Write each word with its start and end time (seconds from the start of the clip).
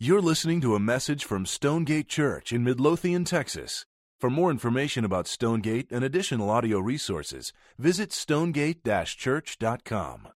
You're 0.00 0.22
listening 0.22 0.60
to 0.60 0.76
a 0.76 0.78
message 0.78 1.24
from 1.24 1.44
Stonegate 1.44 2.06
Church 2.06 2.52
in 2.52 2.62
Midlothian, 2.62 3.24
Texas. 3.24 3.84
For 4.20 4.30
more 4.30 4.52
information 4.52 5.04
about 5.04 5.26
Stonegate 5.26 5.90
and 5.90 6.04
additional 6.04 6.50
audio 6.50 6.78
resources, 6.78 7.52
visit 7.78 8.12
stonegate 8.12 8.84
church.com. 8.84 10.28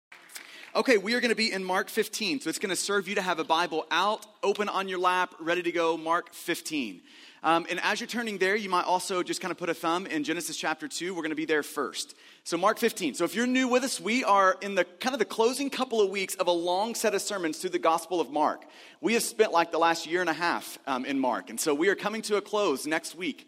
Okay, 0.75 0.97
we 0.97 1.13
are 1.13 1.21
going 1.21 1.29
to 1.29 1.37
be 1.37 1.53
in 1.53 1.63
Mark 1.63 1.91
15, 1.91 2.41
so 2.41 2.49
it's 2.49 2.59
going 2.59 2.71
to 2.71 2.77
serve 2.77 3.07
you 3.07 3.15
to 3.17 3.21
have 3.21 3.39
a 3.39 3.45
Bible 3.45 3.85
out, 3.91 4.25
open 4.43 4.71
on 4.71 4.89
your 4.89 4.99
lap, 4.99 5.35
ready 5.39 5.63
to 5.65 5.71
go. 5.71 5.99
Mark 5.99 6.33
15. 6.33 7.03
Um, 7.43 7.67
and 7.69 7.79
as 7.81 8.01
you're 8.01 8.07
turning 8.07 8.39
there, 8.39 8.57
you 8.57 8.71
might 8.71 8.87
also 8.87 9.23
just 9.23 9.43
kind 9.43 9.53
of 9.53 9.59
put 9.59 9.69
a 9.69 9.75
thumb 9.75 10.07
in 10.07 10.25
Genesis 10.25 10.57
chapter 10.57 10.89
2. 10.89 11.15
We're 11.15 11.21
going 11.21 11.29
to 11.29 11.37
be 11.37 11.45
there 11.45 11.63
first. 11.63 12.15
So, 12.45 12.57
Mark 12.57 12.79
15. 12.79 13.17
So, 13.17 13.25
if 13.25 13.35
you're 13.35 13.47
new 13.47 13.69
with 13.69 13.85
us, 13.85 14.01
we 14.01 14.25
are 14.25 14.57
in 14.63 14.75
the 14.75 14.85
kind 14.85 15.15
of 15.15 15.19
the 15.19 15.27
closing 15.27 15.69
couple 15.69 16.01
of 16.01 16.09
weeks 16.09 16.37
of 16.37 16.47
a 16.47 16.53
long 16.53 16.95
set 16.95 17.15
of 17.15 17.21
sermons 17.21 17.59
through 17.59 17.71
the 17.71 17.79
Gospel 17.79 18.19
of 18.19 18.31
Mark. 18.31 18.65
We 19.03 19.13
have 19.13 19.23
spent 19.23 19.53
like 19.53 19.73
the 19.73 19.79
last 19.79 20.07
year 20.07 20.23
and 20.23 20.31
a 20.31 20.33
half 20.33 20.79
um, 20.87 21.05
in 21.05 21.19
Mark. 21.19 21.51
And 21.51 21.61
so, 21.61 21.75
we 21.75 21.91
are 21.91 21.95
coming 21.95 22.23
to 22.23 22.37
a 22.37 22.41
close 22.41 22.87
next 22.87 23.15
week. 23.15 23.47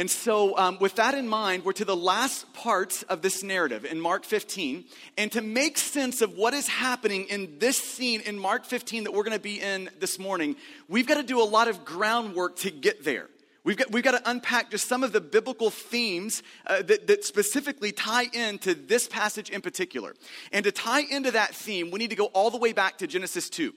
And 0.00 0.10
so, 0.10 0.56
um, 0.56 0.78
with 0.80 0.94
that 0.94 1.14
in 1.14 1.28
mind, 1.28 1.62
we're 1.62 1.74
to 1.74 1.84
the 1.84 1.94
last 1.94 2.50
parts 2.54 3.02
of 3.02 3.20
this 3.20 3.42
narrative 3.42 3.84
in 3.84 4.00
Mark 4.00 4.24
15. 4.24 4.86
And 5.18 5.30
to 5.32 5.42
make 5.42 5.76
sense 5.76 6.22
of 6.22 6.38
what 6.38 6.54
is 6.54 6.66
happening 6.66 7.26
in 7.26 7.58
this 7.58 7.76
scene 7.76 8.22
in 8.22 8.38
Mark 8.38 8.64
15 8.64 9.04
that 9.04 9.12
we're 9.12 9.24
going 9.24 9.36
to 9.36 9.42
be 9.42 9.60
in 9.60 9.90
this 9.98 10.18
morning, 10.18 10.56
we've 10.88 11.06
got 11.06 11.18
to 11.18 11.22
do 11.22 11.42
a 11.42 11.44
lot 11.44 11.68
of 11.68 11.84
groundwork 11.84 12.56
to 12.60 12.70
get 12.70 13.04
there. 13.04 13.28
We've 13.62 13.76
got, 13.76 13.92
we've 13.92 14.02
got 14.02 14.12
to 14.12 14.30
unpack 14.30 14.70
just 14.70 14.88
some 14.88 15.04
of 15.04 15.12
the 15.12 15.20
biblical 15.20 15.68
themes 15.68 16.42
uh, 16.66 16.80
that, 16.80 17.06
that 17.08 17.26
specifically 17.26 17.92
tie 17.92 18.24
into 18.32 18.72
this 18.72 19.06
passage 19.06 19.50
in 19.50 19.60
particular. 19.60 20.14
And 20.50 20.64
to 20.64 20.72
tie 20.72 21.02
into 21.02 21.32
that 21.32 21.54
theme, 21.54 21.90
we 21.90 21.98
need 21.98 22.08
to 22.08 22.16
go 22.16 22.30
all 22.32 22.50
the 22.50 22.56
way 22.56 22.72
back 22.72 22.96
to 22.98 23.06
Genesis 23.06 23.50
2. 23.50 23.74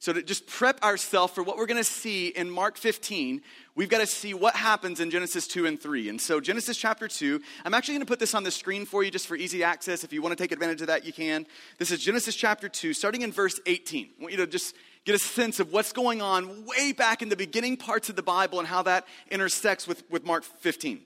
So, 0.00 0.12
to 0.12 0.22
just 0.22 0.46
prep 0.46 0.82
ourselves 0.84 1.32
for 1.32 1.42
what 1.42 1.56
we're 1.56 1.66
going 1.66 1.82
to 1.82 1.82
see 1.82 2.28
in 2.28 2.48
Mark 2.48 2.76
15, 2.76 3.42
we've 3.78 3.88
got 3.88 4.00
to 4.00 4.06
see 4.06 4.34
what 4.34 4.56
happens 4.56 4.98
in 4.98 5.08
Genesis 5.08 5.46
2 5.46 5.64
and 5.66 5.80
3. 5.80 6.08
And 6.08 6.20
so, 6.20 6.40
Genesis 6.40 6.76
chapter 6.76 7.06
2, 7.06 7.40
I'm 7.64 7.72
actually 7.72 7.94
going 7.94 8.04
to 8.04 8.10
put 8.10 8.18
this 8.18 8.34
on 8.34 8.42
the 8.42 8.50
screen 8.50 8.84
for 8.84 9.04
you 9.04 9.10
just 9.10 9.28
for 9.28 9.36
easy 9.36 9.62
access. 9.62 10.02
If 10.02 10.12
you 10.12 10.20
want 10.20 10.36
to 10.36 10.42
take 10.42 10.50
advantage 10.50 10.80
of 10.80 10.88
that, 10.88 11.06
you 11.06 11.12
can. 11.12 11.46
This 11.78 11.92
is 11.92 12.00
Genesis 12.00 12.34
chapter 12.34 12.68
2, 12.68 12.92
starting 12.92 13.22
in 13.22 13.30
verse 13.30 13.60
18. 13.66 14.08
I 14.18 14.20
want 14.22 14.32
you 14.32 14.38
to 14.38 14.48
just 14.48 14.74
get 15.04 15.14
a 15.14 15.18
sense 15.18 15.60
of 15.60 15.72
what's 15.72 15.92
going 15.92 16.20
on 16.20 16.66
way 16.66 16.92
back 16.92 17.22
in 17.22 17.28
the 17.28 17.36
beginning 17.36 17.76
parts 17.76 18.08
of 18.10 18.16
the 18.16 18.22
Bible 18.22 18.58
and 18.58 18.66
how 18.66 18.82
that 18.82 19.06
intersects 19.30 19.86
with, 19.86 20.02
with 20.10 20.26
Mark 20.26 20.42
15. 20.42 21.00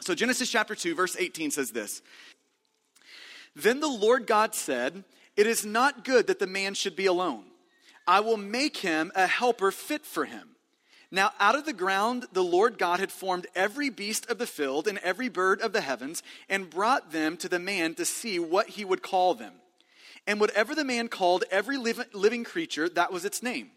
So, 0.00 0.14
Genesis 0.14 0.50
chapter 0.50 0.74
2, 0.74 0.94
verse 0.94 1.16
18 1.18 1.50
says 1.50 1.70
this 1.70 2.00
Then 3.54 3.80
the 3.80 3.88
Lord 3.88 4.26
God 4.26 4.54
said, 4.54 5.04
It 5.36 5.46
is 5.46 5.66
not 5.66 6.02
good 6.02 6.28
that 6.28 6.38
the 6.38 6.46
man 6.46 6.72
should 6.72 6.96
be 6.96 7.06
alone. 7.06 7.44
I 8.06 8.20
will 8.20 8.38
make 8.38 8.78
him 8.78 9.12
a 9.14 9.26
helper 9.26 9.70
fit 9.70 10.06
for 10.06 10.24
him. 10.24 10.55
Now, 11.10 11.32
out 11.38 11.54
of 11.54 11.64
the 11.64 11.72
ground, 11.72 12.26
the 12.32 12.42
Lord 12.42 12.78
God 12.78 12.98
had 12.98 13.12
formed 13.12 13.46
every 13.54 13.90
beast 13.90 14.28
of 14.28 14.38
the 14.38 14.46
field 14.46 14.88
and 14.88 14.98
every 14.98 15.28
bird 15.28 15.60
of 15.60 15.72
the 15.72 15.80
heavens 15.80 16.22
and 16.48 16.68
brought 16.68 17.12
them 17.12 17.36
to 17.38 17.48
the 17.48 17.60
man 17.60 17.94
to 17.94 18.04
see 18.04 18.38
what 18.38 18.70
he 18.70 18.84
would 18.84 19.02
call 19.02 19.34
them. 19.34 19.54
And 20.26 20.40
whatever 20.40 20.74
the 20.74 20.84
man 20.84 21.08
called 21.08 21.44
every 21.50 21.76
living 21.78 22.42
creature, 22.42 22.88
that 22.88 23.12
was 23.12 23.24
its 23.24 23.42
name. 23.42 23.70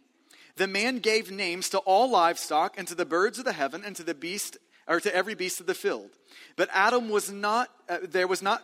The 0.55 0.67
man 0.67 0.99
gave 0.99 1.31
names 1.31 1.69
to 1.69 1.77
all 1.79 2.09
livestock 2.09 2.77
and 2.77 2.87
to 2.87 2.95
the 2.95 3.05
birds 3.05 3.37
of 3.37 3.45
the 3.45 3.53
heaven 3.53 3.83
and 3.85 3.95
to 3.95 4.03
the 4.03 4.15
beast 4.15 4.57
or 4.87 4.99
to 4.99 5.15
every 5.15 5.35
beast 5.35 5.59
of 5.59 5.67
the 5.67 5.75
field. 5.75 6.09
But 6.55 6.69
Adam 6.73 7.09
was 7.09 7.31
not, 7.31 7.69
uh, 7.87 7.99
there 8.03 8.27
was 8.27 8.41
not 8.41 8.63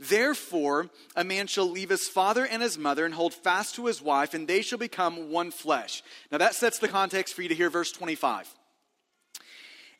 Therefore, 0.00 0.88
a 1.14 1.24
man 1.24 1.46
shall 1.46 1.70
leave 1.70 1.90
his 1.90 2.08
father 2.08 2.46
and 2.46 2.62
his 2.62 2.78
mother 2.78 3.04
and 3.04 3.12
hold 3.12 3.34
fast 3.34 3.74
to 3.74 3.84
his 3.84 4.00
wife, 4.00 4.32
and 4.32 4.48
they 4.48 4.62
shall 4.62 4.78
become 4.78 5.30
one 5.30 5.50
flesh. 5.50 6.02
Now, 6.32 6.38
that 6.38 6.54
sets 6.54 6.78
the 6.78 6.88
context 6.88 7.34
for 7.34 7.42
you 7.42 7.50
to 7.50 7.54
hear 7.54 7.68
verse 7.68 7.92
25. 7.92 8.48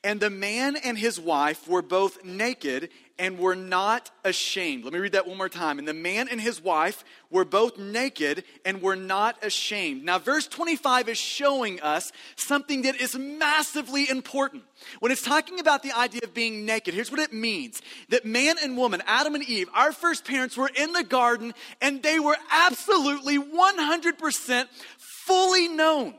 And 0.02 0.18
the 0.18 0.30
man 0.30 0.76
and 0.76 0.96
his 0.96 1.20
wife 1.20 1.68
were 1.68 1.82
both 1.82 2.24
naked 2.24 2.88
and 3.18 3.38
were 3.38 3.54
not 3.54 4.10
ashamed. 4.24 4.82
Let 4.82 4.94
me 4.94 4.98
read 4.98 5.12
that 5.12 5.28
one 5.28 5.36
more 5.36 5.50
time. 5.50 5.78
And 5.78 5.86
the 5.86 5.92
man 5.92 6.26
and 6.26 6.40
his 6.40 6.62
wife 6.62 7.04
were 7.30 7.44
both 7.44 7.76
naked 7.76 8.44
and 8.64 8.80
were 8.80 8.96
not 8.96 9.44
ashamed. 9.44 10.04
Now, 10.04 10.18
verse 10.18 10.48
25 10.48 11.10
is 11.10 11.18
showing 11.18 11.82
us 11.82 12.12
something 12.34 12.82
that 12.82 12.98
is 12.98 13.14
massively 13.14 14.08
important. 14.08 14.62
When 15.00 15.12
it's 15.12 15.20
talking 15.20 15.60
about 15.60 15.82
the 15.82 15.92
idea 15.92 16.22
of 16.24 16.32
being 16.32 16.64
naked, 16.64 16.94
here's 16.94 17.10
what 17.10 17.20
it 17.20 17.34
means 17.34 17.82
that 18.08 18.24
man 18.24 18.56
and 18.62 18.78
woman, 18.78 19.02
Adam 19.06 19.34
and 19.34 19.44
Eve, 19.44 19.68
our 19.74 19.92
first 19.92 20.24
parents, 20.24 20.56
were 20.56 20.70
in 20.74 20.92
the 20.92 21.04
garden 21.04 21.52
and 21.82 22.02
they 22.02 22.18
were 22.18 22.38
absolutely 22.50 23.36
100% 23.36 24.64
fully 24.96 25.68
known. 25.68 26.14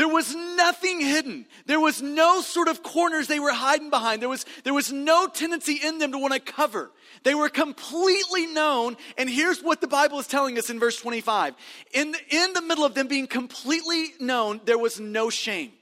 There 0.00 0.08
was 0.08 0.34
nothing 0.34 0.98
hidden. 0.98 1.44
There 1.66 1.78
was 1.78 2.00
no 2.00 2.40
sort 2.40 2.68
of 2.68 2.82
corners 2.82 3.26
they 3.26 3.38
were 3.38 3.52
hiding 3.52 3.90
behind. 3.90 4.22
There 4.22 4.30
was, 4.30 4.46
there 4.64 4.72
was 4.72 4.90
no 4.90 5.26
tendency 5.26 5.74
in 5.74 5.98
them 5.98 6.12
to 6.12 6.18
want 6.18 6.32
to 6.32 6.40
cover. 6.40 6.90
They 7.22 7.34
were 7.34 7.50
completely 7.50 8.46
known. 8.46 8.96
And 9.18 9.28
here's 9.28 9.62
what 9.62 9.82
the 9.82 9.86
Bible 9.86 10.18
is 10.18 10.26
telling 10.26 10.56
us 10.56 10.70
in 10.70 10.80
verse 10.80 10.96
25. 10.96 11.54
In 11.92 12.12
the, 12.12 12.18
in 12.30 12.54
the 12.54 12.62
middle 12.62 12.86
of 12.86 12.94
them 12.94 13.08
being 13.08 13.26
completely 13.26 14.14
known, 14.18 14.62
there 14.64 14.78
was 14.78 14.98
no 14.98 15.28
shame. 15.28 15.72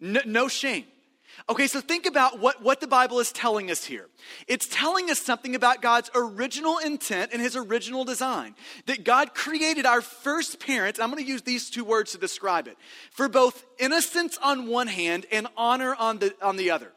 no, 0.00 0.20
no 0.26 0.48
shame. 0.48 0.86
Okay, 1.48 1.66
so 1.66 1.80
think 1.80 2.06
about 2.06 2.40
what, 2.40 2.62
what 2.62 2.80
the 2.80 2.86
Bible 2.86 3.20
is 3.20 3.32
telling 3.32 3.70
us 3.70 3.84
here. 3.84 4.08
It's 4.46 4.66
telling 4.66 5.10
us 5.10 5.18
something 5.18 5.54
about 5.54 5.82
God's 5.82 6.10
original 6.14 6.78
intent 6.78 7.32
and 7.32 7.40
his 7.40 7.56
original 7.56 8.04
design. 8.04 8.54
That 8.86 9.04
God 9.04 9.34
created 9.34 9.86
our 9.86 10.00
first 10.00 10.60
parents, 10.60 11.00
I'm 11.00 11.10
going 11.10 11.24
to 11.24 11.30
use 11.30 11.42
these 11.42 11.70
two 11.70 11.84
words 11.84 12.12
to 12.12 12.18
describe 12.18 12.68
it, 12.68 12.76
for 13.10 13.28
both 13.28 13.64
innocence 13.78 14.38
on 14.42 14.66
one 14.66 14.88
hand 14.88 15.26
and 15.32 15.46
honor 15.56 15.94
on 15.94 16.18
the, 16.18 16.34
on 16.42 16.56
the 16.56 16.70
other 16.70 16.92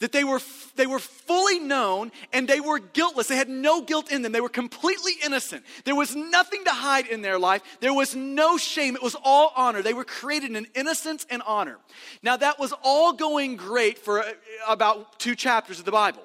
that 0.00 0.12
they 0.12 0.22
were, 0.22 0.40
they 0.76 0.86
were 0.86 0.98
fully 0.98 1.58
known 1.58 2.12
and 2.32 2.46
they 2.46 2.60
were 2.60 2.78
guiltless. 2.78 3.26
They 3.26 3.36
had 3.36 3.48
no 3.48 3.80
guilt 3.82 4.12
in 4.12 4.22
them. 4.22 4.32
They 4.32 4.40
were 4.40 4.48
completely 4.48 5.14
innocent. 5.24 5.64
There 5.84 5.96
was 5.96 6.14
nothing 6.14 6.64
to 6.64 6.70
hide 6.70 7.06
in 7.06 7.22
their 7.22 7.38
life. 7.38 7.62
There 7.80 7.94
was 7.94 8.14
no 8.14 8.58
shame. 8.58 8.94
It 8.94 9.02
was 9.02 9.16
all 9.24 9.52
honor. 9.56 9.82
They 9.82 9.94
were 9.94 10.04
created 10.04 10.54
in 10.54 10.66
innocence 10.74 11.26
and 11.30 11.42
honor. 11.46 11.78
Now, 12.22 12.36
that 12.36 12.58
was 12.58 12.72
all 12.84 13.12
going 13.12 13.56
great 13.56 13.98
for 13.98 14.20
uh, 14.20 14.32
about 14.68 15.18
two 15.18 15.34
chapters 15.34 15.80
of 15.80 15.84
the 15.84 15.92
Bible. 15.92 16.22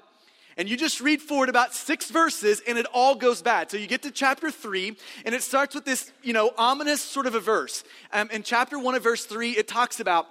And 0.55 0.69
you 0.69 0.77
just 0.77 1.01
read 1.01 1.19
forward 1.19 1.49
about 1.49 1.73
six 1.73 2.11
verses 2.11 2.61
and 2.67 2.77
it 2.77 2.85
all 2.93 3.15
goes 3.15 3.41
bad. 3.41 3.71
So 3.71 3.77
you 3.77 3.87
get 3.87 4.03
to 4.03 4.11
chapter 4.11 4.51
three 4.51 4.95
and 5.25 5.33
it 5.33 5.41
starts 5.41 5.73
with 5.73 5.83
this, 5.83 6.11
you 6.21 6.31
know, 6.31 6.51
ominous 6.59 7.01
sort 7.01 7.25
of 7.25 7.33
a 7.33 7.39
verse. 7.39 7.83
Um, 8.11 8.29
in 8.29 8.43
chapter 8.43 8.77
one 8.77 8.93
of 8.93 9.01
verse 9.01 9.25
three, 9.25 9.51
it 9.51 9.67
talks 9.67 9.99
about 9.99 10.27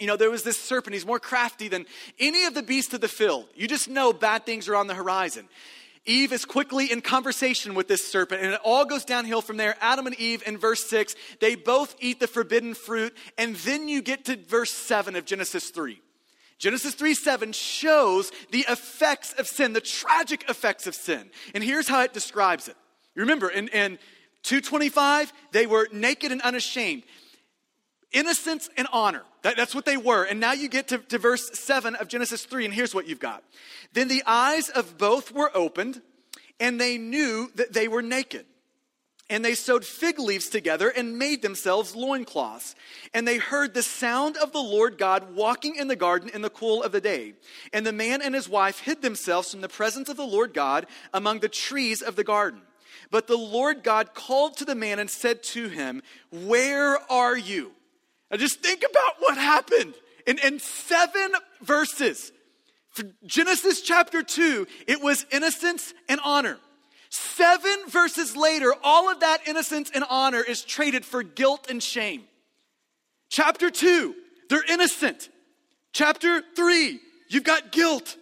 you 0.00 0.06
know, 0.06 0.16
there 0.16 0.30
was 0.30 0.42
this 0.42 0.58
serpent. 0.58 0.94
He's 0.94 1.06
more 1.06 1.20
crafty 1.20 1.68
than 1.68 1.86
any 2.18 2.44
of 2.44 2.54
the 2.54 2.62
beasts 2.62 2.94
of 2.94 3.00
the 3.00 3.08
field. 3.08 3.46
You 3.54 3.68
just 3.68 3.88
know 3.88 4.12
bad 4.12 4.46
things 4.46 4.68
are 4.68 4.76
on 4.76 4.86
the 4.86 4.94
horizon. 4.94 5.48
Eve 6.06 6.32
is 6.32 6.44
quickly 6.44 6.90
in 6.90 7.02
conversation 7.02 7.74
with 7.74 7.86
this 7.86 8.06
serpent, 8.06 8.42
and 8.42 8.54
it 8.54 8.60
all 8.64 8.84
goes 8.84 9.04
downhill 9.04 9.42
from 9.42 9.58
there. 9.58 9.76
Adam 9.80 10.06
and 10.06 10.18
Eve 10.18 10.42
in 10.46 10.56
verse 10.56 10.88
6, 10.88 11.14
they 11.40 11.54
both 11.54 11.94
eat 12.00 12.20
the 12.20 12.26
forbidden 12.26 12.74
fruit, 12.74 13.14
and 13.36 13.54
then 13.56 13.86
you 13.88 14.00
get 14.00 14.24
to 14.24 14.36
verse 14.36 14.70
7 14.70 15.14
of 15.14 15.26
Genesis 15.26 15.68
3. 15.68 16.00
Genesis 16.58 16.94
3 16.94 17.14
7 17.14 17.52
shows 17.52 18.32
the 18.50 18.64
effects 18.68 19.32
of 19.34 19.46
sin, 19.46 19.72
the 19.72 19.80
tragic 19.80 20.48
effects 20.48 20.86
of 20.86 20.94
sin. 20.94 21.30
And 21.54 21.62
here's 21.62 21.88
how 21.88 22.02
it 22.02 22.12
describes 22.12 22.68
it. 22.68 22.76
You 23.14 23.22
remember, 23.22 23.48
in, 23.48 23.68
in 23.68 23.98
225, 24.42 25.32
they 25.52 25.66
were 25.66 25.88
naked 25.92 26.32
and 26.32 26.40
unashamed 26.42 27.02
innocence 28.12 28.68
and 28.76 28.88
honor. 28.92 29.22
That, 29.42 29.56
that's 29.56 29.74
what 29.74 29.84
they 29.84 29.96
were. 29.96 30.24
And 30.24 30.40
now 30.40 30.52
you 30.52 30.68
get 30.68 30.88
to, 30.88 30.98
to 30.98 31.18
verse 31.18 31.58
7 31.58 31.94
of 31.96 32.08
Genesis 32.08 32.44
3, 32.44 32.66
and 32.66 32.74
here's 32.74 32.94
what 32.94 33.06
you've 33.06 33.20
got. 33.20 33.42
Then 33.92 34.08
the 34.08 34.22
eyes 34.26 34.68
of 34.68 34.98
both 34.98 35.32
were 35.32 35.50
opened, 35.54 36.02
and 36.58 36.80
they 36.80 36.98
knew 36.98 37.50
that 37.54 37.72
they 37.72 37.88
were 37.88 38.02
naked. 38.02 38.46
And 39.30 39.44
they 39.44 39.54
sewed 39.54 39.84
fig 39.84 40.18
leaves 40.18 40.48
together 40.48 40.88
and 40.88 41.16
made 41.16 41.40
themselves 41.40 41.94
loincloths. 41.94 42.74
And 43.14 43.28
they 43.28 43.38
heard 43.38 43.74
the 43.74 43.82
sound 43.82 44.36
of 44.36 44.52
the 44.52 44.58
Lord 44.58 44.98
God 44.98 45.36
walking 45.36 45.76
in 45.76 45.86
the 45.86 45.94
garden 45.94 46.30
in 46.34 46.42
the 46.42 46.50
cool 46.50 46.82
of 46.82 46.90
the 46.90 47.00
day. 47.00 47.34
And 47.72 47.86
the 47.86 47.92
man 47.92 48.22
and 48.22 48.34
his 48.34 48.48
wife 48.48 48.80
hid 48.80 49.02
themselves 49.02 49.52
from 49.52 49.60
the 49.60 49.68
presence 49.68 50.08
of 50.08 50.16
the 50.16 50.26
Lord 50.26 50.52
God 50.52 50.86
among 51.14 51.38
the 51.38 51.48
trees 51.48 52.02
of 52.02 52.16
the 52.16 52.24
garden. 52.24 52.62
But 53.12 53.28
the 53.28 53.38
Lord 53.38 53.84
God 53.84 54.14
called 54.14 54.56
to 54.56 54.64
the 54.64 54.74
man 54.74 54.98
and 54.98 55.08
said 55.08 55.44
to 55.44 55.68
him, 55.68 56.02
Where 56.32 56.98
are 57.10 57.36
you? 57.36 57.70
Now 58.30 58.36
just 58.36 58.60
think 58.60 58.84
about 58.88 59.16
what 59.18 59.36
happened 59.36 59.94
in, 60.26 60.38
in 60.38 60.58
seven 60.60 61.32
verses. 61.62 62.32
For 62.90 63.04
Genesis 63.24 63.80
chapter 63.82 64.22
2, 64.22 64.66
it 64.86 65.02
was 65.02 65.26
innocence 65.32 65.94
and 66.08 66.20
honor. 66.24 66.58
Seven 67.08 67.88
verses 67.88 68.36
later, 68.36 68.72
all 68.84 69.10
of 69.10 69.20
that 69.20 69.46
innocence 69.48 69.90
and 69.92 70.04
honor 70.08 70.42
is 70.42 70.62
traded 70.62 71.04
for 71.04 71.22
guilt 71.22 71.68
and 71.68 71.82
shame. 71.82 72.22
Chapter 73.28 73.70
2, 73.70 74.14
they're 74.48 74.64
innocent. 74.68 75.28
Chapter 75.92 76.42
3, 76.54 77.00
you've 77.28 77.44
got 77.44 77.72
guilt. 77.72 78.16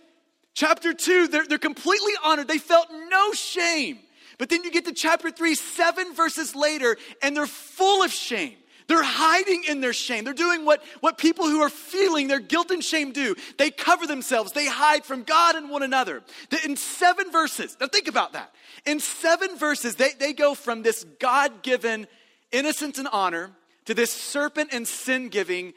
Chapter 0.55 0.95
2, 0.95 1.29
they're, 1.29 1.47
they're 1.47 1.59
completely 1.59 2.13
honored. 2.25 2.49
They 2.49 2.59
felt 2.59 2.89
no 3.11 3.33
shame. 3.33 3.99
But 4.39 4.49
then 4.49 4.65
you 4.65 4.71
get 4.71 4.87
to 4.87 4.93
chapter 4.93 5.31
3, 5.31 5.55
seven 5.55 6.15
verses 6.15 6.55
later, 6.55 6.97
and 7.23 7.37
they're 7.37 7.47
full 7.47 8.03
of 8.03 8.11
shame. 8.11 8.57
They're 8.89 9.03
hiding 9.03 9.65
in 9.69 9.81
their 9.81 9.93
shame. 9.93 10.25
They're 10.25 10.33
doing 10.33 10.65
what, 10.65 10.83
what 11.01 11.19
people 11.19 11.47
who 11.47 11.61
are 11.61 11.69
feeling 11.69 12.27
their 12.27 12.41
guilt 12.41 12.71
and 12.71 12.83
shame 12.83 13.13
do. 13.13 13.37
They 13.59 13.71
cover 13.71 14.07
themselves, 14.07 14.53
they 14.53 14.67
hide 14.67 15.05
from 15.05 15.23
God 15.23 15.55
and 15.55 15.71
one 15.71 15.83
another. 15.83 16.23
In 16.65 16.77
seven 16.77 17.31
verses, 17.31 17.77
now 17.81 17.87
think 17.87 18.09
about 18.09 18.33
that. 18.33 18.53
In 18.87 18.99
seven 18.99 19.57
verses, 19.59 19.97
they, 19.97 20.11
they 20.19 20.33
go 20.33 20.55
from 20.55 20.83
this 20.83 21.05
God 21.21 21.63
given 21.63 22.07
innocence 22.51 22.99
and 22.99 23.09
honor 23.13 23.51
to 23.85 23.95
this 23.95 24.11
serpent 24.11 24.71
and 24.73 24.89
sin 24.89 25.29
giving 25.29 25.75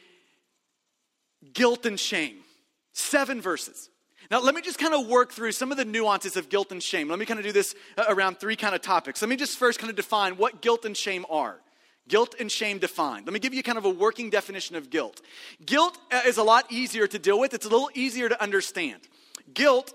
guilt 1.53 1.85
and 1.85 1.99
shame. 1.99 2.37
Seven 2.93 3.41
verses. 3.41 3.89
Now, 4.29 4.39
let 4.41 4.55
me 4.55 4.61
just 4.61 4.79
kind 4.79 4.93
of 4.93 5.07
work 5.07 5.33
through 5.33 5.51
some 5.51 5.71
of 5.71 5.77
the 5.77 5.83
nuances 5.83 6.37
of 6.37 6.47
guilt 6.47 6.71
and 6.71 6.81
shame. 6.81 7.09
Let 7.09 7.19
me 7.19 7.25
kind 7.25 7.39
of 7.39 7.45
do 7.45 7.51
this 7.51 7.75
uh, 7.97 8.05
around 8.07 8.39
three 8.39 8.55
kind 8.55 8.73
of 8.73 8.81
topics. 8.81 9.21
Let 9.21 9.27
me 9.27 9.35
just 9.35 9.57
first 9.57 9.79
kind 9.79 9.89
of 9.89 9.97
define 9.97 10.37
what 10.37 10.61
guilt 10.61 10.85
and 10.85 10.95
shame 10.95 11.25
are. 11.29 11.59
Guilt 12.07 12.35
and 12.39 12.51
shame 12.51 12.79
defined. 12.79 13.25
Let 13.25 13.33
me 13.33 13.39
give 13.39 13.53
you 13.53 13.63
kind 13.63 13.77
of 13.77 13.85
a 13.85 13.89
working 13.89 14.29
definition 14.29 14.75
of 14.75 14.89
guilt. 14.89 15.21
Guilt 15.65 15.97
uh, 16.11 16.21
is 16.25 16.37
a 16.37 16.43
lot 16.43 16.71
easier 16.71 17.07
to 17.07 17.19
deal 17.19 17.39
with, 17.39 17.53
it's 17.53 17.65
a 17.65 17.69
little 17.69 17.91
easier 17.93 18.27
to 18.27 18.41
understand. 18.41 19.01
Guilt 19.53 19.93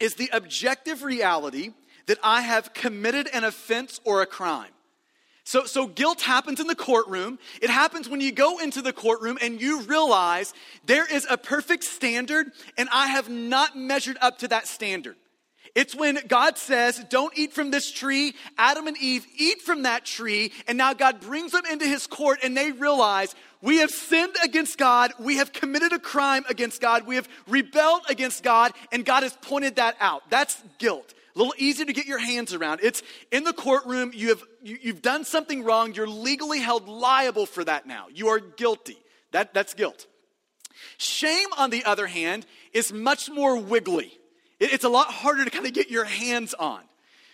is 0.00 0.14
the 0.14 0.30
objective 0.32 1.02
reality 1.02 1.70
that 2.06 2.18
I 2.22 2.40
have 2.40 2.74
committed 2.74 3.28
an 3.32 3.44
offense 3.44 4.00
or 4.04 4.22
a 4.22 4.26
crime. 4.26 4.70
So, 5.44 5.64
so 5.64 5.86
guilt 5.86 6.20
happens 6.20 6.60
in 6.60 6.66
the 6.66 6.74
courtroom. 6.74 7.38
It 7.62 7.70
happens 7.70 8.06
when 8.06 8.20
you 8.20 8.32
go 8.32 8.58
into 8.58 8.82
the 8.82 8.92
courtroom 8.92 9.38
and 9.40 9.58
you 9.58 9.80
realize 9.82 10.52
there 10.84 11.06
is 11.10 11.26
a 11.30 11.38
perfect 11.38 11.84
standard 11.84 12.48
and 12.76 12.88
I 12.92 13.06
have 13.08 13.30
not 13.30 13.74
measured 13.74 14.18
up 14.20 14.38
to 14.40 14.48
that 14.48 14.66
standard. 14.66 15.16
It's 15.74 15.94
when 15.94 16.18
God 16.26 16.58
says, 16.58 17.04
Don't 17.10 17.36
eat 17.36 17.52
from 17.52 17.70
this 17.70 17.90
tree. 17.90 18.34
Adam 18.56 18.86
and 18.86 18.96
Eve 18.98 19.26
eat 19.36 19.62
from 19.62 19.82
that 19.82 20.04
tree. 20.04 20.52
And 20.66 20.78
now 20.78 20.94
God 20.94 21.20
brings 21.20 21.52
them 21.52 21.66
into 21.66 21.86
his 21.86 22.06
court 22.06 22.40
and 22.42 22.56
they 22.56 22.72
realize 22.72 23.34
we 23.60 23.78
have 23.78 23.90
sinned 23.90 24.36
against 24.42 24.78
God. 24.78 25.12
We 25.18 25.36
have 25.36 25.52
committed 25.52 25.92
a 25.92 25.98
crime 25.98 26.44
against 26.48 26.80
God. 26.80 27.06
We 27.06 27.16
have 27.16 27.28
rebelled 27.48 28.02
against 28.08 28.42
God. 28.42 28.72
And 28.92 29.04
God 29.04 29.22
has 29.22 29.36
pointed 29.42 29.76
that 29.76 29.96
out. 30.00 30.28
That's 30.30 30.62
guilt. 30.78 31.14
A 31.34 31.38
little 31.38 31.54
easy 31.56 31.84
to 31.84 31.92
get 31.92 32.06
your 32.06 32.18
hands 32.18 32.52
around. 32.52 32.80
It's 32.82 33.02
in 33.30 33.44
the 33.44 33.52
courtroom. 33.52 34.12
You 34.14 34.30
have, 34.30 34.42
you, 34.62 34.78
you've 34.80 35.02
done 35.02 35.24
something 35.24 35.62
wrong. 35.62 35.94
You're 35.94 36.08
legally 36.08 36.58
held 36.58 36.88
liable 36.88 37.46
for 37.46 37.64
that 37.64 37.86
now. 37.86 38.06
You 38.12 38.28
are 38.28 38.40
guilty. 38.40 38.98
That, 39.32 39.54
that's 39.54 39.74
guilt. 39.74 40.06
Shame, 40.96 41.48
on 41.56 41.70
the 41.70 41.84
other 41.84 42.06
hand, 42.06 42.46
is 42.72 42.92
much 42.92 43.30
more 43.30 43.56
wiggly. 43.56 44.17
It's 44.60 44.84
a 44.84 44.88
lot 44.88 45.08
harder 45.08 45.44
to 45.44 45.50
kind 45.50 45.66
of 45.66 45.72
get 45.72 45.90
your 45.90 46.04
hands 46.04 46.54
on. 46.54 46.80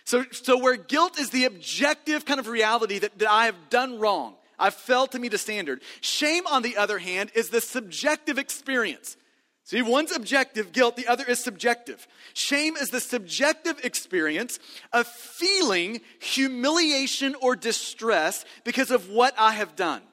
So, 0.03 0.23
so 0.31 0.57
where 0.57 0.75
guilt 0.75 1.19
is 1.19 1.31
the 1.31 1.45
objective 1.45 2.25
kind 2.25 2.39
of 2.39 2.47
reality 2.47 2.99
that, 2.99 3.17
that 3.19 3.29
I 3.29 3.45
have 3.45 3.69
done 3.69 3.99
wrong, 3.99 4.35
I've 4.59 4.75
failed 4.75 5.11
to 5.13 5.19
meet 5.19 5.33
a 5.33 5.37
standard. 5.37 5.81
Shame, 6.01 6.45
on 6.47 6.61
the 6.61 6.77
other 6.77 6.99
hand, 6.99 7.31
is 7.33 7.49
the 7.49 7.61
subjective 7.61 8.37
experience. 8.37 9.17
See, 9.63 9.81
one's 9.81 10.15
objective, 10.15 10.71
guilt, 10.71 10.95
the 10.95 11.07
other 11.07 11.25
is 11.27 11.39
subjective. 11.39 12.07
Shame 12.35 12.77
is 12.77 12.91
the 12.91 12.99
subjective 12.99 13.83
experience 13.83 14.59
of 14.93 15.07
feeling 15.07 16.01
humiliation 16.19 17.33
or 17.41 17.55
distress 17.55 18.45
because 18.63 18.91
of 18.91 19.09
what 19.09 19.33
I 19.39 19.53
have 19.53 19.75
done. 19.75 20.03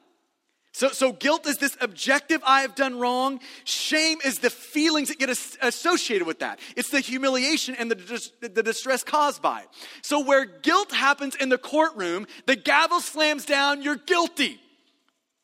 So, 0.75 0.89
so 0.89 1.11
guilt 1.11 1.45
is 1.45 1.59
this 1.59 1.77
objective 1.81 2.41
I 2.43 2.61
have 2.61 2.73
done 2.73 2.97
wrong. 2.99 3.39
Shame 3.63 4.17
is 4.25 4.39
the 4.39 4.49
feelings 4.49 5.09
that 5.09 5.19
get 5.19 5.29
associated 5.29 6.25
with 6.25 6.39
that. 6.39 6.59
It's 6.75 6.89
the 6.89 6.99
humiliation 6.99 7.75
and 7.75 7.91
the, 7.91 8.31
the 8.41 8.63
distress 8.63 9.03
caused 9.03 9.39
by 9.39 9.61
it. 9.61 9.67
So 10.01 10.23
where 10.25 10.45
guilt 10.45 10.91
happens 10.91 11.35
in 11.35 11.49
the 11.49 11.59
courtroom, 11.59 12.25
the 12.47 12.55
gavel 12.55 13.01
slams 13.01 13.45
down, 13.45 13.83
you're 13.83 13.97
guilty. 13.97 14.59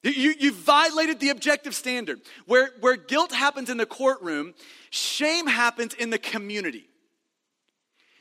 You, 0.01 0.33
you 0.39 0.51
violated 0.51 1.19
the 1.19 1.29
objective 1.29 1.75
standard. 1.75 2.21
Where, 2.47 2.71
where 2.79 2.95
guilt 2.95 3.31
happens 3.31 3.69
in 3.69 3.77
the 3.77 3.85
courtroom, 3.85 4.55
shame 4.89 5.45
happens 5.45 5.93
in 5.93 6.09
the 6.09 6.17
community. 6.17 6.87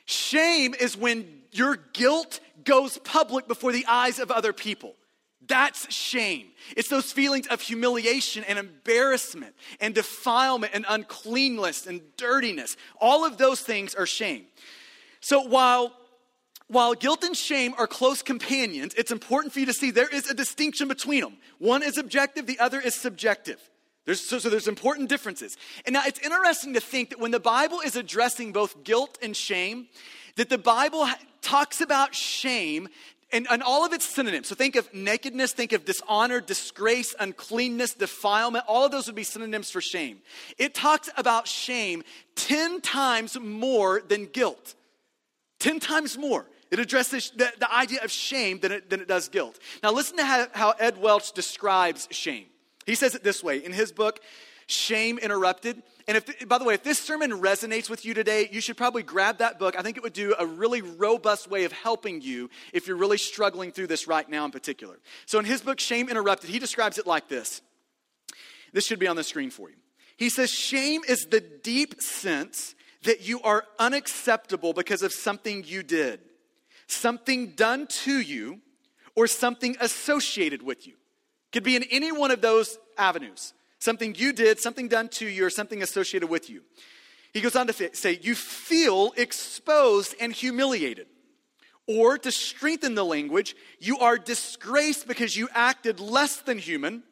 Shame 0.04 0.74
is 0.74 0.94
when 0.94 1.26
your 1.52 1.76
guilt 1.94 2.40
goes 2.64 2.98
public 2.98 3.48
before 3.48 3.72
the 3.72 3.86
eyes 3.86 4.18
of 4.18 4.30
other 4.30 4.52
people. 4.52 4.94
That's 5.48 5.92
shame. 5.92 6.48
It's 6.76 6.88
those 6.88 7.10
feelings 7.10 7.46
of 7.48 7.60
humiliation 7.60 8.44
and 8.44 8.58
embarrassment 8.58 9.54
and 9.80 9.94
defilement 9.94 10.72
and 10.74 10.84
uncleanness 10.88 11.86
and 11.86 12.02
dirtiness. 12.16 12.76
All 13.00 13.24
of 13.24 13.38
those 13.38 13.60
things 13.60 13.94
are 13.94 14.06
shame. 14.06 14.44
So 15.20 15.42
while 15.42 15.92
while 16.70 16.92
guilt 16.92 17.24
and 17.24 17.34
shame 17.34 17.74
are 17.78 17.86
close 17.86 18.20
companions, 18.20 18.92
it's 18.94 19.10
important 19.10 19.54
for 19.54 19.60
you 19.60 19.66
to 19.66 19.72
see 19.72 19.90
there 19.90 20.06
is 20.06 20.30
a 20.30 20.34
distinction 20.34 20.86
between 20.86 21.22
them. 21.22 21.38
One 21.58 21.82
is 21.82 21.96
objective, 21.96 22.46
the 22.46 22.58
other 22.58 22.78
is 22.78 22.94
subjective. 22.94 23.58
There's, 24.04 24.20
so, 24.20 24.38
so 24.38 24.50
there's 24.50 24.68
important 24.68 25.08
differences. 25.08 25.56
And 25.86 25.94
now 25.94 26.02
it's 26.06 26.20
interesting 26.20 26.74
to 26.74 26.80
think 26.80 27.10
that 27.10 27.20
when 27.20 27.30
the 27.30 27.40
Bible 27.40 27.80
is 27.80 27.96
addressing 27.96 28.52
both 28.52 28.84
guilt 28.84 29.18
and 29.22 29.34
shame, 29.34 29.88
that 30.36 30.50
the 30.50 30.58
Bible 30.58 31.08
talks 31.40 31.80
about 31.80 32.14
shame 32.14 32.88
and, 33.32 33.46
and 33.50 33.62
all 33.62 33.84
of 33.84 33.92
its 33.92 34.04
synonyms. 34.04 34.48
So 34.48 34.54
think 34.54 34.76
of 34.76 34.92
nakedness, 34.94 35.52
think 35.52 35.72
of 35.72 35.84
dishonor, 35.84 36.40
disgrace, 36.40 37.14
uncleanness, 37.18 37.94
defilement. 37.94 38.64
All 38.66 38.84
of 38.84 38.92
those 38.92 39.06
would 39.06 39.16
be 39.16 39.24
synonyms 39.24 39.70
for 39.70 39.80
shame. 39.80 40.20
It 40.56 40.74
talks 40.74 41.10
about 41.16 41.46
shame 41.46 42.02
10 42.36 42.80
times 42.80 43.38
more 43.38 44.00
than 44.06 44.26
guilt. 44.26 44.74
10 45.60 45.80
times 45.80 46.16
more. 46.16 46.46
It 46.70 46.78
addresses 46.78 47.30
the, 47.36 47.50
the 47.58 47.72
idea 47.72 48.00
of 48.02 48.10
shame 48.10 48.60
than 48.60 48.72
it, 48.72 48.90
than 48.90 49.00
it 49.00 49.08
does 49.08 49.28
guilt. 49.28 49.58
Now, 49.82 49.92
listen 49.92 50.16
to 50.18 50.24
how, 50.24 50.46
how 50.52 50.70
Ed 50.78 50.98
Welch 50.98 51.32
describes 51.32 52.08
shame. 52.10 52.46
He 52.86 52.94
says 52.94 53.14
it 53.14 53.24
this 53.24 53.42
way 53.42 53.64
in 53.64 53.72
his 53.72 53.92
book, 53.92 54.20
Shame 54.66 55.18
Interrupted. 55.18 55.82
And 56.08 56.16
if, 56.16 56.48
by 56.48 56.56
the 56.56 56.64
way, 56.64 56.72
if 56.72 56.82
this 56.82 56.98
sermon 56.98 57.30
resonates 57.32 57.90
with 57.90 58.06
you 58.06 58.14
today, 58.14 58.48
you 58.50 58.62
should 58.62 58.78
probably 58.78 59.02
grab 59.02 59.38
that 59.38 59.58
book. 59.58 59.78
I 59.78 59.82
think 59.82 59.98
it 59.98 60.02
would 60.02 60.14
do 60.14 60.34
a 60.38 60.46
really 60.46 60.80
robust 60.80 61.50
way 61.50 61.64
of 61.64 61.72
helping 61.72 62.22
you 62.22 62.48
if 62.72 62.88
you're 62.88 62.96
really 62.96 63.18
struggling 63.18 63.72
through 63.72 63.88
this 63.88 64.08
right 64.08 64.26
now 64.26 64.46
in 64.46 64.50
particular. 64.50 64.98
So, 65.26 65.38
in 65.38 65.44
his 65.44 65.60
book, 65.60 65.78
Shame 65.78 66.08
Interrupted, 66.08 66.48
he 66.48 66.58
describes 66.58 66.96
it 66.96 67.06
like 67.06 67.28
this. 67.28 67.60
This 68.72 68.86
should 68.86 68.98
be 68.98 69.06
on 69.06 69.16
the 69.16 69.22
screen 69.22 69.50
for 69.50 69.68
you. 69.68 69.76
He 70.16 70.30
says, 70.30 70.50
Shame 70.50 71.02
is 71.06 71.26
the 71.26 71.40
deep 71.40 72.00
sense 72.00 72.74
that 73.02 73.28
you 73.28 73.42
are 73.42 73.64
unacceptable 73.78 74.72
because 74.72 75.02
of 75.02 75.12
something 75.12 75.62
you 75.66 75.82
did, 75.82 76.20
something 76.86 77.50
done 77.50 77.86
to 77.86 78.18
you, 78.18 78.60
or 79.14 79.26
something 79.26 79.76
associated 79.78 80.62
with 80.62 80.86
you. 80.86 80.94
Could 81.52 81.64
be 81.64 81.76
in 81.76 81.84
any 81.90 82.12
one 82.12 82.30
of 82.30 82.40
those 82.40 82.78
avenues. 82.96 83.52
Something 83.78 84.14
you 84.16 84.32
did, 84.32 84.58
something 84.58 84.88
done 84.88 85.08
to 85.10 85.26
you, 85.26 85.46
or 85.46 85.50
something 85.50 85.82
associated 85.82 86.28
with 86.28 86.50
you. 86.50 86.62
He 87.32 87.40
goes 87.40 87.56
on 87.56 87.66
to 87.68 87.90
say, 87.92 88.18
You 88.22 88.34
feel 88.34 89.12
exposed 89.16 90.14
and 90.20 90.32
humiliated. 90.32 91.06
Or 91.86 92.18
to 92.18 92.30
strengthen 92.30 92.94
the 92.94 93.04
language, 93.04 93.56
you 93.78 93.98
are 93.98 94.18
disgraced 94.18 95.08
because 95.08 95.36
you 95.36 95.48
acted 95.54 96.00
less 96.00 96.36
than 96.36 96.58
human, 96.58 97.02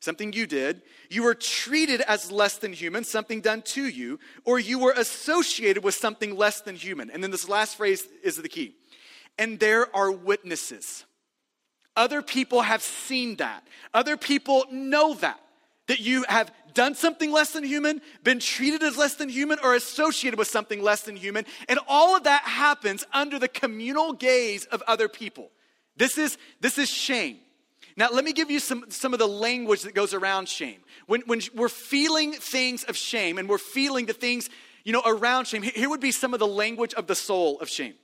something 0.00 0.32
you 0.32 0.46
did. 0.46 0.82
You 1.08 1.22
were 1.22 1.34
treated 1.34 2.00
as 2.00 2.32
less 2.32 2.56
than 2.56 2.72
human, 2.72 3.04
something 3.04 3.40
done 3.40 3.62
to 3.62 3.84
you. 3.84 4.18
Or 4.44 4.58
you 4.58 4.80
were 4.80 4.94
associated 4.96 5.84
with 5.84 5.94
something 5.94 6.36
less 6.36 6.60
than 6.62 6.74
human. 6.74 7.10
And 7.10 7.22
then 7.22 7.30
this 7.30 7.48
last 7.48 7.76
phrase 7.76 8.08
is 8.24 8.36
the 8.36 8.48
key. 8.48 8.74
And 9.38 9.60
there 9.60 9.94
are 9.94 10.10
witnesses. 10.10 11.04
Other 11.96 12.20
people 12.20 12.62
have 12.62 12.82
seen 12.82 13.36
that. 13.36 13.64
Other 13.92 14.16
people 14.16 14.64
know 14.72 15.14
that 15.14 15.38
that 15.86 16.00
you 16.00 16.24
have 16.28 16.50
done 16.72 16.94
something 16.94 17.30
less 17.30 17.52
than 17.52 17.64
human, 17.64 18.00
been 18.22 18.40
treated 18.40 18.82
as 18.82 18.96
less 18.96 19.14
than 19.14 19.28
human, 19.28 19.58
or 19.62 19.74
associated 19.74 20.38
with 20.38 20.48
something 20.48 20.82
less 20.82 21.02
than 21.02 21.16
human. 21.16 21.44
And 21.68 21.78
all 21.88 22.16
of 22.16 22.24
that 22.24 22.42
happens 22.42 23.04
under 23.12 23.38
the 23.38 23.48
communal 23.48 24.12
gaze 24.12 24.64
of 24.66 24.82
other 24.86 25.08
people. 25.08 25.50
This 25.96 26.18
is, 26.18 26.36
this 26.60 26.78
is 26.78 26.90
shame. 26.90 27.38
Now, 27.96 28.08
let 28.12 28.24
me 28.24 28.32
give 28.32 28.50
you 28.50 28.58
some, 28.58 28.86
some 28.88 29.12
of 29.12 29.20
the 29.20 29.28
language 29.28 29.82
that 29.82 29.94
goes 29.94 30.14
around 30.14 30.48
shame. 30.48 30.80
When, 31.06 31.20
when 31.26 31.40
we're 31.54 31.68
feeling 31.68 32.32
things 32.32 32.82
of 32.84 32.96
shame 32.96 33.38
and 33.38 33.48
we're 33.48 33.58
feeling 33.58 34.06
the 34.06 34.12
things, 34.12 34.50
you 34.82 34.92
know, 34.92 35.02
around 35.06 35.46
shame, 35.46 35.62
here 35.62 35.88
would 35.88 36.00
be 36.00 36.10
some 36.10 36.34
of 36.34 36.40
the 36.40 36.46
language 36.46 36.92
of 36.94 37.06
the 37.06 37.14
soul 37.14 37.60
of 37.60 37.68
shame. 37.68 37.94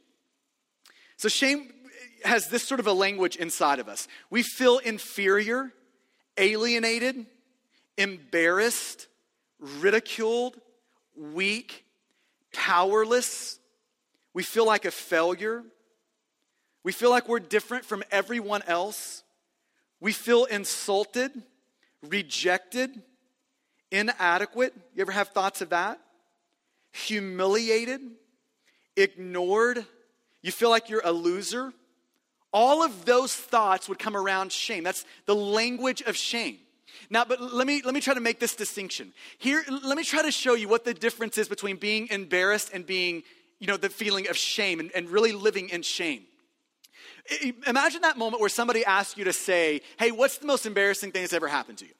So, 1.17 1.29
shame 1.29 1.73
has 2.25 2.49
this 2.49 2.63
sort 2.63 2.79
of 2.79 2.87
a 2.87 2.93
language 2.93 3.35
inside 3.37 3.81
of 3.81 3.89
us. 3.89 4.07
We 4.31 4.43
feel 4.43 4.79
inferior, 4.79 5.73
alienated, 6.37 7.27
embarrassed, 7.97 9.07
ridiculed, 9.59 10.61
weak, 11.17 11.85
powerless. 12.53 13.59
We 14.33 14.43
feel 14.43 14.67
like 14.67 14.85
a 14.85 14.91
failure. 14.91 15.63
We 16.83 16.93
feel 16.93 17.11
like 17.11 17.29
we're 17.29 17.41
different 17.41 17.85
from 17.85 18.03
everyone 18.11 18.63
else. 18.67 19.23
We 20.01 20.13
feel 20.13 20.45
insulted, 20.45 21.31
rejected, 22.03 23.03
inadequate. 23.91 24.75
You 24.95 25.03
ever 25.03 25.13
have 25.13 25.29
thoughts 25.29 25.61
of 25.61 25.71
that? 25.71 26.01
Humiliated, 26.93 28.01
ignored. 28.97 29.85
You 30.43 30.53
feel 30.53 30.71
like 30.71 30.89
you're 30.89 31.03
a 31.05 31.13
loser. 31.13 31.73
All 32.53 32.83
of 32.83 33.05
those 33.05 33.35
thoughts 33.35 33.89
would 33.89 33.99
come 33.99 34.17
around 34.17 34.51
shame. 34.51 34.83
That's 34.83 35.05
the 35.27 35.37
language 35.37 36.03
of 36.03 36.17
shame. 36.17 36.59
Now, 37.09 37.25
but 37.25 37.41
let 37.41 37.67
me, 37.67 37.83
let 37.85 37.95
me 37.95 38.01
try 38.01 38.15
to 38.15 38.21
make 38.21 38.41
this 38.41 38.55
distinction. 38.55 39.13
Here, 39.39 39.65
let 39.69 39.97
me 39.97 40.05
try 40.05 40.23
to 40.23 40.33
show 40.33 40.55
you 40.55 40.69
what 40.69 40.85
the 40.85 40.95
difference 40.95 41.39
is 41.39 41.49
between 41.49 41.77
being 41.77 42.09
embarrassed 42.11 42.71
and 42.73 42.87
being, 42.87 43.23
you 43.59 43.67
know, 43.67 43.77
the 43.77 43.89
feeling 43.89 44.29
of 44.29 44.37
shame 44.37 44.81
and, 44.81 44.91
and 44.95 45.09
really 45.11 45.33
living 45.33 45.69
in 45.71 45.83
shame. 45.83 46.23
Imagine 47.67 48.03
that 48.03 48.19
moment 48.19 48.41
where 48.41 48.49
somebody 48.49 48.85
asks 48.85 49.17
you 49.17 49.25
to 49.25 49.33
say, 49.33 49.83
Hey, 49.99 50.11
what's 50.11 50.39
the 50.39 50.47
most 50.47 50.67
embarrassing 50.67 51.13
thing 51.13 51.23
that's 51.23 51.33
ever 51.33 51.49
happened 51.49 51.79
to 51.79 51.87
you? 51.87 51.93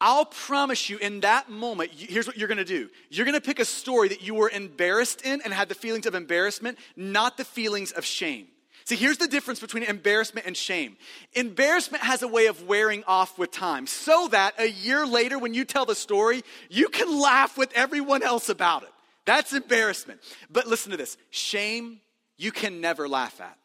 I'll 0.00 0.26
promise 0.26 0.88
you 0.88 0.96
in 0.98 1.20
that 1.20 1.50
moment, 1.50 1.90
here's 1.92 2.26
what 2.26 2.36
you're 2.36 2.48
gonna 2.48 2.64
do. 2.64 2.88
You're 3.10 3.26
gonna 3.26 3.40
pick 3.40 3.58
a 3.58 3.64
story 3.64 4.08
that 4.08 4.22
you 4.22 4.34
were 4.34 4.48
embarrassed 4.48 5.22
in 5.22 5.40
and 5.42 5.52
had 5.52 5.68
the 5.68 5.74
feelings 5.74 6.06
of 6.06 6.14
embarrassment, 6.14 6.78
not 6.96 7.36
the 7.36 7.44
feelings 7.44 7.90
of 7.92 8.04
shame. 8.04 8.46
See, 8.88 8.96
here's 8.96 9.18
the 9.18 9.28
difference 9.28 9.60
between 9.60 9.82
embarrassment 9.82 10.46
and 10.46 10.56
shame. 10.56 10.96
Embarrassment 11.34 12.02
has 12.02 12.22
a 12.22 12.26
way 12.26 12.46
of 12.46 12.62
wearing 12.62 13.04
off 13.06 13.38
with 13.38 13.50
time, 13.50 13.86
so 13.86 14.28
that 14.28 14.54
a 14.58 14.70
year 14.70 15.06
later, 15.06 15.38
when 15.38 15.52
you 15.52 15.66
tell 15.66 15.84
the 15.84 15.94
story, 15.94 16.42
you 16.70 16.88
can 16.88 17.20
laugh 17.20 17.58
with 17.58 17.70
everyone 17.74 18.22
else 18.22 18.48
about 18.48 18.84
it. 18.84 18.88
That's 19.26 19.52
embarrassment. 19.52 20.22
But 20.48 20.68
listen 20.68 20.92
to 20.92 20.96
this 20.96 21.18
shame, 21.28 22.00
you 22.38 22.50
can 22.50 22.80
never 22.80 23.06
laugh 23.06 23.38
at. 23.42 23.58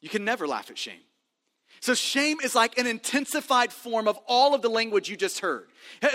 You 0.00 0.08
can 0.08 0.24
never 0.24 0.46
laugh 0.46 0.70
at 0.70 0.78
shame. 0.78 1.00
So, 1.86 1.94
shame 1.94 2.38
is 2.42 2.56
like 2.56 2.78
an 2.78 2.88
intensified 2.88 3.72
form 3.72 4.08
of 4.08 4.18
all 4.26 4.56
of 4.56 4.62
the 4.62 4.68
language 4.68 5.08
you 5.08 5.16
just 5.16 5.38
heard. 5.38 5.68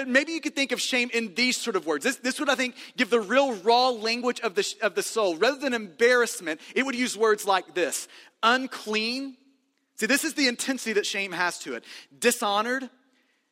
Maybe 0.05 0.33
you 0.33 0.41
could 0.41 0.53
think 0.53 0.73
of 0.73 0.81
shame 0.81 1.09
in 1.13 1.33
these 1.33 1.55
sort 1.55 1.77
of 1.77 1.85
words. 1.85 2.03
This, 2.03 2.17
this 2.17 2.41
would, 2.41 2.49
I 2.49 2.55
think, 2.55 2.75
give 2.97 3.09
the 3.09 3.21
real 3.21 3.53
raw 3.53 3.87
language 3.87 4.41
of 4.41 4.53
the, 4.55 4.69
of 4.81 4.95
the 4.95 5.01
soul. 5.01 5.37
Rather 5.37 5.57
than 5.57 5.73
embarrassment, 5.73 6.59
it 6.75 6.85
would 6.85 6.93
use 6.93 7.17
words 7.17 7.47
like 7.47 7.73
this. 7.73 8.09
Unclean. 8.43 9.37
See, 9.95 10.07
this 10.07 10.25
is 10.25 10.33
the 10.33 10.49
intensity 10.49 10.91
that 10.91 11.05
shame 11.05 11.31
has 11.31 11.57
to 11.59 11.75
it. 11.75 11.85
Dishonored, 12.19 12.89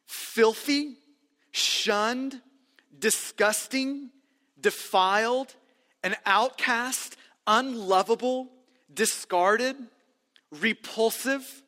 filthy, 0.05 0.97
shunned, 1.51 2.41
disgusting, 2.99 4.09
defiled, 4.59 5.55
an 6.03 6.17
outcast, 6.25 7.15
unlovable, 7.47 8.49
discarded, 8.93 9.77
repulsive 10.51 11.63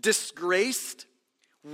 disgraced, 0.00 1.06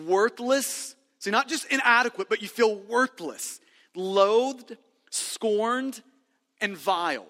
worthless. 0.05 0.95
So, 1.19 1.31
not 1.31 1.49
just 1.49 1.67
inadequate, 1.67 2.29
but 2.29 2.43
you 2.43 2.49
feel 2.49 2.77
worthless, 2.77 3.61
loathed, 3.95 4.77
scorned, 5.11 6.01
and 6.61 6.77
vile. 6.77 7.27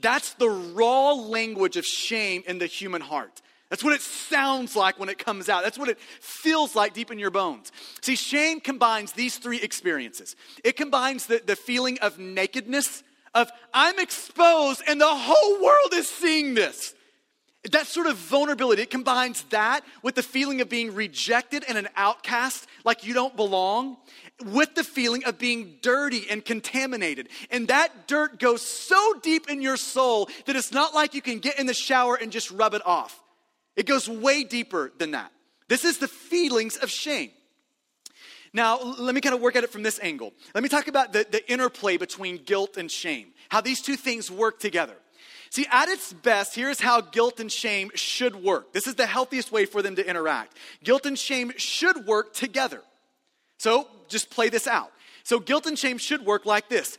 That's 0.00 0.34
the 0.34 0.48
raw 0.48 1.12
language 1.12 1.76
of 1.76 1.84
shame 1.84 2.42
in 2.46 2.58
the 2.58 2.66
human 2.66 3.02
heart. 3.02 3.42
That's 3.68 3.84
what 3.84 3.92
it 3.92 4.00
sounds 4.00 4.74
like 4.74 4.98
when 4.98 5.08
it 5.08 5.18
comes 5.18 5.48
out. 5.48 5.62
That's 5.62 5.78
what 5.78 5.88
it 5.88 5.98
feels 6.00 6.74
like 6.74 6.94
deep 6.94 7.10
in 7.10 7.18
your 7.18 7.30
bones. 7.30 7.70
See, 8.00 8.16
shame 8.16 8.60
combines 8.60 9.12
these 9.12 9.36
three 9.38 9.60
experiences 9.60 10.36
it 10.64 10.76
combines 10.76 11.26
the, 11.26 11.42
the 11.44 11.56
feeling 11.56 11.98
of 12.00 12.18
nakedness, 12.18 13.02
of 13.34 13.50
I'm 13.74 13.98
exposed 13.98 14.82
and 14.86 15.00
the 15.00 15.06
whole 15.06 15.62
world 15.62 15.92
is 15.94 16.08
seeing 16.08 16.54
this. 16.54 16.94
That 17.72 17.88
sort 17.88 18.06
of 18.06 18.16
vulnerability, 18.16 18.82
it 18.82 18.90
combines 18.90 19.42
that 19.50 19.84
with 20.02 20.14
the 20.14 20.22
feeling 20.22 20.60
of 20.60 20.68
being 20.68 20.94
rejected 20.94 21.64
and 21.68 21.76
an 21.76 21.88
outcast, 21.96 22.66
like 22.84 23.04
you 23.04 23.12
don't 23.14 23.34
belong, 23.36 23.96
with 24.44 24.74
the 24.76 24.84
feeling 24.84 25.24
of 25.24 25.38
being 25.38 25.78
dirty 25.82 26.26
and 26.30 26.44
contaminated. 26.44 27.28
And 27.50 27.68
that 27.68 28.06
dirt 28.06 28.38
goes 28.38 28.62
so 28.62 29.14
deep 29.22 29.50
in 29.50 29.60
your 29.60 29.76
soul 29.76 30.30
that 30.46 30.54
it's 30.54 30.72
not 30.72 30.94
like 30.94 31.14
you 31.14 31.20
can 31.20 31.40
get 31.40 31.58
in 31.58 31.66
the 31.66 31.74
shower 31.74 32.14
and 32.14 32.30
just 32.30 32.50
rub 32.52 32.74
it 32.74 32.86
off. 32.86 33.20
It 33.74 33.86
goes 33.86 34.08
way 34.08 34.44
deeper 34.44 34.92
than 34.98 35.10
that. 35.10 35.32
This 35.68 35.84
is 35.84 35.98
the 35.98 36.08
feelings 36.08 36.76
of 36.76 36.90
shame. 36.90 37.30
Now, 38.52 38.80
let 38.80 39.14
me 39.14 39.20
kind 39.20 39.34
of 39.34 39.40
work 39.40 39.56
at 39.56 39.64
it 39.64 39.70
from 39.70 39.82
this 39.82 40.00
angle. 40.00 40.32
Let 40.54 40.62
me 40.62 40.68
talk 40.68 40.88
about 40.88 41.12
the, 41.12 41.26
the 41.30 41.50
interplay 41.50 41.96
between 41.96 42.38
guilt 42.44 42.76
and 42.76 42.90
shame, 42.90 43.32
how 43.50 43.60
these 43.60 43.82
two 43.82 43.96
things 43.96 44.30
work 44.30 44.58
together. 44.58 44.96
See, 45.50 45.66
at 45.70 45.88
its 45.88 46.12
best, 46.12 46.54
here's 46.54 46.80
how 46.80 47.00
guilt 47.00 47.40
and 47.40 47.50
shame 47.50 47.90
should 47.94 48.36
work. 48.36 48.72
This 48.72 48.86
is 48.86 48.96
the 48.96 49.06
healthiest 49.06 49.50
way 49.50 49.64
for 49.64 49.82
them 49.82 49.96
to 49.96 50.06
interact. 50.06 50.56
Guilt 50.84 51.06
and 51.06 51.18
shame 51.18 51.52
should 51.56 52.06
work 52.06 52.34
together. 52.34 52.82
So 53.58 53.88
just 54.08 54.30
play 54.30 54.48
this 54.48 54.66
out. 54.66 54.92
So, 55.24 55.40
guilt 55.40 55.66
and 55.66 55.78
shame 55.78 55.98
should 55.98 56.24
work 56.24 56.46
like 56.46 56.68
this 56.68 56.96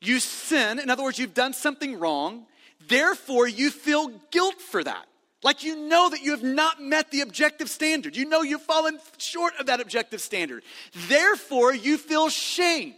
you 0.00 0.18
sin, 0.18 0.78
in 0.78 0.90
other 0.90 1.02
words, 1.02 1.18
you've 1.18 1.34
done 1.34 1.52
something 1.52 1.98
wrong, 1.98 2.46
therefore, 2.88 3.46
you 3.46 3.70
feel 3.70 4.08
guilt 4.30 4.60
for 4.60 4.82
that. 4.82 5.06
Like 5.42 5.62
you 5.64 5.88
know 5.88 6.10
that 6.10 6.22
you 6.22 6.32
have 6.32 6.42
not 6.42 6.82
met 6.82 7.10
the 7.10 7.22
objective 7.22 7.70
standard. 7.70 8.14
You 8.14 8.26
know 8.26 8.42
you've 8.42 8.62
fallen 8.62 8.98
short 9.16 9.54
of 9.58 9.66
that 9.66 9.80
objective 9.80 10.20
standard. 10.20 10.62
Therefore, 11.08 11.72
you 11.72 11.96
feel 11.96 12.28
shame. 12.28 12.94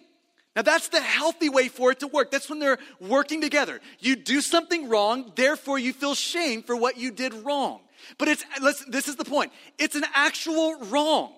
Now, 0.55 0.63
that's 0.63 0.89
the 0.89 1.01
healthy 1.01 1.49
way 1.49 1.69
for 1.69 1.93
it 1.93 2.01
to 2.01 2.09
work. 2.09 2.31
That's 2.31 2.51
when 2.51 2.59
they're 2.59 2.79
working 3.01 3.41
together. 3.41 3.81
You 4.01 4.17
do 4.17 4.43
something 4.43 4.89
wrong, 4.89 5.33
therefore, 5.35 5.79
you 5.79 5.93
feel 5.93 6.15
shame 6.15 6.63
for 6.63 6.77
what 6.77 6.99
you 6.99 7.11
did 7.11 7.33
wrong. 7.33 7.81
But 8.19 8.29
it's, 8.29 8.45
listen, 8.61 8.91
this 8.91 9.09
is 9.09 9.17
the 9.17 9.25
point 9.25 9.53
it's 9.79 9.95
an 9.95 10.05
actual 10.15 10.77
wrong, 10.87 11.33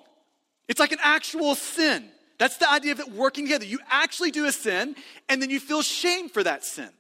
it's 0.69 0.81
like 0.81 0.93
an 0.93 0.99
actual 1.03 1.55
sin. 1.55 2.09
That's 2.37 2.57
the 2.57 2.69
idea 2.69 2.91
of 2.91 2.99
it 2.99 3.13
working 3.13 3.45
together. 3.45 3.65
You 3.65 3.79
actually 3.89 4.33
do 4.33 4.47
a 4.47 4.53
sin, 4.53 4.97
and 5.29 5.41
then 5.41 5.51
you 5.51 5.61
feel 5.61 5.83
shame 5.83 6.29
for 6.29 6.43
that 6.43 6.65
sin. 6.65 6.91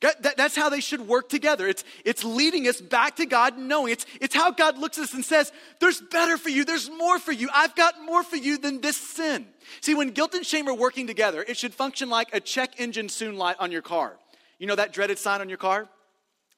That's 0.00 0.56
how 0.56 0.70
they 0.70 0.80
should 0.80 1.02
work 1.02 1.28
together. 1.28 1.68
It's, 1.68 1.84
it's 2.06 2.24
leading 2.24 2.66
us 2.66 2.80
back 2.80 3.16
to 3.16 3.26
God 3.26 3.58
knowing. 3.58 3.92
It's, 3.92 4.06
it's 4.20 4.34
how 4.34 4.50
God 4.50 4.78
looks 4.78 4.96
at 4.96 5.04
us 5.04 5.14
and 5.14 5.22
says, 5.22 5.52
There's 5.78 6.00
better 6.00 6.38
for 6.38 6.48
you, 6.48 6.64
there's 6.64 6.88
more 6.88 7.18
for 7.18 7.32
you. 7.32 7.50
I've 7.54 7.76
got 7.76 8.02
more 8.02 8.22
for 8.22 8.36
you 8.36 8.56
than 8.56 8.80
this 8.80 8.96
sin. 8.96 9.46
See, 9.82 9.94
when 9.94 10.10
guilt 10.10 10.34
and 10.34 10.44
shame 10.44 10.68
are 10.68 10.74
working 10.74 11.06
together, 11.06 11.44
it 11.46 11.58
should 11.58 11.74
function 11.74 12.08
like 12.08 12.28
a 12.32 12.40
check 12.40 12.80
engine 12.80 13.10
soon 13.10 13.36
light 13.36 13.56
on 13.58 13.70
your 13.70 13.82
car. 13.82 14.16
You 14.58 14.66
know 14.66 14.76
that 14.76 14.92
dreaded 14.92 15.18
sign 15.18 15.42
on 15.42 15.48
your 15.48 15.58
car? 15.58 15.88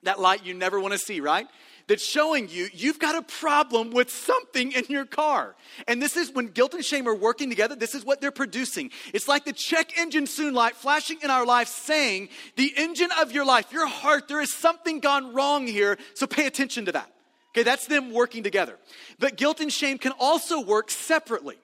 That 0.05 0.21
light 0.21 0.45
you 0.45 0.55
never 0.55 0.79
want 0.79 0.93
to 0.93 0.99
see, 0.99 1.21
right? 1.21 1.47
That's 1.89 2.05
showing 2.05 2.49
you 2.49 2.69
you've 2.73 2.99
got 2.99 3.17
a 3.17 3.23
problem 3.23 3.91
with 3.91 4.11
something 4.11 4.73
in 4.73 4.85
your 4.89 5.05
car. 5.05 5.55
And 5.89 6.01
this 6.01 6.17
is 6.17 6.31
when 6.33 6.49
guilt 6.49 6.75
and 6.75 6.85
shame 6.85 7.09
are 7.09 7.15
working 7.15 7.49
together, 7.49 7.75
this 7.75 7.95
is 7.95 8.05
what 8.05 8.21
they're 8.21 8.31
producing. 8.31 8.91
It's 9.13 9.29
like 9.29 9.45
the 9.45 9.53
check 9.53 9.99
engine 9.99 10.27
soon 10.27 10.55
light 10.55 10.75
flashing 10.75 11.19
in 11.23 11.31
our 11.31 11.47
life 11.47 11.69
saying, 11.69 12.29
the 12.57 12.73
engine 12.77 13.11
of 13.21 13.33
your 13.33 13.45
life, 13.45 13.73
your 13.73 13.87
heart, 13.87 14.29
there 14.29 14.41
is 14.41 14.53
something 14.53 15.01
gone 15.01 15.35
wrong 15.35 15.67
here, 15.67 15.99
so 16.15 16.27
pay 16.27 16.47
attention 16.47 16.87
to 16.87 16.93
that. 16.93 17.13
Okay, 17.51 17.65
that's 17.65 17.87
them 17.87 18.13
working 18.13 18.43
together. 18.43 18.79
But 19.19 19.37
guilt 19.37 19.61
and 19.61 19.73
shame 19.73 19.99
can 19.99 20.13
also 20.19 20.61
work 20.61 20.91
separately. 20.91 21.59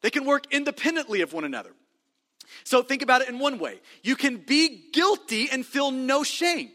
They 0.00 0.10
can 0.10 0.24
work 0.24 0.44
independently 0.50 1.20
of 1.20 1.32
one 1.32 1.44
another. 1.44 1.70
So 2.64 2.82
think 2.82 3.02
about 3.02 3.22
it 3.22 3.28
in 3.28 3.38
one 3.38 3.58
way. 3.58 3.80
You 4.02 4.16
can 4.16 4.36
be 4.36 4.90
guilty 4.92 5.48
and 5.50 5.64
feel 5.64 5.90
no 5.90 6.22
shame. 6.22 6.70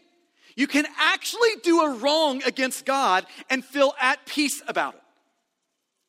You 0.60 0.68
can 0.68 0.86
actually 1.00 1.52
do 1.64 1.84
a 1.84 1.90
wrong 1.90 2.44
against 2.44 2.86
God 2.86 3.26
and 3.50 3.64
feel 3.64 3.94
at 3.98 4.26
peace 4.26 4.62
about 4.68 4.94
it. 4.96 5.02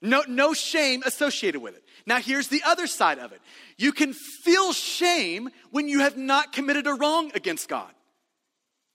No, 0.02 0.25
no 0.26 0.54
shame 0.54 1.04
associated 1.07 1.62
with 1.62 1.76
it. 1.76 1.85
Now, 2.04 2.19
here's 2.19 2.49
the 2.49 2.61
other 2.66 2.88
side 2.88 3.21
of 3.21 3.30
it. 3.30 3.40
You 3.78 3.92
can 3.92 4.12
feel 4.12 4.73
shame 4.73 5.50
when 5.71 5.87
you 5.87 6.00
have 6.00 6.16
not 6.16 6.52
committed 6.52 6.88
a 6.88 6.95
wrong 6.95 7.30
against 7.33 7.69
God. 7.69 7.92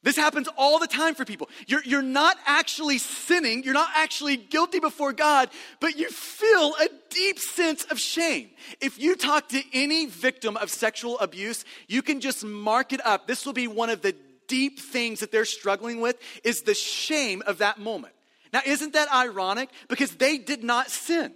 This 0.03 0.17
happens 0.17 0.49
all 0.57 0.77
the 0.77 0.87
time 0.87 1.15
for 1.15 1.23
people. 1.23 1.49
You're, 1.67 1.83
you're 1.85 2.01
not 2.01 2.37
actually 2.45 2.97
sinning, 2.97 3.63
you're 3.63 3.73
not 3.73 3.89
actually 3.95 4.35
guilty 4.35 4.81
before 4.81 5.13
God, 5.13 5.49
but 5.79 5.97
you 5.97 6.09
feel 6.09 6.75
a 6.81 6.89
deep 7.09 7.39
sense 7.39 7.85
of 7.85 7.97
shame. 7.97 8.49
If 8.81 8.99
you 8.99 9.15
talk 9.15 9.47
to 9.49 9.63
any 9.73 10.05
victim 10.05 10.57
of 10.57 10.69
sexual 10.69 11.17
abuse, 11.19 11.63
you 11.87 12.01
can 12.01 12.19
just 12.19 12.43
mark 12.43 12.91
it 12.91 13.03
up. 13.05 13.25
This 13.25 13.45
will 13.45 13.53
be 13.53 13.67
one 13.67 13.89
of 13.89 14.01
the 14.01 14.15
deep 14.47 14.79
things 14.79 15.19
that 15.19 15.31
they're 15.31 15.45
struggling 15.45 16.01
with 16.01 16.17
is 16.43 16.61
the 16.61 16.73
shame 16.73 17.43
of 17.45 17.59
that 17.59 17.79
moment. 17.79 18.13
Now, 18.53 18.61
isn't 18.65 18.93
that 18.93 19.11
ironic? 19.13 19.69
Because 19.87 20.11
they 20.15 20.37
did 20.37 20.63
not 20.63 20.89
sin. 20.89 21.33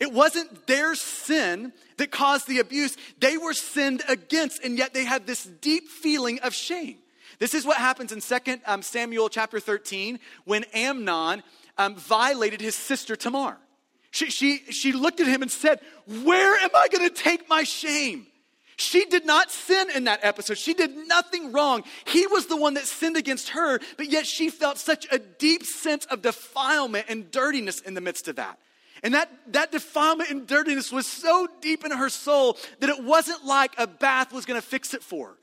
It 0.00 0.12
wasn't 0.12 0.66
their 0.66 0.94
sin 0.94 1.72
that 1.96 2.10
caused 2.10 2.46
the 2.46 2.60
abuse. 2.60 2.96
They 3.18 3.36
were 3.36 3.52
sinned 3.52 4.02
against, 4.08 4.62
and 4.62 4.78
yet 4.78 4.94
they 4.94 5.04
had 5.04 5.26
this 5.26 5.44
deep 5.44 5.88
feeling 5.88 6.38
of 6.40 6.54
shame. 6.54 6.98
This 7.38 7.54
is 7.54 7.64
what 7.64 7.78
happens 7.78 8.12
in 8.12 8.20
2 8.20 8.60
um, 8.66 8.82
Samuel 8.82 9.28
chapter 9.28 9.60
13 9.60 10.18
when 10.44 10.64
Amnon 10.74 11.42
um, 11.76 11.96
violated 11.96 12.60
his 12.60 12.74
sister 12.74 13.16
Tamar. 13.16 13.56
She, 14.10 14.30
she, 14.30 14.58
she 14.70 14.92
looked 14.92 15.20
at 15.20 15.26
him 15.26 15.42
and 15.42 15.50
said, 15.50 15.80
Where 16.24 16.54
am 16.56 16.70
I 16.74 16.88
going 16.88 17.08
to 17.08 17.14
take 17.14 17.48
my 17.48 17.64
shame? 17.64 18.26
She 18.78 19.06
did 19.06 19.26
not 19.26 19.50
sin 19.50 19.88
in 19.92 20.04
that 20.04 20.20
episode. 20.22 20.56
She 20.56 20.72
did 20.72 20.96
nothing 21.08 21.50
wrong. 21.50 21.82
He 22.06 22.28
was 22.28 22.46
the 22.46 22.56
one 22.56 22.74
that 22.74 22.86
sinned 22.86 23.16
against 23.16 23.50
her, 23.50 23.80
but 23.96 24.08
yet 24.08 24.24
she 24.24 24.50
felt 24.50 24.78
such 24.78 25.04
a 25.10 25.18
deep 25.18 25.64
sense 25.64 26.04
of 26.06 26.22
defilement 26.22 27.06
and 27.08 27.28
dirtiness 27.32 27.80
in 27.80 27.94
the 27.94 28.00
midst 28.00 28.28
of 28.28 28.36
that. 28.36 28.60
And 29.02 29.14
that, 29.14 29.30
that 29.48 29.72
defilement 29.72 30.30
and 30.30 30.46
dirtiness 30.46 30.92
was 30.92 31.08
so 31.08 31.48
deep 31.60 31.84
in 31.84 31.90
her 31.90 32.08
soul 32.08 32.56
that 32.78 32.88
it 32.88 33.02
wasn't 33.02 33.44
like 33.44 33.74
a 33.78 33.88
bath 33.88 34.32
was 34.32 34.46
going 34.46 34.60
to 34.60 34.66
fix 34.66 34.94
it 34.94 35.02
for 35.02 35.28
her. 35.28 35.36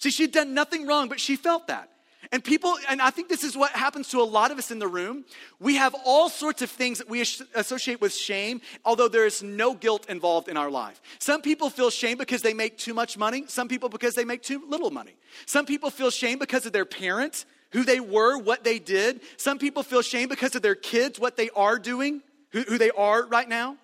See, 0.00 0.10
she'd 0.10 0.32
done 0.32 0.52
nothing 0.52 0.84
wrong, 0.84 1.08
but 1.08 1.20
she 1.20 1.36
felt 1.36 1.68
that. 1.68 1.90
And 2.30 2.44
people, 2.44 2.76
and 2.88 3.00
I 3.00 3.10
think 3.10 3.28
this 3.28 3.42
is 3.42 3.56
what 3.56 3.70
happens 3.72 4.08
to 4.08 4.20
a 4.20 4.24
lot 4.24 4.50
of 4.50 4.58
us 4.58 4.70
in 4.70 4.78
the 4.78 4.88
room. 4.88 5.24
We 5.58 5.76
have 5.76 5.94
all 6.04 6.28
sorts 6.28 6.60
of 6.60 6.70
things 6.70 6.98
that 6.98 7.08
we 7.08 7.20
associate 7.54 8.00
with 8.00 8.14
shame, 8.14 8.60
although 8.84 9.08
there 9.08 9.26
is 9.26 9.42
no 9.42 9.74
guilt 9.74 10.06
involved 10.10 10.48
in 10.48 10.56
our 10.56 10.70
life. 10.70 11.00
Some 11.18 11.40
people 11.40 11.70
feel 11.70 11.90
shame 11.90 12.18
because 12.18 12.42
they 12.42 12.52
make 12.52 12.76
too 12.76 12.92
much 12.92 13.16
money, 13.16 13.44
some 13.48 13.68
people 13.68 13.88
because 13.88 14.14
they 14.14 14.24
make 14.24 14.42
too 14.42 14.62
little 14.68 14.90
money. 14.90 15.16
Some 15.46 15.64
people 15.64 15.90
feel 15.90 16.10
shame 16.10 16.38
because 16.38 16.66
of 16.66 16.72
their 16.72 16.84
parents, 16.84 17.46
who 17.70 17.82
they 17.82 18.00
were, 18.00 18.36
what 18.36 18.62
they 18.62 18.78
did. 18.78 19.20
Some 19.38 19.58
people 19.58 19.82
feel 19.82 20.02
shame 20.02 20.28
because 20.28 20.54
of 20.54 20.62
their 20.62 20.74
kids, 20.74 21.18
what 21.18 21.36
they 21.36 21.48
are 21.50 21.78
doing, 21.78 22.22
who, 22.50 22.62
who 22.62 22.78
they 22.78 22.90
are 22.90 23.26
right 23.26 23.48
now. 23.48 23.76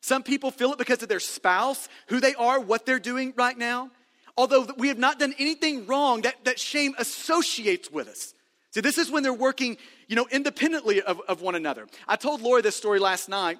Some 0.00 0.22
people 0.22 0.50
feel 0.50 0.72
it 0.72 0.78
because 0.78 1.02
of 1.02 1.08
their 1.08 1.20
spouse, 1.20 1.88
who 2.06 2.20
they 2.20 2.34
are, 2.34 2.60
what 2.60 2.86
they're 2.86 2.98
doing 3.00 3.34
right 3.36 3.56
now 3.56 3.90
although 4.36 4.66
we 4.76 4.88
have 4.88 4.98
not 4.98 5.18
done 5.18 5.34
anything 5.38 5.86
wrong, 5.86 6.22
that, 6.22 6.44
that 6.44 6.58
shame 6.58 6.94
associates 6.98 7.90
with 7.90 8.08
us. 8.08 8.34
See, 8.72 8.80
this 8.80 8.98
is 8.98 9.10
when 9.10 9.22
they're 9.22 9.32
working, 9.32 9.76
you 10.06 10.16
know, 10.16 10.28
independently 10.30 11.02
of, 11.02 11.20
of 11.28 11.42
one 11.42 11.56
another. 11.56 11.88
I 12.06 12.16
told 12.16 12.40
Laura 12.40 12.62
this 12.62 12.76
story 12.76 13.00
last 13.00 13.28
night. 13.28 13.58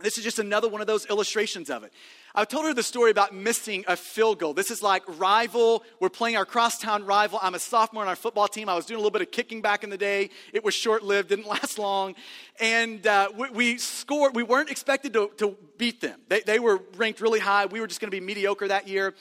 This 0.00 0.18
is 0.18 0.24
just 0.24 0.38
another 0.38 0.68
one 0.68 0.80
of 0.80 0.86
those 0.86 1.06
illustrations 1.06 1.70
of 1.70 1.84
it. 1.84 1.92
I 2.34 2.46
told 2.46 2.64
her 2.64 2.72
the 2.72 2.82
story 2.82 3.10
about 3.10 3.34
missing 3.34 3.84
a 3.86 3.94
field 3.94 4.38
goal. 4.38 4.54
This 4.54 4.70
is 4.70 4.82
like 4.82 5.02
rival. 5.18 5.84
We're 6.00 6.08
playing 6.08 6.38
our 6.38 6.46
crosstown 6.46 7.04
rival. 7.04 7.38
I'm 7.42 7.54
a 7.54 7.58
sophomore 7.58 8.02
on 8.02 8.08
our 8.08 8.16
football 8.16 8.48
team. 8.48 8.70
I 8.70 8.74
was 8.74 8.86
doing 8.86 8.96
a 8.96 9.00
little 9.00 9.10
bit 9.10 9.20
of 9.20 9.30
kicking 9.30 9.60
back 9.60 9.84
in 9.84 9.90
the 9.90 9.98
day. 9.98 10.30
It 10.54 10.64
was 10.64 10.72
short 10.72 11.02
lived, 11.02 11.28
didn't 11.28 11.46
last 11.48 11.78
long. 11.78 12.14
And 12.58 13.06
uh, 13.06 13.28
we, 13.36 13.50
we, 13.50 13.78
scored. 13.78 14.34
We 14.34 14.44
weren't 14.44 14.70
expected 14.70 15.12
to, 15.12 15.30
to 15.36 15.56
beat 15.76 16.00
them. 16.00 16.20
They, 16.28 16.40
they 16.40 16.58
were 16.58 16.80
ranked 16.96 17.20
really 17.20 17.40
high. 17.40 17.66
We 17.66 17.80
were 17.80 17.86
just 17.86 18.00
going 18.00 18.10
to 18.10 18.16
be 18.16 18.24
mediocre 18.24 18.68
that 18.68 18.88
year 18.88 19.14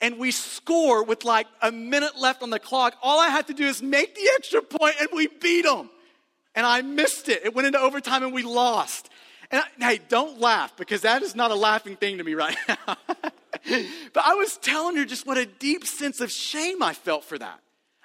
and 0.00 0.18
we 0.18 0.30
score 0.30 1.02
with 1.04 1.24
like 1.24 1.46
a 1.62 1.72
minute 1.72 2.18
left 2.18 2.42
on 2.42 2.50
the 2.50 2.58
clock. 2.58 2.96
All 3.02 3.18
I 3.18 3.28
had 3.28 3.46
to 3.46 3.54
do 3.54 3.64
is 3.64 3.82
make 3.82 4.14
the 4.14 4.30
extra 4.34 4.60
point 4.60 4.96
and 5.00 5.08
we 5.12 5.26
beat 5.26 5.64
them. 5.64 5.90
And 6.54 6.66
I 6.66 6.82
missed 6.82 7.28
it. 7.28 7.44
It 7.44 7.54
went 7.54 7.66
into 7.66 7.78
overtime 7.78 8.22
and 8.22 8.32
we 8.32 8.42
lost. 8.42 9.10
And 9.50 9.62
I, 9.62 9.92
hey, 9.92 10.00
don't 10.08 10.40
laugh 10.40 10.76
because 10.76 11.02
that 11.02 11.22
is 11.22 11.34
not 11.34 11.50
a 11.50 11.54
laughing 11.54 11.96
thing 11.96 12.18
to 12.18 12.24
me 12.24 12.34
right 12.34 12.56
now. 12.68 12.76
but 14.12 14.24
I 14.24 14.34
was 14.34 14.56
telling 14.58 14.96
her 14.96 15.04
just 15.04 15.26
what 15.26 15.38
a 15.38 15.46
deep 15.46 15.86
sense 15.86 16.20
of 16.20 16.30
shame 16.30 16.82
I 16.82 16.94
felt 16.94 17.24
for 17.24 17.38
that. 17.38 17.60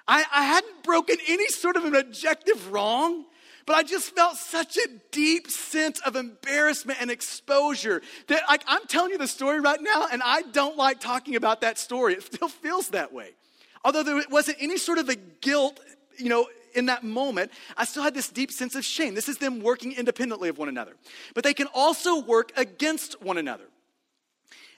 I, 0.06 0.24
I 0.32 0.44
hadn't 0.44 0.82
broken 0.82 1.16
any 1.28 1.48
sort 1.48 1.76
of 1.76 1.84
an 1.84 1.94
objective 1.94 2.72
wrong. 2.72 3.24
But 3.64 3.76
I 3.76 3.82
just 3.84 4.14
felt 4.16 4.36
such 4.36 4.76
a 4.76 4.88
deep 5.12 5.48
sense 5.48 6.00
of 6.00 6.16
embarrassment 6.16 7.00
and 7.00 7.10
exposure 7.10 8.02
that 8.26 8.42
like, 8.48 8.64
I'm 8.66 8.84
telling 8.88 9.12
you 9.12 9.18
the 9.18 9.28
story 9.28 9.60
right 9.60 9.80
now, 9.80 10.08
and 10.10 10.20
I 10.24 10.42
don't 10.42 10.76
like 10.76 10.98
talking 10.98 11.36
about 11.36 11.60
that 11.60 11.78
story. 11.78 12.14
It 12.14 12.24
still 12.24 12.48
feels 12.48 12.88
that 12.88 13.12
way. 13.12 13.30
Although 13.84 14.02
there 14.02 14.22
wasn't 14.30 14.58
any 14.60 14.78
sort 14.78 14.98
of 14.98 15.08
a 15.08 15.14
guilt, 15.14 15.78
you 16.16 16.28
know, 16.28 16.46
in 16.74 16.86
that 16.86 17.04
moment, 17.04 17.52
I 17.76 17.84
still 17.84 18.02
had 18.02 18.14
this 18.14 18.28
deep 18.28 18.50
sense 18.50 18.74
of 18.74 18.84
shame. 18.84 19.14
This 19.14 19.28
is 19.28 19.38
them 19.38 19.60
working 19.60 19.92
independently 19.92 20.48
of 20.48 20.58
one 20.58 20.68
another. 20.68 20.94
But 21.34 21.44
they 21.44 21.54
can 21.54 21.68
also 21.74 22.20
work 22.20 22.52
against 22.56 23.22
one 23.22 23.38
another. 23.38 23.64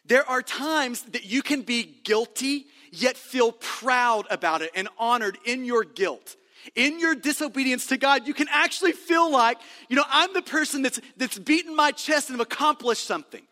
There 0.06 0.28
are 0.28 0.42
times 0.42 1.02
that 1.02 1.24
you 1.24 1.42
can 1.42 1.62
be 1.62 1.82
guilty, 2.04 2.66
yet 2.92 3.16
feel 3.16 3.52
proud 3.52 4.26
about 4.30 4.62
it 4.62 4.70
and 4.74 4.88
honored 4.98 5.38
in 5.44 5.64
your 5.64 5.84
guilt 5.84 6.36
in 6.74 6.98
your 6.98 7.14
disobedience 7.14 7.86
to 7.88 7.96
God, 7.96 8.26
you 8.26 8.34
can 8.34 8.46
actually 8.50 8.92
feel 8.92 9.30
like, 9.30 9.58
you 9.88 9.96
know, 9.96 10.04
I'm 10.08 10.32
the 10.32 10.42
person 10.42 10.82
that's, 10.82 11.00
that's 11.16 11.38
beaten 11.38 11.74
my 11.76 11.90
chest 11.90 12.30
and 12.30 12.38
have 12.38 12.46
accomplished 12.46 13.06
something. 13.06 13.42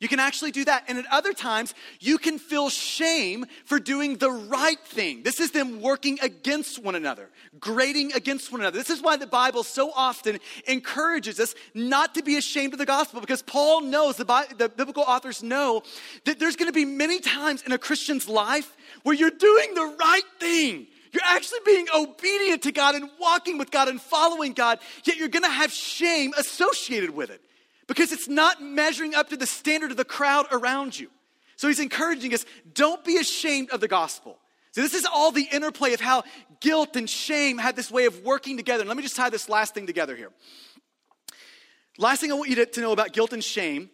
You 0.00 0.08
can 0.08 0.18
actually 0.18 0.50
do 0.50 0.64
that. 0.64 0.84
And 0.88 0.96
at 0.96 1.04
other 1.10 1.34
times, 1.34 1.74
you 2.00 2.16
can 2.16 2.38
feel 2.38 2.70
shame 2.70 3.44
for 3.66 3.78
doing 3.78 4.16
the 4.16 4.30
right 4.30 4.80
thing. 4.86 5.22
This 5.22 5.40
is 5.40 5.50
them 5.50 5.82
working 5.82 6.18
against 6.22 6.82
one 6.82 6.94
another, 6.94 7.28
grading 7.60 8.14
against 8.14 8.50
one 8.50 8.62
another. 8.62 8.78
This 8.78 8.88
is 8.88 9.02
why 9.02 9.16
the 9.16 9.26
Bible 9.26 9.62
so 9.62 9.92
often 9.94 10.38
encourages 10.66 11.38
us 11.38 11.54
not 11.74 12.14
to 12.14 12.22
be 12.22 12.38
ashamed 12.38 12.72
of 12.72 12.78
the 12.78 12.86
gospel 12.86 13.20
because 13.20 13.42
Paul 13.42 13.82
knows, 13.82 14.16
the, 14.16 14.24
the 14.56 14.70
biblical 14.70 15.02
authors 15.02 15.42
know, 15.42 15.82
that 16.24 16.38
there's 16.38 16.56
going 16.56 16.68
to 16.68 16.72
be 16.72 16.86
many 16.86 17.20
times 17.20 17.62
in 17.62 17.72
a 17.72 17.78
Christian's 17.78 18.26
life 18.26 18.74
where 19.02 19.14
you're 19.14 19.28
doing 19.28 19.74
the 19.74 19.96
right 20.00 20.24
thing. 20.38 20.86
You're 21.12 21.22
actually 21.26 21.60
being 21.66 21.88
obedient 21.94 22.62
to 22.62 22.72
God 22.72 22.94
and 22.94 23.10
walking 23.20 23.58
with 23.58 23.70
God 23.70 23.88
and 23.88 24.00
following 24.00 24.54
God, 24.54 24.78
yet 25.04 25.16
you're 25.16 25.28
gonna 25.28 25.50
have 25.50 25.72
shame 25.72 26.32
associated 26.38 27.10
with 27.10 27.30
it 27.30 27.42
because 27.90 28.12
it's 28.12 28.28
not 28.28 28.62
measuring 28.62 29.16
up 29.16 29.30
to 29.30 29.36
the 29.36 29.48
standard 29.48 29.90
of 29.90 29.96
the 29.96 30.04
crowd 30.04 30.46
around 30.52 30.96
you. 30.96 31.10
So 31.56 31.66
he's 31.66 31.80
encouraging 31.80 32.32
us 32.32 32.46
don't 32.72 33.04
be 33.04 33.16
ashamed 33.16 33.70
of 33.70 33.80
the 33.80 33.88
gospel. 33.88 34.38
So, 34.70 34.80
this 34.80 34.94
is 34.94 35.04
all 35.04 35.32
the 35.32 35.48
interplay 35.50 35.92
of 35.94 36.00
how 36.00 36.22
guilt 36.60 36.94
and 36.94 37.10
shame 37.10 37.58
had 37.58 37.74
this 37.74 37.90
way 37.90 38.04
of 38.04 38.22
working 38.22 38.56
together. 38.56 38.82
And 38.82 38.88
let 38.88 38.96
me 38.96 39.02
just 39.02 39.16
tie 39.16 39.28
this 39.28 39.48
last 39.48 39.74
thing 39.74 39.88
together 39.88 40.14
here. 40.14 40.30
Last 41.98 42.20
thing 42.20 42.30
I 42.30 42.36
want 42.36 42.48
you 42.48 42.54
to, 42.54 42.66
to 42.66 42.80
know 42.80 42.92
about 42.92 43.12
guilt 43.12 43.32
and 43.32 43.42
shame 43.42 43.90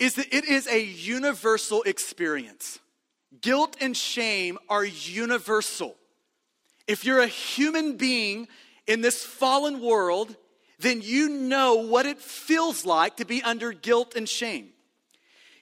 is 0.00 0.16
that 0.16 0.34
it 0.34 0.44
is 0.44 0.66
a 0.66 0.82
universal 0.82 1.84
experience. 1.84 2.80
Guilt 3.40 3.76
and 3.80 3.96
shame 3.96 4.58
are 4.68 4.84
universal. 4.84 5.94
If 6.88 7.04
you're 7.04 7.20
a 7.20 7.28
human 7.28 7.96
being 7.96 8.48
in 8.88 9.02
this 9.02 9.24
fallen 9.24 9.80
world, 9.80 10.34
then 10.78 11.00
you 11.02 11.28
know 11.28 11.76
what 11.76 12.06
it 12.06 12.20
feels 12.20 12.84
like 12.84 13.16
to 13.16 13.24
be 13.24 13.42
under 13.42 13.72
guilt 13.72 14.14
and 14.14 14.28
shame. 14.28 14.68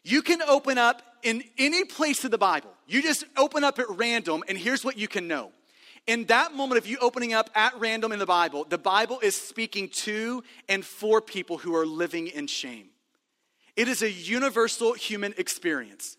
You 0.03 0.23
can 0.23 0.43
open 0.43 0.77
up 0.77 1.03
in 1.23 1.45
any 1.57 1.85
place 1.85 2.25
of 2.25 2.31
the 2.31 2.39
Bible. 2.39 2.71
You 2.87 3.03
just 3.03 3.25
open 3.37 3.65
up 3.65 3.79
at 3.79 3.89
random, 3.89 4.45
and 4.49 4.59
here's 4.59 4.85
what 4.85 4.99
you 4.99 5.09
can 5.09 5.27
know. 5.27 5.53
In 6.07 6.27
that 6.27 6.53
moment 6.55 6.79
of 6.79 6.87
you 6.87 6.99
opening 7.01 7.33
up 7.33 7.49
at 7.55 7.79
random 7.79 8.13
in 8.13 8.19
the 8.19 8.27
Bible, 8.27 8.67
the 8.69 8.77
Bible 8.77 9.21
is 9.21 9.35
speaking 9.35 9.89
to 9.89 10.45
and 10.69 10.85
for 10.85 11.23
people 11.23 11.57
who 11.57 11.75
are 11.75 11.87
living 11.87 12.27
in 12.27 12.47
shame. 12.47 12.89
It 13.75 13.89
is 13.89 14.03
a 14.03 14.11
universal 14.11 14.93
human 14.93 15.35
experience. 15.39 16.19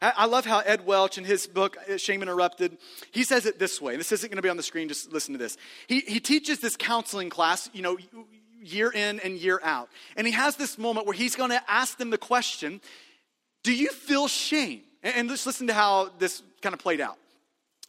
I 0.00 0.26
love 0.26 0.46
how 0.46 0.60
Ed 0.60 0.86
Welch 0.86 1.18
in 1.18 1.24
his 1.24 1.46
book, 1.46 1.76
uh, 1.90 1.96
Shame 1.96 2.22
Interrupted, 2.22 2.78
he 3.10 3.24
says 3.24 3.46
it 3.46 3.58
this 3.58 3.80
way. 3.80 3.96
This 3.96 4.12
isn't 4.12 4.30
going 4.30 4.36
to 4.36 4.42
be 4.42 4.48
on 4.48 4.56
the 4.56 4.62
screen, 4.62 4.88
just 4.88 5.12
listen 5.12 5.32
to 5.34 5.38
this. 5.38 5.56
He, 5.86 6.00
he 6.00 6.20
teaches 6.20 6.60
this 6.60 6.76
counseling 6.76 7.28
class, 7.28 7.68
you 7.72 7.82
know, 7.82 7.98
year 8.62 8.90
in 8.90 9.20
and 9.20 9.36
year 9.36 9.60
out. 9.62 9.90
And 10.16 10.26
he 10.26 10.32
has 10.32 10.56
this 10.56 10.78
moment 10.78 11.06
where 11.06 11.14
he's 11.14 11.36
going 11.36 11.50
to 11.50 11.62
ask 11.70 11.98
them 11.98 12.10
the 12.10 12.18
question 12.18 12.80
Do 13.62 13.72
you 13.74 13.90
feel 13.90 14.28
shame? 14.28 14.82
And, 15.02 15.14
and 15.16 15.28
just 15.28 15.46
listen 15.46 15.66
to 15.66 15.74
how 15.74 16.10
this 16.18 16.42
kind 16.62 16.72
of 16.72 16.80
played 16.80 17.00
out. 17.00 17.18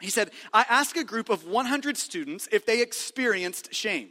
He 0.02 0.10
said, 0.10 0.32
I 0.54 0.66
asked 0.70 0.98
a 0.98 1.04
group 1.04 1.30
of 1.30 1.48
100 1.48 1.96
students 1.96 2.50
if 2.52 2.66
they 2.66 2.82
experienced 2.82 3.74
shame. 3.74 4.10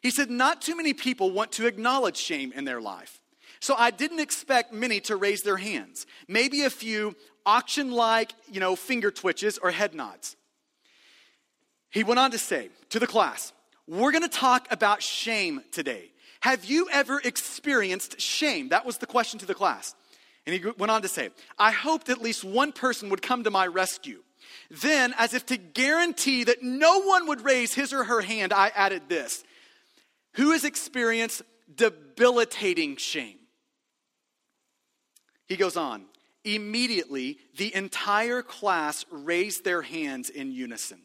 He 0.00 0.10
said, 0.10 0.30
Not 0.30 0.60
too 0.60 0.76
many 0.76 0.94
people 0.94 1.30
want 1.30 1.52
to 1.52 1.66
acknowledge 1.66 2.16
shame 2.16 2.52
in 2.52 2.64
their 2.64 2.80
life. 2.80 3.20
So 3.62 3.76
I 3.78 3.92
didn't 3.92 4.18
expect 4.18 4.72
many 4.72 4.98
to 5.02 5.14
raise 5.14 5.42
their 5.42 5.56
hands. 5.56 6.04
Maybe 6.26 6.62
a 6.62 6.70
few 6.70 7.14
auction 7.46 7.92
like, 7.92 8.32
you 8.50 8.58
know, 8.58 8.74
finger 8.74 9.12
twitches 9.12 9.56
or 9.56 9.70
head 9.70 9.94
nods. 9.94 10.34
He 11.88 12.02
went 12.02 12.18
on 12.18 12.32
to 12.32 12.38
say 12.38 12.70
to 12.88 12.98
the 12.98 13.06
class, 13.06 13.52
We're 13.86 14.10
going 14.10 14.24
to 14.24 14.28
talk 14.28 14.66
about 14.72 15.00
shame 15.00 15.62
today. 15.70 16.10
Have 16.40 16.64
you 16.64 16.88
ever 16.90 17.20
experienced 17.22 18.20
shame? 18.20 18.70
That 18.70 18.84
was 18.84 18.98
the 18.98 19.06
question 19.06 19.38
to 19.38 19.46
the 19.46 19.54
class. 19.54 19.94
And 20.44 20.56
he 20.56 20.70
went 20.76 20.90
on 20.90 21.02
to 21.02 21.08
say, 21.08 21.30
I 21.56 21.70
hoped 21.70 22.08
at 22.08 22.20
least 22.20 22.42
one 22.42 22.72
person 22.72 23.10
would 23.10 23.22
come 23.22 23.44
to 23.44 23.50
my 23.52 23.68
rescue. 23.68 24.24
Then, 24.72 25.14
as 25.16 25.34
if 25.34 25.46
to 25.46 25.56
guarantee 25.56 26.42
that 26.42 26.64
no 26.64 27.02
one 27.02 27.28
would 27.28 27.44
raise 27.44 27.74
his 27.74 27.92
or 27.92 28.02
her 28.02 28.22
hand, 28.22 28.52
I 28.52 28.72
added 28.74 29.02
this 29.08 29.44
Who 30.32 30.50
has 30.50 30.64
experienced 30.64 31.42
debilitating 31.72 32.96
shame? 32.96 33.38
He 35.52 35.58
goes 35.58 35.76
on. 35.76 36.06
Immediately, 36.44 37.36
the 37.58 37.74
entire 37.74 38.40
class 38.40 39.04
raised 39.10 39.64
their 39.64 39.82
hands 39.82 40.30
in 40.30 40.50
unison. 40.50 41.02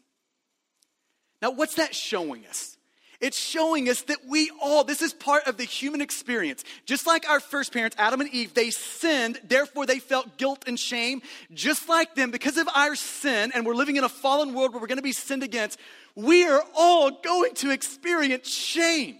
Now, 1.42 1.50
what's 1.50 1.74
that 1.74 1.94
showing 1.94 2.46
us? 2.46 2.78
It's 3.20 3.38
showing 3.38 3.90
us 3.90 4.00
that 4.02 4.20
we 4.26 4.50
all, 4.62 4.84
this 4.84 5.02
is 5.02 5.12
part 5.12 5.46
of 5.46 5.58
the 5.58 5.64
human 5.64 6.00
experience. 6.00 6.64
Just 6.86 7.06
like 7.06 7.28
our 7.28 7.40
first 7.40 7.74
parents, 7.74 7.94
Adam 7.98 8.22
and 8.22 8.30
Eve, 8.30 8.54
they 8.54 8.70
sinned, 8.70 9.38
therefore 9.44 9.84
they 9.84 9.98
felt 9.98 10.38
guilt 10.38 10.64
and 10.66 10.80
shame. 10.80 11.20
Just 11.52 11.86
like 11.86 12.14
them, 12.14 12.30
because 12.30 12.56
of 12.56 12.70
our 12.74 12.96
sin, 12.96 13.52
and 13.54 13.66
we're 13.66 13.74
living 13.74 13.96
in 13.96 14.04
a 14.04 14.08
fallen 14.08 14.54
world 14.54 14.72
where 14.72 14.80
we're 14.80 14.86
going 14.88 14.96
to 14.96 15.02
be 15.02 15.12
sinned 15.12 15.42
against, 15.42 15.78
we 16.14 16.46
are 16.46 16.64
all 16.74 17.10
going 17.10 17.52
to 17.56 17.70
experience 17.70 18.48
shame. 18.48 19.18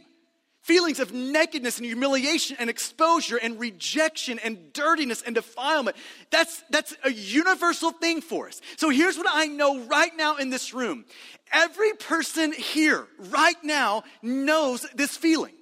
Feelings 0.69 1.01
of 1.01 1.15
nakedness 1.15 1.79
and 1.79 1.87
humiliation 1.87 2.55
and 2.61 2.69
exposure 2.69 3.39
and 3.39 3.59
rejection 3.59 4.39
and 4.39 4.71
dirtiness 4.75 5.23
and 5.23 5.35
defilement. 5.35 5.97
That's, 6.31 6.63
that's 6.69 6.95
a 7.05 7.11
universal 7.11 7.91
thing 7.91 8.21
for 8.21 8.49
us. 8.49 8.61
So 8.77 8.91
here's 8.91 9.17
what 9.17 9.27
I 9.31 9.47
know 9.47 9.81
right 9.87 10.15
now 10.15 10.37
in 10.37 10.51
this 10.51 10.75
room 10.75 11.07
every 11.51 11.95
person 11.95 12.53
here 12.53 13.07
right 13.31 13.57
now 13.65 14.05
knows 14.21 14.87
this 14.95 15.17
feeling. 15.17 15.55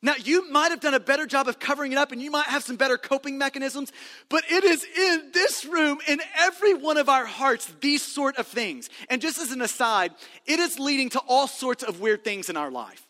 Now, 0.00 0.14
you 0.14 0.48
might 0.48 0.70
have 0.70 0.78
done 0.78 0.94
a 0.94 1.00
better 1.00 1.26
job 1.26 1.48
of 1.48 1.58
covering 1.58 1.90
it 1.90 1.98
up 1.98 2.12
and 2.12 2.22
you 2.22 2.30
might 2.30 2.46
have 2.46 2.62
some 2.62 2.76
better 2.76 2.96
coping 2.96 3.36
mechanisms, 3.36 3.90
but 4.28 4.44
it 4.48 4.62
is 4.62 4.84
in 4.84 5.32
this 5.34 5.64
room, 5.64 5.98
in 6.06 6.20
every 6.38 6.74
one 6.74 6.98
of 6.98 7.08
our 7.08 7.26
hearts, 7.26 7.72
these 7.80 8.02
sort 8.02 8.36
of 8.36 8.46
things. 8.46 8.88
And 9.10 9.20
just 9.20 9.40
as 9.40 9.50
an 9.50 9.60
aside, 9.60 10.12
it 10.46 10.60
is 10.60 10.78
leading 10.78 11.08
to 11.10 11.18
all 11.26 11.48
sorts 11.48 11.82
of 11.82 11.98
weird 11.98 12.22
things 12.22 12.48
in 12.48 12.56
our 12.56 12.70
life. 12.70 13.07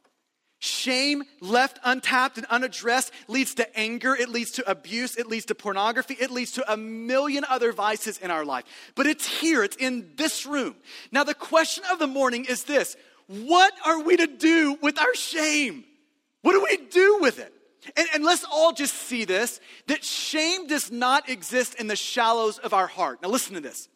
Shame 0.61 1.23
left 1.41 1.79
untapped 1.85 2.37
and 2.37 2.47
unaddressed 2.47 3.13
leads 3.29 3.55
to 3.57 3.79
anger, 3.79 4.15
it 4.15 4.29
leads 4.29 4.51
to 4.53 4.69
abuse, 4.69 5.15
it 5.17 5.29
leads 5.29 5.45
to 5.47 5.55
pornography, 5.55 6.17
it 6.19 6.33
leads 6.33 6.53
to 6.53 6.73
a 6.73 6.77
million 6.77 7.45
other 7.49 7.73
vices 7.73 8.19
in 8.19 8.33
our 8.33 8.45
life. 8.45 8.65
But 8.97 9.07
it's 9.07 9.25
here, 9.25 9.63
it's 9.63 9.77
in 9.77 10.11
this 10.17 10.47
room. 10.47 10.75
Now, 11.13 11.23
the 11.23 11.35
question 11.35 11.85
of 11.93 12.01
the 12.01 12.09
morning 12.09 12.45
is 12.45 12.65
this 12.65 12.97
What 13.29 13.73
are 13.87 14.03
we 14.03 14.17
to 14.17 14.27
do 14.27 14.77
with 14.83 14.99
our 14.99 15.15
shame? 15.15 15.85
What 16.43 16.53
do 16.53 16.67
we 16.69 16.87
do 16.89 17.19
with 17.21 17.39
it? 17.39 17.53
And, 17.97 18.09
and, 18.15 18.25
let's 18.25 18.45
all 18.51 18.73
just 18.73 18.95
see 18.95 19.25
this 19.25 19.61
that 19.87 20.05
shame 20.05 20.67
does 20.67 20.91
not 20.91 21.29
exist 21.29 21.75
in 21.77 21.87
the 21.87 21.97
shallows 21.97 22.59
of 22.59 22.75
our 22.75 22.87
heart. 22.87 23.23
Now, 23.23 23.29
listen 23.29 23.55
to 23.55 23.61
this. 23.61 23.89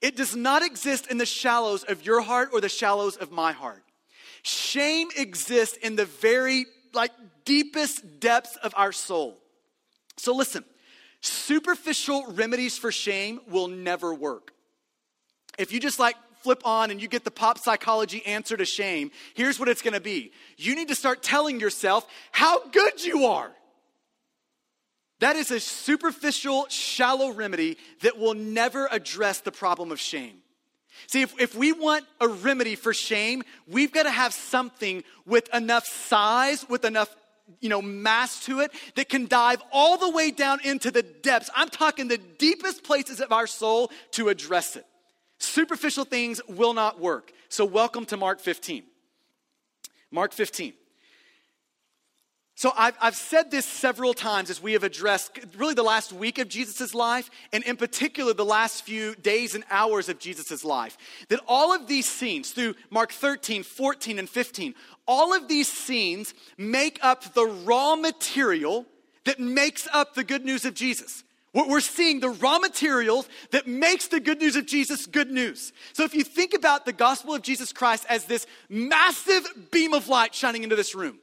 It 0.00 0.16
does 0.16 0.36
not 0.36 0.62
exist 0.62 1.10
in 1.10 1.18
the 1.18 1.26
shallows 1.26 1.82
of 1.84 2.06
your 2.06 2.20
heart 2.20 2.50
or 2.52 2.60
the 2.60 2.68
shallows 2.68 3.16
of 3.16 3.32
my 3.32 3.52
heart. 3.52 3.83
Shame 4.44 5.08
exists 5.16 5.76
in 5.78 5.96
the 5.96 6.04
very 6.04 6.66
like 6.92 7.12
deepest 7.44 8.20
depths 8.20 8.56
of 8.56 8.74
our 8.76 8.92
soul. 8.92 9.38
So 10.18 10.34
listen, 10.34 10.64
superficial 11.20 12.26
remedies 12.32 12.76
for 12.76 12.92
shame 12.92 13.40
will 13.48 13.68
never 13.68 14.12
work. 14.14 14.52
If 15.58 15.72
you 15.72 15.80
just 15.80 15.98
like 15.98 16.16
flip 16.42 16.60
on 16.66 16.90
and 16.90 17.00
you 17.00 17.08
get 17.08 17.24
the 17.24 17.30
pop 17.30 17.58
psychology 17.58 18.24
answer 18.26 18.54
to 18.54 18.66
shame, 18.66 19.10
here's 19.34 19.58
what 19.58 19.68
it's 19.70 19.80
going 19.80 19.94
to 19.94 20.00
be. 20.00 20.30
You 20.58 20.74
need 20.74 20.88
to 20.88 20.94
start 20.94 21.22
telling 21.22 21.58
yourself 21.58 22.06
how 22.30 22.68
good 22.68 23.02
you 23.02 23.24
are. 23.24 23.50
That 25.20 25.36
is 25.36 25.50
a 25.50 25.58
superficial, 25.58 26.66
shallow 26.68 27.32
remedy 27.32 27.78
that 28.02 28.18
will 28.18 28.34
never 28.34 28.88
address 28.90 29.40
the 29.40 29.52
problem 29.52 29.90
of 29.90 29.98
shame. 29.98 30.43
See, 31.06 31.22
if, 31.22 31.40
if 31.40 31.54
we 31.54 31.72
want 31.72 32.04
a 32.20 32.28
remedy 32.28 32.74
for 32.74 32.94
shame, 32.94 33.42
we've 33.66 33.92
got 33.92 34.04
to 34.04 34.10
have 34.10 34.32
something 34.32 35.04
with 35.26 35.52
enough 35.54 35.86
size, 35.86 36.66
with 36.68 36.84
enough 36.84 37.14
you 37.60 37.68
know, 37.68 37.82
mass 37.82 38.44
to 38.46 38.60
it 38.60 38.72
that 38.94 39.08
can 39.08 39.26
dive 39.26 39.62
all 39.70 39.98
the 39.98 40.10
way 40.10 40.30
down 40.30 40.60
into 40.64 40.90
the 40.90 41.02
depths. 41.02 41.50
I'm 41.54 41.68
talking 41.68 42.08
the 42.08 42.18
deepest 42.18 42.84
places 42.84 43.20
of 43.20 43.32
our 43.32 43.46
soul 43.46 43.90
to 44.12 44.28
address 44.28 44.76
it. 44.76 44.86
Superficial 45.38 46.04
things 46.04 46.40
will 46.48 46.74
not 46.74 47.00
work. 47.00 47.32
So, 47.48 47.64
welcome 47.64 48.06
to 48.06 48.16
Mark 48.16 48.40
15. 48.40 48.82
Mark 50.10 50.32
15. 50.32 50.72
So 52.56 52.72
I've, 52.76 52.96
I've 53.00 53.16
said 53.16 53.50
this 53.50 53.66
several 53.66 54.14
times 54.14 54.48
as 54.48 54.62
we 54.62 54.74
have 54.74 54.84
addressed 54.84 55.40
really 55.56 55.74
the 55.74 55.82
last 55.82 56.12
week 56.12 56.38
of 56.38 56.48
Jesus' 56.48 56.94
life, 56.94 57.28
and 57.52 57.64
in 57.64 57.76
particular 57.76 58.32
the 58.32 58.44
last 58.44 58.84
few 58.84 59.16
days 59.16 59.56
and 59.56 59.64
hours 59.70 60.08
of 60.08 60.20
Jesus' 60.20 60.64
life, 60.64 60.96
that 61.28 61.40
all 61.48 61.72
of 61.72 61.88
these 61.88 62.08
scenes 62.08 62.52
through 62.52 62.76
Mark 62.90 63.10
13, 63.10 63.64
14, 63.64 64.20
and 64.20 64.28
15, 64.28 64.74
all 65.06 65.34
of 65.34 65.48
these 65.48 65.70
scenes 65.70 66.32
make 66.56 67.00
up 67.02 67.34
the 67.34 67.44
raw 67.44 67.96
material 67.96 68.86
that 69.24 69.40
makes 69.40 69.88
up 69.92 70.14
the 70.14 70.24
good 70.24 70.44
news 70.44 70.64
of 70.64 70.74
Jesus. 70.74 71.24
What 71.50 71.68
we're 71.68 71.80
seeing 71.80 72.20
the 72.20 72.30
raw 72.30 72.58
materials 72.58 73.28
that 73.50 73.66
makes 73.66 74.08
the 74.08 74.20
good 74.20 74.40
news 74.40 74.56
of 74.56 74.66
Jesus 74.66 75.06
good 75.06 75.30
news. 75.30 75.72
So 75.92 76.04
if 76.04 76.14
you 76.14 76.24
think 76.24 76.54
about 76.54 76.84
the 76.84 76.92
gospel 76.92 77.34
of 77.34 77.42
Jesus 77.42 77.72
Christ 77.72 78.06
as 78.08 78.24
this 78.24 78.46
massive 78.68 79.70
beam 79.70 79.92
of 79.92 80.08
light 80.08 80.34
shining 80.34 80.64
into 80.64 80.76
this 80.76 80.94
room, 80.94 81.18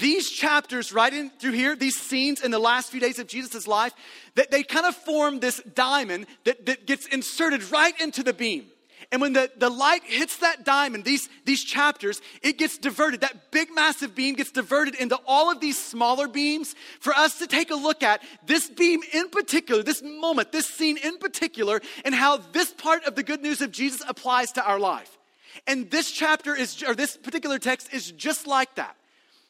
these 0.00 0.30
chapters 0.30 0.92
right 0.92 1.12
in 1.12 1.30
through 1.30 1.52
here, 1.52 1.76
these 1.76 1.96
scenes 1.96 2.42
in 2.42 2.50
the 2.50 2.58
last 2.58 2.90
few 2.90 3.00
days 3.00 3.18
of 3.18 3.26
Jesus' 3.26 3.66
life, 3.66 3.92
that 4.34 4.50
they 4.50 4.62
kind 4.62 4.86
of 4.86 4.94
form 4.94 5.40
this 5.40 5.60
diamond 5.74 6.26
that, 6.44 6.66
that 6.66 6.86
gets 6.86 7.06
inserted 7.06 7.70
right 7.70 7.98
into 8.00 8.22
the 8.22 8.32
beam. 8.32 8.66
And 9.12 9.20
when 9.20 9.34
the, 9.34 9.50
the 9.56 9.70
light 9.70 10.02
hits 10.04 10.38
that 10.38 10.64
diamond, 10.64 11.04
these, 11.04 11.28
these 11.44 11.62
chapters, 11.62 12.20
it 12.42 12.58
gets 12.58 12.76
diverted. 12.76 13.20
That 13.20 13.50
big, 13.50 13.68
massive 13.72 14.14
beam 14.14 14.34
gets 14.34 14.50
diverted 14.50 14.96
into 14.96 15.18
all 15.26 15.50
of 15.50 15.60
these 15.60 15.82
smaller 15.82 16.26
beams 16.26 16.74
for 16.98 17.12
us 17.14 17.38
to 17.38 17.46
take 17.46 17.70
a 17.70 17.76
look 17.76 18.02
at 18.02 18.22
this 18.46 18.68
beam 18.68 19.00
in 19.12 19.28
particular, 19.28 19.82
this 19.82 20.02
moment, 20.02 20.50
this 20.50 20.66
scene 20.66 20.96
in 20.96 21.18
particular, 21.18 21.80
and 22.04 22.14
how 22.14 22.38
this 22.38 22.72
part 22.72 23.04
of 23.04 23.14
the 23.14 23.22
good 23.22 23.42
news 23.42 23.60
of 23.60 23.70
Jesus 23.70 24.02
applies 24.08 24.52
to 24.52 24.64
our 24.64 24.78
life. 24.78 25.16
And 25.66 25.90
this 25.90 26.10
chapter 26.10 26.54
is, 26.54 26.82
or 26.82 26.94
this 26.94 27.16
particular 27.16 27.58
text 27.58 27.92
is 27.92 28.10
just 28.10 28.46
like 28.46 28.74
that. 28.74 28.96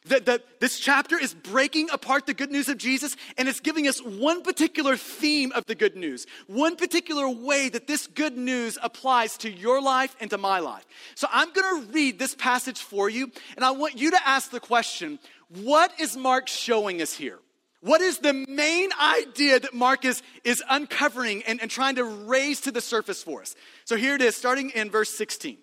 That, 0.07 0.59
this 0.59 0.79
chapter 0.79 1.17
is 1.19 1.33
breaking 1.33 1.89
apart 1.91 2.25
the 2.25 2.33
good 2.33 2.51
news 2.51 2.69
of 2.69 2.77
Jesus 2.77 3.15
and 3.37 3.47
it's 3.47 3.59
giving 3.59 3.87
us 3.87 3.99
one 3.99 4.41
particular 4.41 4.95
theme 4.95 5.51
of 5.53 5.65
the 5.65 5.75
good 5.75 5.95
news, 5.95 6.25
one 6.47 6.75
particular 6.75 7.29
way 7.29 7.69
that 7.69 7.87
this 7.87 8.07
good 8.07 8.37
news 8.37 8.77
applies 8.81 9.37
to 9.39 9.51
your 9.51 9.81
life 9.81 10.15
and 10.19 10.29
to 10.29 10.37
my 10.37 10.59
life. 10.59 10.85
So 11.15 11.27
I'm 11.31 11.51
going 11.51 11.81
to 11.85 11.91
read 11.91 12.19
this 12.19 12.35
passage 12.35 12.81
for 12.81 13.09
you 13.09 13.31
and 13.55 13.65
I 13.65 13.71
want 13.71 13.99
you 13.99 14.11
to 14.11 14.27
ask 14.27 14.51
the 14.51 14.59
question 14.59 15.19
what 15.63 15.91
is 15.99 16.17
Mark 16.17 16.47
showing 16.47 17.01
us 17.01 17.13
here? 17.13 17.39
What 17.81 18.01
is 18.01 18.19
the 18.19 18.33
main 18.33 18.89
idea 18.99 19.59
that 19.59 19.73
Mark 19.73 20.03
is, 20.03 20.23
is 20.43 20.63
uncovering 20.69 21.43
and, 21.43 21.61
and 21.61 21.69
trying 21.69 21.95
to 21.95 22.03
raise 22.03 22.61
to 22.61 22.71
the 22.71 22.81
surface 22.81 23.23
for 23.23 23.41
us? 23.41 23.55
So 23.85 23.95
here 23.95 24.15
it 24.15 24.21
is, 24.21 24.35
starting 24.35 24.71
in 24.71 24.89
verse 24.89 25.09
16. 25.11 25.57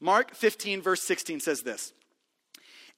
Mark 0.00 0.34
15, 0.34 0.80
verse 0.80 1.02
16 1.02 1.40
says 1.40 1.62
this. 1.62 1.92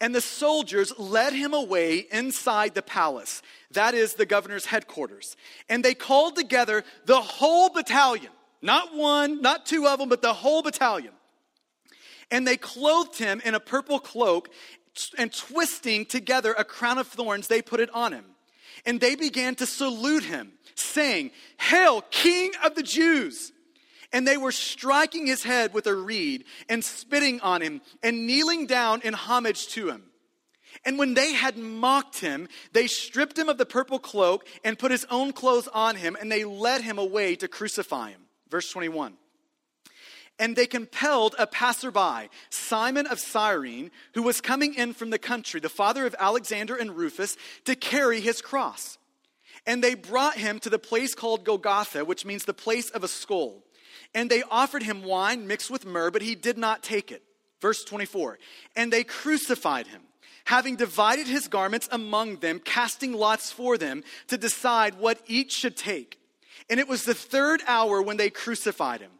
And 0.02 0.12
the 0.12 0.20
soldiers 0.20 0.92
led 0.98 1.32
him 1.32 1.54
away 1.54 2.08
inside 2.10 2.74
the 2.74 2.82
palace, 2.82 3.40
that 3.70 3.94
is 3.94 4.14
the 4.14 4.26
governor's 4.26 4.66
headquarters. 4.66 5.36
And 5.68 5.84
they 5.84 5.94
called 5.94 6.34
together 6.34 6.82
the 7.06 7.20
whole 7.20 7.70
battalion, 7.70 8.32
not 8.60 8.96
one, 8.96 9.40
not 9.40 9.64
two 9.64 9.86
of 9.86 10.00
them, 10.00 10.08
but 10.08 10.20
the 10.20 10.34
whole 10.34 10.60
battalion. 10.60 11.12
And 12.32 12.44
they 12.44 12.56
clothed 12.56 13.16
him 13.16 13.40
in 13.44 13.54
a 13.54 13.60
purple 13.60 14.00
cloak, 14.00 14.50
and 15.16 15.32
twisting 15.32 16.04
together 16.04 16.52
a 16.52 16.64
crown 16.64 16.98
of 16.98 17.06
thorns, 17.06 17.46
they 17.46 17.62
put 17.62 17.78
it 17.78 17.88
on 17.94 18.12
him. 18.12 18.24
And 18.84 19.00
they 19.00 19.14
began 19.14 19.54
to 19.54 19.66
salute 19.66 20.24
him, 20.24 20.50
saying, 20.74 21.30
Hail, 21.60 22.02
King 22.10 22.50
of 22.64 22.74
the 22.74 22.82
Jews! 22.82 23.52
And 24.12 24.26
they 24.26 24.36
were 24.36 24.52
striking 24.52 25.26
his 25.26 25.42
head 25.42 25.72
with 25.72 25.86
a 25.86 25.94
reed 25.94 26.44
and 26.68 26.84
spitting 26.84 27.40
on 27.40 27.62
him 27.62 27.80
and 28.02 28.26
kneeling 28.26 28.66
down 28.66 29.00
in 29.02 29.14
homage 29.14 29.68
to 29.68 29.88
him. 29.88 30.04
And 30.84 30.98
when 30.98 31.14
they 31.14 31.32
had 31.32 31.56
mocked 31.56 32.18
him, 32.20 32.48
they 32.72 32.86
stripped 32.86 33.38
him 33.38 33.48
of 33.48 33.58
the 33.58 33.66
purple 33.66 33.98
cloak 33.98 34.46
and 34.64 34.78
put 34.78 34.90
his 34.90 35.06
own 35.10 35.32
clothes 35.32 35.68
on 35.68 35.96
him, 35.96 36.16
and 36.20 36.30
they 36.30 36.44
led 36.44 36.82
him 36.82 36.98
away 36.98 37.36
to 37.36 37.48
crucify 37.48 38.10
him. 38.10 38.22
Verse 38.50 38.70
21. 38.70 39.14
And 40.38 40.56
they 40.56 40.66
compelled 40.66 41.34
a 41.38 41.46
passerby, 41.46 42.28
Simon 42.50 43.06
of 43.06 43.20
Cyrene, 43.20 43.90
who 44.14 44.22
was 44.22 44.40
coming 44.40 44.74
in 44.74 44.92
from 44.94 45.10
the 45.10 45.18
country, 45.18 45.60
the 45.60 45.68
father 45.68 46.04
of 46.04 46.16
Alexander 46.18 46.74
and 46.74 46.96
Rufus, 46.96 47.36
to 47.64 47.76
carry 47.76 48.20
his 48.20 48.40
cross. 48.40 48.98
And 49.66 49.84
they 49.84 49.94
brought 49.94 50.36
him 50.36 50.58
to 50.60 50.70
the 50.70 50.78
place 50.78 51.14
called 51.14 51.44
Golgotha, 51.44 52.04
which 52.04 52.24
means 52.24 52.44
the 52.44 52.54
place 52.54 52.90
of 52.90 53.04
a 53.04 53.08
skull. 53.08 53.62
And 54.14 54.30
they 54.30 54.42
offered 54.50 54.82
him 54.82 55.02
wine 55.02 55.46
mixed 55.46 55.70
with 55.70 55.86
myrrh, 55.86 56.10
but 56.10 56.22
he 56.22 56.34
did 56.34 56.58
not 56.58 56.82
take 56.82 57.10
it. 57.10 57.22
Verse 57.60 57.84
24. 57.84 58.38
And 58.76 58.92
they 58.92 59.04
crucified 59.04 59.86
him, 59.86 60.02
having 60.44 60.76
divided 60.76 61.26
his 61.26 61.48
garments 61.48 61.88
among 61.92 62.36
them, 62.36 62.60
casting 62.60 63.12
lots 63.12 63.52
for 63.52 63.78
them 63.78 64.02
to 64.28 64.36
decide 64.36 64.94
what 64.94 65.20
each 65.26 65.52
should 65.52 65.76
take. 65.76 66.18
And 66.68 66.80
it 66.80 66.88
was 66.88 67.04
the 67.04 67.14
third 67.14 67.62
hour 67.66 68.02
when 68.02 68.16
they 68.16 68.30
crucified 68.30 69.00
him. 69.00 69.10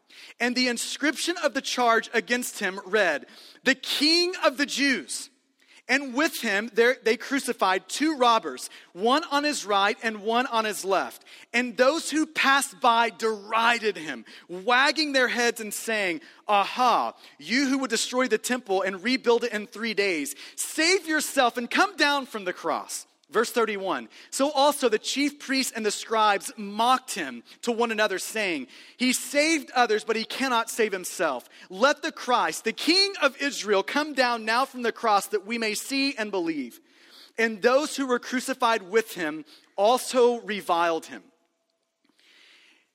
And 0.40 0.54
the 0.54 0.68
inscription 0.68 1.36
of 1.42 1.54
the 1.54 1.60
charge 1.60 2.10
against 2.12 2.58
him 2.58 2.80
read, 2.84 3.26
The 3.64 3.74
King 3.74 4.34
of 4.44 4.56
the 4.56 4.66
Jews. 4.66 5.30
And 5.88 6.14
with 6.14 6.40
him, 6.40 6.70
they 6.74 7.16
crucified 7.16 7.88
two 7.88 8.16
robbers, 8.16 8.70
one 8.92 9.24
on 9.30 9.44
his 9.44 9.66
right 9.66 9.98
and 10.02 10.22
one 10.22 10.46
on 10.46 10.64
his 10.64 10.84
left. 10.84 11.24
And 11.52 11.76
those 11.76 12.10
who 12.10 12.24
passed 12.24 12.80
by 12.80 13.10
derided 13.10 13.96
him, 13.96 14.24
wagging 14.48 15.12
their 15.12 15.28
heads 15.28 15.60
and 15.60 15.74
saying, 15.74 16.20
Aha, 16.46 17.14
you 17.38 17.68
who 17.68 17.78
would 17.78 17.90
destroy 17.90 18.28
the 18.28 18.38
temple 18.38 18.82
and 18.82 19.02
rebuild 19.02 19.44
it 19.44 19.52
in 19.52 19.66
three 19.66 19.92
days, 19.92 20.36
save 20.54 21.08
yourself 21.08 21.56
and 21.56 21.68
come 21.68 21.96
down 21.96 22.26
from 22.26 22.44
the 22.44 22.52
cross. 22.52 23.06
Verse 23.32 23.50
31 23.50 24.08
So 24.30 24.50
also 24.50 24.88
the 24.88 24.98
chief 24.98 25.38
priests 25.38 25.72
and 25.74 25.84
the 25.84 25.90
scribes 25.90 26.52
mocked 26.56 27.14
him 27.14 27.42
to 27.62 27.72
one 27.72 27.90
another, 27.90 28.18
saying, 28.18 28.66
He 28.96 29.12
saved 29.12 29.70
others, 29.74 30.04
but 30.04 30.16
he 30.16 30.24
cannot 30.24 30.70
save 30.70 30.92
himself. 30.92 31.48
Let 31.70 32.02
the 32.02 32.12
Christ, 32.12 32.64
the 32.64 32.72
King 32.72 33.14
of 33.22 33.36
Israel, 33.40 33.82
come 33.82 34.12
down 34.12 34.44
now 34.44 34.64
from 34.64 34.82
the 34.82 34.92
cross 34.92 35.26
that 35.28 35.46
we 35.46 35.58
may 35.58 35.74
see 35.74 36.14
and 36.16 36.30
believe. 36.30 36.80
And 37.38 37.62
those 37.62 37.96
who 37.96 38.06
were 38.06 38.18
crucified 38.18 38.82
with 38.82 39.14
him 39.14 39.44
also 39.76 40.40
reviled 40.42 41.06
him. 41.06 41.22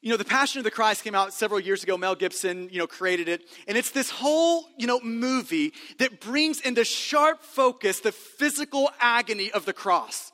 You 0.07 0.13
know, 0.13 0.17
The 0.17 0.23
Passion 0.23 0.59
of 0.59 0.63
the 0.63 0.71
Christ 0.71 1.03
came 1.03 1.15
out 1.15 1.33
several 1.33 1.59
years 1.59 1.83
ago. 1.83 1.97
Mel 1.97 2.15
Gibson, 2.15 2.69
you 2.71 2.79
know, 2.79 2.87
created 2.87 3.27
it. 3.27 3.41
And 3.67 3.77
it's 3.77 3.91
this 3.91 4.09
whole, 4.09 4.69
you 4.77 4.87
know, 4.87 5.01
movie 5.01 5.73
that 5.97 6.21
brings 6.21 6.61
into 6.61 6.85
sharp 6.85 7.43
focus 7.43 7.99
the 7.99 8.13
physical 8.13 8.89
agony 9.01 9.51
of 9.51 9.65
the 9.65 9.73
cross. 9.73 10.31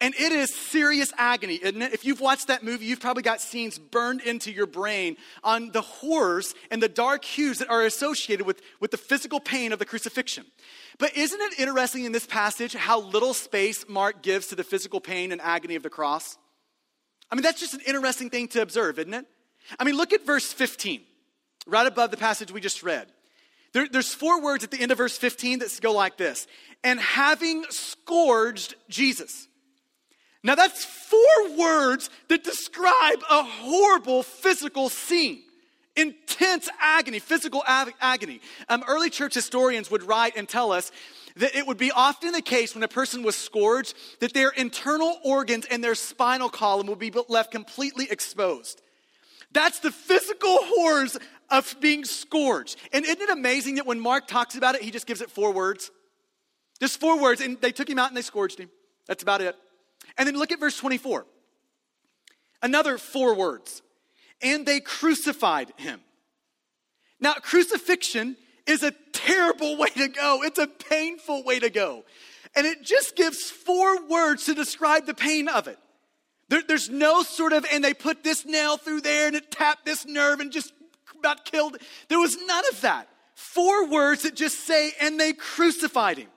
And 0.00 0.14
it 0.14 0.32
is 0.32 0.54
serious 0.54 1.12
agony, 1.18 1.56
isn't 1.56 1.82
it? 1.82 1.92
If 1.92 2.06
you've 2.06 2.22
watched 2.22 2.46
that 2.46 2.62
movie, 2.62 2.86
you've 2.86 3.00
probably 3.00 3.22
got 3.22 3.42
scenes 3.42 3.78
burned 3.78 4.22
into 4.22 4.50
your 4.50 4.64
brain 4.64 5.18
on 5.44 5.70
the 5.72 5.82
horrors 5.82 6.54
and 6.70 6.82
the 6.82 6.88
dark 6.88 7.22
hues 7.22 7.58
that 7.58 7.68
are 7.68 7.82
associated 7.82 8.46
with, 8.46 8.62
with 8.80 8.90
the 8.90 8.96
physical 8.96 9.38
pain 9.38 9.70
of 9.74 9.78
the 9.78 9.84
crucifixion. 9.84 10.46
But 10.96 11.14
isn't 11.14 11.38
it 11.38 11.58
interesting 11.60 12.06
in 12.06 12.12
this 12.12 12.26
passage 12.26 12.72
how 12.72 13.02
little 13.02 13.34
space 13.34 13.84
Mark 13.86 14.22
gives 14.22 14.46
to 14.46 14.54
the 14.54 14.64
physical 14.64 14.98
pain 14.98 15.30
and 15.30 15.42
agony 15.42 15.76
of 15.76 15.82
the 15.82 15.90
cross? 15.90 16.38
I 17.30 17.34
mean, 17.34 17.42
that's 17.42 17.60
just 17.60 17.74
an 17.74 17.80
interesting 17.86 18.30
thing 18.30 18.48
to 18.48 18.62
observe, 18.62 18.98
isn't 18.98 19.14
it? 19.14 19.26
I 19.78 19.84
mean, 19.84 19.96
look 19.96 20.12
at 20.12 20.26
verse 20.26 20.52
15, 20.52 21.00
right 21.66 21.86
above 21.86 22.10
the 22.10 22.16
passage 22.16 22.50
we 22.50 22.60
just 22.60 22.82
read. 22.82 23.06
There, 23.72 23.86
there's 23.88 24.12
four 24.12 24.42
words 24.42 24.64
at 24.64 24.70
the 24.70 24.80
end 24.80 24.90
of 24.90 24.98
verse 24.98 25.16
15 25.16 25.60
that 25.60 25.78
go 25.80 25.92
like 25.92 26.16
this 26.16 26.46
and 26.82 26.98
having 26.98 27.64
scourged 27.70 28.74
Jesus. 28.88 29.46
Now, 30.42 30.54
that's 30.54 30.84
four 30.84 31.56
words 31.56 32.10
that 32.28 32.42
describe 32.42 33.18
a 33.30 33.42
horrible 33.44 34.22
physical 34.22 34.88
scene 34.88 35.42
intense 35.96 36.68
agony, 36.80 37.18
physical 37.18 37.62
ag- 37.66 37.94
agony. 38.00 38.40
Um, 38.68 38.82
early 38.86 39.10
church 39.10 39.34
historians 39.34 39.90
would 39.90 40.02
write 40.02 40.36
and 40.36 40.48
tell 40.48 40.72
us 40.72 40.92
that 41.36 41.54
it 41.54 41.66
would 41.66 41.78
be 41.78 41.90
often 41.90 42.32
the 42.32 42.42
case 42.42 42.74
when 42.74 42.82
a 42.82 42.88
person 42.88 43.22
was 43.22 43.36
scourged 43.36 43.94
that 44.20 44.32
their 44.34 44.50
internal 44.50 45.18
organs 45.24 45.66
and 45.66 45.82
their 45.82 45.94
spinal 45.94 46.48
column 46.48 46.86
would 46.88 46.98
be 46.98 47.12
left 47.28 47.50
completely 47.50 48.06
exposed. 48.10 48.82
That's 49.52 49.80
the 49.80 49.90
physical 49.90 50.58
horrors 50.60 51.16
of 51.48 51.74
being 51.80 52.04
scourged. 52.04 52.76
And 52.92 53.04
isn't 53.04 53.20
it 53.20 53.30
amazing 53.30 53.76
that 53.76 53.86
when 53.86 53.98
Mark 53.98 54.28
talks 54.28 54.54
about 54.54 54.74
it, 54.74 54.82
he 54.82 54.90
just 54.90 55.06
gives 55.06 55.20
it 55.20 55.30
four 55.30 55.52
words? 55.52 55.90
Just 56.80 57.00
four 57.00 57.20
words. 57.20 57.40
And 57.40 57.60
they 57.60 57.72
took 57.72 57.88
him 57.88 57.98
out 57.98 58.08
and 58.08 58.16
they 58.16 58.22
scourged 58.22 58.58
him. 58.58 58.70
That's 59.06 59.22
about 59.22 59.40
it. 59.40 59.56
And 60.16 60.26
then 60.26 60.36
look 60.36 60.52
at 60.52 60.60
verse 60.60 60.76
24. 60.76 61.26
Another 62.62 62.98
four 62.98 63.34
words. 63.34 63.82
And 64.40 64.64
they 64.64 64.80
crucified 64.80 65.72
him. 65.76 66.00
Now, 67.18 67.34
crucifixion 67.34 68.36
is 68.66 68.82
a 68.82 68.92
terrible 69.12 69.76
way 69.76 69.88
to 69.90 70.08
go. 70.08 70.42
It's 70.42 70.58
a 70.58 70.66
painful 70.66 71.44
way 71.44 71.58
to 71.58 71.70
go. 71.70 72.04
And 72.54 72.66
it 72.66 72.82
just 72.82 73.16
gives 73.16 73.50
four 73.50 74.06
words 74.06 74.44
to 74.46 74.54
describe 74.54 75.06
the 75.06 75.14
pain 75.14 75.48
of 75.48 75.68
it. 75.68 75.78
There, 76.48 76.62
there's 76.66 76.90
no 76.90 77.22
sort 77.22 77.52
of, 77.52 77.64
and 77.72 77.82
they 77.82 77.94
put 77.94 78.24
this 78.24 78.44
nail 78.44 78.76
through 78.76 79.02
there 79.02 79.28
and 79.28 79.36
it 79.36 79.50
tapped 79.50 79.84
this 79.84 80.04
nerve 80.04 80.40
and 80.40 80.50
just 80.50 80.72
about 81.18 81.44
killed. 81.44 81.76
There 82.08 82.18
was 82.18 82.36
none 82.44 82.64
of 82.72 82.80
that. 82.80 83.08
Four 83.34 83.88
words 83.88 84.24
that 84.24 84.34
just 84.34 84.66
say, 84.66 84.92
and 85.00 85.18
they 85.18 85.32
crucified 85.32 86.18
him. 86.18 86.28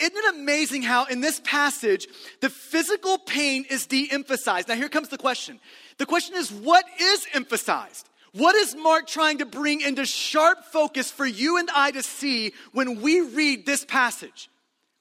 Isn't 0.00 0.16
it 0.16 0.34
amazing 0.34 0.82
how 0.82 1.04
in 1.04 1.20
this 1.20 1.40
passage 1.44 2.08
the 2.40 2.50
physical 2.50 3.18
pain 3.18 3.64
is 3.68 3.86
de 3.86 4.08
emphasized? 4.10 4.68
Now, 4.68 4.74
here 4.74 4.88
comes 4.88 5.08
the 5.08 5.18
question. 5.18 5.60
The 5.98 6.06
question 6.06 6.36
is, 6.36 6.50
what 6.50 6.84
is 7.00 7.26
emphasized? 7.32 8.08
What 8.36 8.56
is 8.56 8.74
Mark 8.74 9.06
trying 9.06 9.38
to 9.38 9.46
bring 9.46 9.80
into 9.80 10.04
sharp 10.04 10.64
focus 10.64 11.08
for 11.08 11.24
you 11.24 11.56
and 11.56 11.70
I 11.72 11.92
to 11.92 12.02
see 12.02 12.52
when 12.72 13.00
we 13.00 13.20
read 13.20 13.64
this 13.64 13.84
passage? 13.84 14.50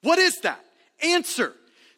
What 0.03 0.19
is 0.19 0.41
that? 0.41 0.63
Answer 1.01 1.53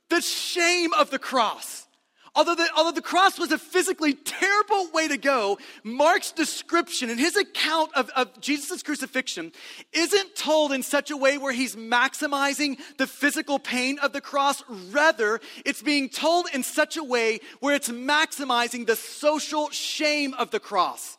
the 0.10 0.22
shame 0.22 0.94
of 0.94 1.10
the 1.10 1.20
cross. 1.20 1.88
Although 2.36 2.56
the, 2.56 2.68
although 2.76 2.92
the 2.92 3.02
cross 3.02 3.38
was 3.38 3.52
a 3.52 3.58
physically 3.58 4.14
terrible 4.14 4.90
way 4.94 5.10
to 5.10 5.18
go, 5.18 5.58
Mark's 5.84 6.32
description 6.32 7.10
and 7.10 7.20
his 7.20 7.36
account 7.36 7.92
of, 7.96 8.10
of 8.16 8.40
Jesus' 8.40 8.82
crucifixion 8.82 9.52
isn't 9.92 10.36
told 10.36 10.72
in 10.72 10.84
such 10.84 11.12
a 11.12 11.18
way 11.18 11.38
where 11.38 11.54
he's 11.54 11.76
maximizing 11.76 12.78
the 12.98 13.08
physical 13.08 13.60
pain 13.60 14.00
of 14.00 14.14
the 14.14 14.22
cross. 14.22 14.64
Rather, 14.92 15.42
it's 15.66 15.82
being 15.82 16.08
told 16.08 16.48
in 16.54 16.64
such 16.64 16.96
a 16.96 17.04
way 17.04 17.40
where 17.60 17.76
it's 17.76 17.90
maximizing 17.90 18.86
the 18.86 18.96
social 18.96 19.70
shame 19.70 20.34
of 20.36 20.52
the 20.52 20.62
cross. 20.62 21.18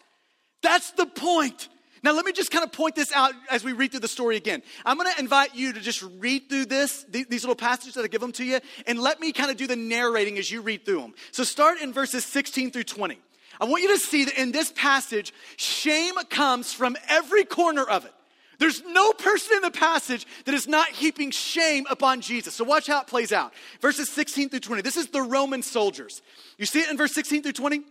That's 0.62 0.90
the 0.92 1.06
point. 1.06 1.68
Now, 2.02 2.12
let 2.12 2.24
me 2.24 2.32
just 2.32 2.50
kind 2.50 2.64
of 2.64 2.70
point 2.72 2.94
this 2.94 3.10
out 3.12 3.32
as 3.50 3.64
we 3.64 3.72
read 3.72 3.90
through 3.90 4.00
the 4.00 4.08
story 4.08 4.36
again. 4.36 4.62
I'm 4.84 4.96
going 4.96 5.12
to 5.12 5.18
invite 5.18 5.54
you 5.54 5.72
to 5.72 5.80
just 5.80 6.02
read 6.18 6.48
through 6.48 6.66
this, 6.66 7.04
these 7.08 7.42
little 7.42 7.56
passages 7.56 7.94
that 7.94 8.04
I 8.04 8.06
give 8.06 8.20
them 8.20 8.32
to 8.32 8.44
you, 8.44 8.60
and 8.86 9.00
let 9.00 9.18
me 9.18 9.32
kind 9.32 9.50
of 9.50 9.56
do 9.56 9.66
the 9.66 9.76
narrating 9.76 10.38
as 10.38 10.50
you 10.50 10.60
read 10.62 10.84
through 10.84 11.00
them. 11.00 11.14
So, 11.32 11.42
start 11.42 11.80
in 11.80 11.92
verses 11.92 12.24
16 12.24 12.70
through 12.70 12.84
20. 12.84 13.18
I 13.60 13.64
want 13.64 13.82
you 13.82 13.88
to 13.88 13.98
see 13.98 14.24
that 14.24 14.38
in 14.38 14.52
this 14.52 14.72
passage, 14.72 15.32
shame 15.56 16.14
comes 16.28 16.72
from 16.72 16.96
every 17.08 17.44
corner 17.44 17.82
of 17.82 18.04
it. 18.04 18.12
There's 18.58 18.82
no 18.84 19.12
person 19.12 19.56
in 19.56 19.62
the 19.62 19.70
passage 19.70 20.26
that 20.44 20.54
is 20.54 20.66
not 20.66 20.88
heaping 20.88 21.30
shame 21.30 21.86
upon 21.90 22.20
Jesus. 22.20 22.54
So 22.54 22.64
watch 22.64 22.86
how 22.86 23.00
it 23.00 23.06
plays 23.06 23.32
out. 23.32 23.52
Verses 23.80 24.08
16 24.08 24.48
through 24.48 24.60
20. 24.60 24.82
This 24.82 24.96
is 24.96 25.08
the 25.08 25.22
Roman 25.22 25.62
soldiers. 25.62 26.22
You 26.56 26.66
see 26.66 26.80
it 26.80 26.88
in 26.88 26.96
verse 26.96 27.12
16 27.12 27.42
through 27.42 27.52
20? 27.52 27.82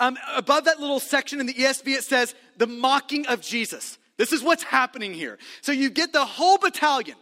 Um, 0.00 0.18
above 0.34 0.64
that 0.64 0.80
little 0.80 0.98
section 0.98 1.38
in 1.40 1.46
the 1.46 1.54
ESV, 1.54 1.98
it 1.98 2.04
says 2.04 2.34
the 2.56 2.66
mocking 2.66 3.26
of 3.26 3.40
Jesus. 3.40 3.98
This 4.16 4.32
is 4.32 4.42
what's 4.42 4.62
happening 4.62 5.14
here. 5.14 5.38
So 5.60 5.72
you 5.72 5.90
get 5.90 6.12
the 6.12 6.24
whole 6.24 6.58
battalion. 6.58 7.16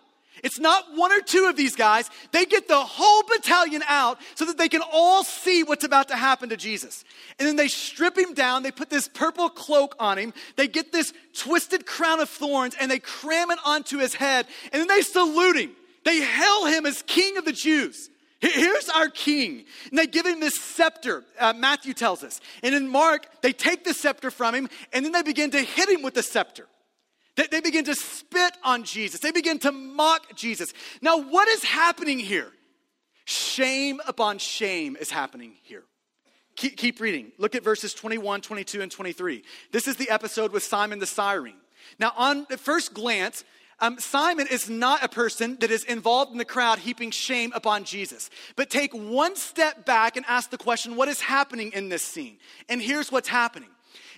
It's 0.44 0.58
not 0.58 0.96
one 0.96 1.12
or 1.12 1.20
two 1.20 1.46
of 1.46 1.56
these 1.56 1.74
guys. 1.74 2.08
They 2.32 2.44
get 2.44 2.68
the 2.68 2.78
whole 2.78 3.22
battalion 3.24 3.82
out 3.88 4.18
so 4.36 4.44
that 4.44 4.56
they 4.56 4.68
can 4.68 4.82
all 4.92 5.24
see 5.24 5.64
what's 5.64 5.84
about 5.84 6.08
to 6.08 6.16
happen 6.16 6.48
to 6.50 6.56
Jesus. 6.56 7.04
And 7.38 7.48
then 7.48 7.56
they 7.56 7.68
strip 7.68 8.16
him 8.16 8.34
down. 8.34 8.62
They 8.62 8.70
put 8.70 8.90
this 8.90 9.08
purple 9.08 9.48
cloak 9.48 9.96
on 9.98 10.18
him. 10.18 10.32
They 10.56 10.68
get 10.68 10.92
this 10.92 11.12
twisted 11.34 11.86
crown 11.86 12.20
of 12.20 12.28
thorns 12.28 12.76
and 12.80 12.90
they 12.90 13.00
cram 13.00 13.50
it 13.50 13.58
onto 13.64 13.98
his 13.98 14.14
head. 14.14 14.46
And 14.72 14.80
then 14.80 14.88
they 14.88 15.02
salute 15.02 15.56
him. 15.56 15.72
They 16.04 16.20
hail 16.20 16.66
him 16.66 16.86
as 16.86 17.02
king 17.02 17.36
of 17.36 17.44
the 17.44 17.52
Jews. 17.52 18.10
Here's 18.40 18.88
our 18.88 19.08
king. 19.08 19.64
And 19.90 19.98
they 19.98 20.06
give 20.06 20.24
him 20.24 20.40
this 20.40 20.60
scepter, 20.60 21.24
uh, 21.40 21.54
Matthew 21.56 21.92
tells 21.92 22.22
us. 22.22 22.40
And 22.62 22.74
in 22.74 22.88
Mark, 22.88 23.26
they 23.42 23.52
take 23.52 23.84
the 23.84 23.92
scepter 23.92 24.30
from 24.30 24.54
him 24.54 24.68
and 24.92 25.04
then 25.04 25.12
they 25.12 25.22
begin 25.22 25.50
to 25.50 25.60
hit 25.60 25.88
him 25.88 26.02
with 26.02 26.14
the 26.14 26.22
scepter. 26.22 26.66
They, 27.34 27.46
they 27.48 27.60
begin 27.60 27.84
to 27.84 27.94
spit 27.94 28.52
on 28.62 28.84
Jesus, 28.84 29.20
they 29.20 29.32
begin 29.32 29.58
to 29.60 29.72
mock 29.72 30.36
Jesus. 30.36 30.72
Now, 31.02 31.20
what 31.20 31.48
is 31.48 31.64
happening 31.64 32.18
here? 32.18 32.52
Shame 33.24 34.00
upon 34.06 34.38
shame 34.38 34.96
is 34.96 35.10
happening 35.10 35.54
here. 35.62 35.82
Keep, 36.56 36.76
keep 36.76 37.00
reading. 37.00 37.30
Look 37.38 37.54
at 37.54 37.62
verses 37.62 37.92
21, 37.92 38.40
22, 38.40 38.80
and 38.80 38.90
23. 38.90 39.44
This 39.70 39.86
is 39.86 39.96
the 39.96 40.10
episode 40.10 40.50
with 40.50 40.62
Simon 40.62 40.98
the 40.98 41.06
Cyrene. 41.06 41.54
Now, 41.98 42.12
on 42.16 42.46
the 42.48 42.58
first 42.58 42.94
glance, 42.94 43.44
um, 43.80 43.98
Simon 43.98 44.46
is 44.48 44.68
not 44.68 45.04
a 45.04 45.08
person 45.08 45.56
that 45.60 45.70
is 45.70 45.84
involved 45.84 46.32
in 46.32 46.38
the 46.38 46.44
crowd 46.44 46.80
heaping 46.80 47.10
shame 47.10 47.52
upon 47.54 47.84
Jesus. 47.84 48.28
But 48.56 48.70
take 48.70 48.92
one 48.92 49.36
step 49.36 49.86
back 49.86 50.16
and 50.16 50.26
ask 50.26 50.50
the 50.50 50.58
question 50.58 50.96
what 50.96 51.08
is 51.08 51.20
happening 51.20 51.72
in 51.72 51.88
this 51.88 52.02
scene? 52.02 52.38
And 52.68 52.82
here's 52.82 53.12
what's 53.12 53.28
happening 53.28 53.70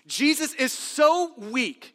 Jesus 0.06 0.54
is 0.54 0.72
so 0.72 1.32
weak 1.36 1.94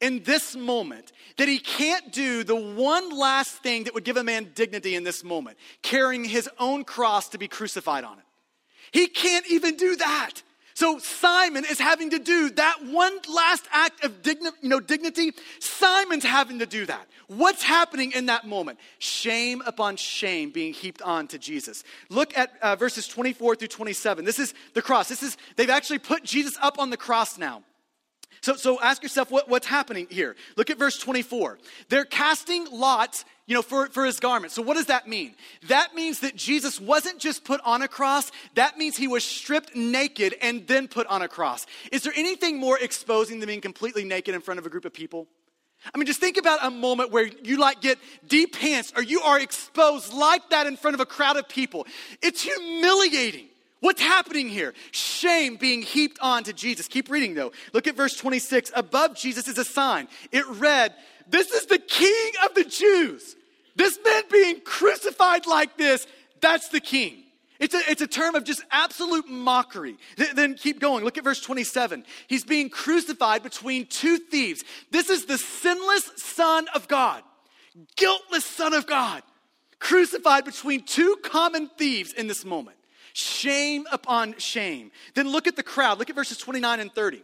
in 0.00 0.22
this 0.24 0.56
moment 0.56 1.12
that 1.36 1.48
he 1.48 1.58
can't 1.58 2.12
do 2.12 2.44
the 2.44 2.56
one 2.56 3.16
last 3.16 3.62
thing 3.62 3.84
that 3.84 3.94
would 3.94 4.04
give 4.04 4.16
a 4.16 4.24
man 4.24 4.50
dignity 4.54 4.94
in 4.94 5.04
this 5.04 5.24
moment 5.24 5.56
carrying 5.82 6.24
his 6.24 6.48
own 6.58 6.84
cross 6.84 7.30
to 7.30 7.38
be 7.38 7.48
crucified 7.48 8.04
on 8.04 8.18
it. 8.18 8.24
He 8.92 9.06
can't 9.06 9.46
even 9.50 9.76
do 9.76 9.96
that. 9.96 10.42
So 10.80 10.96
Simon 10.96 11.66
is 11.66 11.78
having 11.78 12.08
to 12.08 12.18
do 12.18 12.48
that 12.52 12.78
one 12.86 13.12
last 13.28 13.66
act 13.70 14.02
of 14.02 14.22
digni- 14.22 14.50
you 14.62 14.70
know, 14.70 14.80
dignity. 14.80 15.32
Simon's 15.58 16.24
having 16.24 16.60
to 16.60 16.64
do 16.64 16.86
that. 16.86 17.06
What's 17.26 17.62
happening 17.62 18.12
in 18.12 18.24
that 18.26 18.46
moment? 18.46 18.78
Shame 18.98 19.62
upon 19.66 19.96
shame 19.96 20.48
being 20.48 20.72
heaped 20.72 21.02
on 21.02 21.28
to 21.28 21.38
Jesus. 21.38 21.84
Look 22.08 22.34
at 22.34 22.54
uh, 22.62 22.76
verses 22.76 23.06
24 23.06 23.56
through 23.56 23.68
27. 23.68 24.24
This 24.24 24.38
is 24.38 24.54
the 24.72 24.80
cross. 24.80 25.10
This 25.10 25.22
is, 25.22 25.36
they've 25.56 25.68
actually 25.68 25.98
put 25.98 26.24
Jesus 26.24 26.56
up 26.62 26.78
on 26.78 26.88
the 26.88 26.96
cross 26.96 27.36
now. 27.36 27.62
So, 28.42 28.56
so 28.56 28.80
ask 28.80 29.02
yourself 29.02 29.30
what, 29.30 29.48
what's 29.48 29.66
happening 29.66 30.06
here. 30.10 30.34
Look 30.56 30.70
at 30.70 30.78
verse 30.78 30.98
24. 30.98 31.58
They're 31.88 32.04
casting 32.04 32.66
lots, 32.70 33.24
you 33.46 33.54
know, 33.54 33.62
for, 33.62 33.88
for 33.88 34.06
his 34.06 34.18
garment. 34.18 34.52
So 34.52 34.62
what 34.62 34.76
does 34.76 34.86
that 34.86 35.06
mean? 35.06 35.34
That 35.68 35.94
means 35.94 36.20
that 36.20 36.36
Jesus 36.36 36.80
wasn't 36.80 37.18
just 37.18 37.44
put 37.44 37.60
on 37.64 37.82
a 37.82 37.88
cross. 37.88 38.32
That 38.54 38.78
means 38.78 38.96
he 38.96 39.08
was 39.08 39.24
stripped 39.24 39.76
naked 39.76 40.34
and 40.40 40.66
then 40.66 40.88
put 40.88 41.06
on 41.08 41.20
a 41.20 41.28
cross. 41.28 41.66
Is 41.92 42.02
there 42.02 42.14
anything 42.16 42.58
more 42.58 42.78
exposing 42.78 43.40
than 43.40 43.46
being 43.46 43.60
completely 43.60 44.04
naked 44.04 44.34
in 44.34 44.40
front 44.40 44.58
of 44.58 44.64
a 44.64 44.70
group 44.70 44.86
of 44.86 44.94
people? 44.94 45.28
I 45.94 45.98
mean, 45.98 46.06
just 46.06 46.20
think 46.20 46.36
about 46.36 46.60
a 46.62 46.70
moment 46.70 47.10
where 47.10 47.24
you 47.24 47.58
like 47.58 47.80
get 47.80 47.98
deep 48.26 48.58
pants 48.58 48.92
or 48.96 49.02
you 49.02 49.20
are 49.22 49.38
exposed 49.38 50.12
like 50.12 50.50
that 50.50 50.66
in 50.66 50.76
front 50.76 50.94
of 50.94 51.00
a 51.00 51.06
crowd 51.06 51.36
of 51.36 51.48
people. 51.48 51.86
It's 52.22 52.42
humiliating. 52.42 53.49
What's 53.80 54.02
happening 54.02 54.48
here? 54.48 54.74
Shame 54.92 55.56
being 55.56 55.80
heaped 55.82 56.18
on 56.20 56.44
to 56.44 56.52
Jesus. 56.52 56.86
Keep 56.86 57.10
reading 57.10 57.34
though. 57.34 57.52
Look 57.72 57.86
at 57.86 57.96
verse 57.96 58.14
26. 58.14 58.72
Above 58.76 59.16
Jesus 59.16 59.48
is 59.48 59.58
a 59.58 59.64
sign. 59.64 60.08
It 60.30 60.46
read, 60.46 60.94
This 61.28 61.50
is 61.50 61.66
the 61.66 61.78
King 61.78 62.32
of 62.44 62.54
the 62.54 62.64
Jews. 62.64 63.36
This 63.76 63.98
man 64.04 64.22
being 64.30 64.60
crucified 64.60 65.46
like 65.46 65.78
this, 65.78 66.06
that's 66.40 66.68
the 66.68 66.80
King. 66.80 67.22
It's 67.58 67.74
a, 67.74 67.80
it's 67.90 68.02
a 68.02 68.06
term 68.06 68.34
of 68.34 68.44
just 68.44 68.62
absolute 68.70 69.28
mockery. 69.28 69.96
Th- 70.16 70.32
then 70.32 70.54
keep 70.54 70.80
going. 70.80 71.04
Look 71.04 71.18
at 71.18 71.24
verse 71.24 71.40
27. 71.40 72.04
He's 72.26 72.44
being 72.44 72.70
crucified 72.70 73.42
between 73.42 73.86
two 73.86 74.18
thieves. 74.18 74.64
This 74.90 75.10
is 75.10 75.26
the 75.26 75.36
sinless 75.38 76.10
Son 76.16 76.66
of 76.74 76.88
God, 76.88 77.22
guiltless 77.96 78.46
Son 78.46 78.72
of 78.72 78.86
God, 78.86 79.22
crucified 79.78 80.46
between 80.46 80.84
two 80.84 81.16
common 81.22 81.68
thieves 81.78 82.14
in 82.14 82.26
this 82.26 82.46
moment. 82.46 82.78
Shame 83.12 83.86
upon 83.90 84.38
shame. 84.38 84.90
Then 85.14 85.28
look 85.28 85.46
at 85.46 85.56
the 85.56 85.62
crowd. 85.62 85.98
Look 85.98 86.10
at 86.10 86.16
verses 86.16 86.38
29 86.38 86.80
and 86.80 86.92
30. 86.92 87.22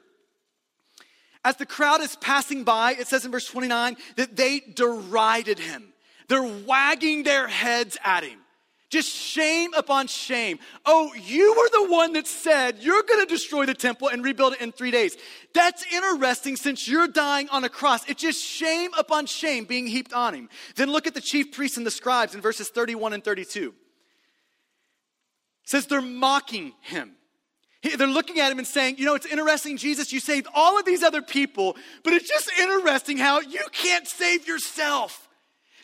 As 1.44 1.56
the 1.56 1.66
crowd 1.66 2.00
is 2.00 2.16
passing 2.16 2.64
by, 2.64 2.94
it 2.94 3.06
says 3.06 3.24
in 3.24 3.30
verse 3.30 3.46
29 3.46 3.96
that 4.16 4.36
they 4.36 4.60
derided 4.60 5.60
him. 5.60 5.92
They're 6.28 6.42
wagging 6.42 7.22
their 7.22 7.46
heads 7.46 7.96
at 8.04 8.24
him. 8.24 8.40
Just 8.88 9.10
shame 9.10 9.74
upon 9.74 10.06
shame. 10.06 10.58
Oh, 10.84 11.12
you 11.14 11.54
were 11.56 11.68
the 11.86 11.92
one 11.92 12.12
that 12.12 12.26
said 12.26 12.78
you're 12.80 13.02
going 13.02 13.24
to 13.24 13.32
destroy 13.32 13.66
the 13.66 13.74
temple 13.74 14.08
and 14.08 14.24
rebuild 14.24 14.54
it 14.54 14.60
in 14.60 14.70
three 14.70 14.92
days. 14.92 15.16
That's 15.54 15.84
interesting 15.92 16.56
since 16.56 16.86
you're 16.86 17.08
dying 17.08 17.48
on 17.50 17.64
a 17.64 17.68
cross. 17.68 18.08
It's 18.08 18.22
just 18.22 18.42
shame 18.42 18.92
upon 18.96 19.26
shame 19.26 19.64
being 19.64 19.88
heaped 19.88 20.12
on 20.12 20.34
him. 20.34 20.48
Then 20.76 20.90
look 20.90 21.08
at 21.08 21.14
the 21.14 21.20
chief 21.20 21.52
priests 21.52 21.76
and 21.76 21.84
the 21.84 21.90
scribes 21.90 22.34
in 22.34 22.40
verses 22.40 22.68
31 22.68 23.12
and 23.12 23.24
32. 23.24 23.74
Says 25.66 25.86
they're 25.86 26.00
mocking 26.00 26.72
him. 26.80 27.12
They're 27.82 28.06
looking 28.06 28.40
at 28.40 28.50
him 28.50 28.58
and 28.58 28.66
saying, 28.66 28.96
You 28.98 29.04
know, 29.04 29.14
it's 29.14 29.26
interesting, 29.26 29.76
Jesus, 29.76 30.12
you 30.12 30.20
saved 30.20 30.46
all 30.54 30.78
of 30.78 30.84
these 30.84 31.02
other 31.02 31.22
people, 31.22 31.76
but 32.02 32.14
it's 32.14 32.28
just 32.28 32.50
interesting 32.58 33.18
how 33.18 33.40
you 33.40 33.64
can't 33.72 34.08
save 34.08 34.48
yourself. 34.48 35.28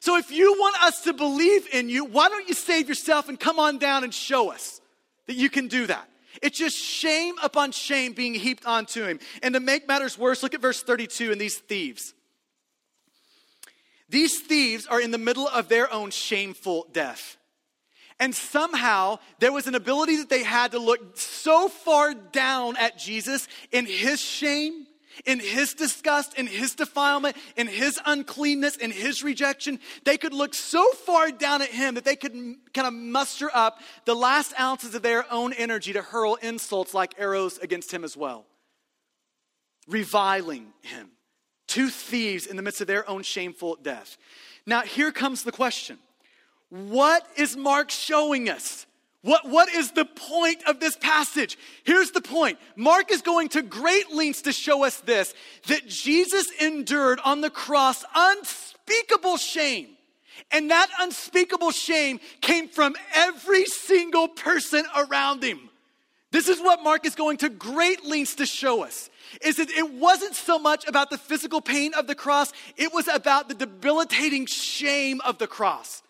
So 0.01 0.17
if 0.17 0.33
you 0.33 0.55
want 0.59 0.83
us 0.83 1.03
to 1.03 1.13
believe 1.13 1.69
in 1.73 1.89
you, 1.89 2.05
why 2.05 2.29
don't 2.29 2.49
you 2.49 2.55
save 2.55 2.89
yourself 2.89 3.29
and 3.29 3.39
come 3.39 3.61
on 3.61 3.79
down 3.79 4.03
and 4.03 4.13
show 4.13 4.51
us 4.51 4.81
that 5.27 5.37
you 5.37 5.49
can 5.49 5.69
do 5.69 5.87
that? 5.87 6.09
It's 6.41 6.59
just 6.59 6.77
shame 6.77 7.35
upon 7.41 7.71
shame 7.73 8.13
being 8.13 8.35
heaped 8.35 8.65
onto 8.67 9.05
him. 9.05 9.21
And 9.43 9.55
to 9.55 9.61
make 9.61 9.87
matters 9.87 10.19
worse, 10.19 10.43
look 10.43 10.55
at 10.55 10.61
verse 10.61 10.83
32 10.83 11.31
and 11.31 11.41
these 11.41 11.59
thieves. 11.59 12.15
These 14.09 14.41
thieves 14.41 14.87
are 14.87 15.01
in 15.01 15.11
the 15.11 15.19
middle 15.19 15.47
of 15.47 15.69
their 15.69 15.93
own 15.93 16.11
shameful 16.11 16.89
death. 16.93 17.37
And 18.23 18.33
somehow 18.37 19.19
there 19.41 19.51
was 19.51 19.67
an 19.67 19.75
ability 19.75 20.19
that 20.19 20.29
they 20.29 20.45
had 20.45 20.71
to 20.71 20.79
look 20.79 21.19
so 21.19 21.69
far 21.69 22.15
down 22.15 22.77
at 22.77 22.97
Jesus 22.97 23.49
in 23.73 23.85
his 23.85 24.21
shame 24.21 24.87
in 25.27 25.41
his 25.41 25.75
disgust, 25.75 26.39
in 26.39 26.47
his 26.47 26.75
defilement, 26.75 27.37
in 27.57 27.67
his 27.67 28.01
uncleanness, 28.07 28.77
in 28.77 28.91
his 28.91 29.23
rejection, 29.23 29.79
they 30.05 30.17
could 30.17 30.33
look 30.33 30.55
so 30.55 30.91
far 30.93 31.31
down 31.31 31.61
at 31.61 31.69
him 31.69 31.97
that 31.97 32.05
they 32.05 32.17
could 32.17 32.33
kind 32.73 32.87
of 32.87 32.95
muster 32.95 33.51
up 33.53 33.81
the 34.07 34.15
last 34.15 34.59
ounces 34.59 34.95
of 34.95 35.03
their 35.03 35.31
own 35.31 35.53
energy 35.53 35.93
to 35.93 36.01
hurl 36.01 36.37
insults 36.37 36.95
like 36.95 37.15
arrows 37.19 37.59
against 37.59 37.93
him 37.93 38.05
as 38.05 38.17
well, 38.17 38.47
reviling 39.87 40.69
him. 40.81 41.11
Two 41.67 41.91
thieves 41.91 42.47
in 42.47 42.57
the 42.57 42.63
midst 42.63 42.81
of 42.81 42.87
their 42.87 43.09
own 43.11 43.23
shameful 43.23 43.77
death. 43.83 44.17
Now, 44.65 44.81
here 44.81 45.13
comes 45.13 45.43
the 45.43 45.53
question 45.53 45.99
What 46.73 47.27
is 47.37 47.55
Mark 47.55 47.91
showing 47.91 48.49
us? 48.49 48.87
What, 49.21 49.47
what 49.47 49.69
is 49.69 49.91
the 49.91 50.07
point 50.07 50.67
of 50.67 50.81
this 50.81 50.97
passage? 50.97 51.59
Here's 51.85 52.13
the 52.13 52.23
point. 52.23 52.59
Mark 52.77 53.13
is 53.13 53.21
going 53.21 53.51
to 53.51 53.61
great 53.61 54.11
lengths 54.11 54.41
to 54.43 54.55
show 54.55 54.83
us 54.83 54.97
this 55.01 55.35
that 55.69 55.87
Jesus 55.87 56.51
endured 56.63 57.21
on 57.27 57.43
the 57.43 57.51
cross 57.51 58.07
unspeakable 58.15 59.37
shame. 59.37 59.89
And 60.51 60.71
that 60.71 60.89
unspeakable 60.99 61.73
shame 61.73 62.21
came 62.41 62.69
from 62.69 62.97
every 63.15 63.67
single 63.67 64.29
person 64.29 64.87
around 64.97 65.45
him. 65.45 65.69
This 66.31 66.49
is 66.49 66.59
what 66.59 66.83
Mark 66.83 67.05
is 67.05 67.15
going 67.15 67.37
to 67.39 67.51
great 67.51 68.07
lengths 68.07 68.37
to 68.37 68.47
show 68.47 68.83
us. 68.83 69.11
Is 69.43 69.57
that 69.57 69.69
it 69.69 69.93
wasn't 69.93 70.37
so 70.37 70.59
much 70.59 70.89
about 70.89 71.11
the 71.11 71.19
physical 71.19 71.61
pain 71.61 71.93
of 71.93 72.07
the 72.07 72.15
cross, 72.15 72.51
it 72.79 72.95
was 72.95 73.09
about 73.09 73.51
the 73.51 73.55
debilitating 73.55 74.47
shame 74.47 75.21
of 75.21 75.37
the 75.37 75.47
cross. 75.47 76.02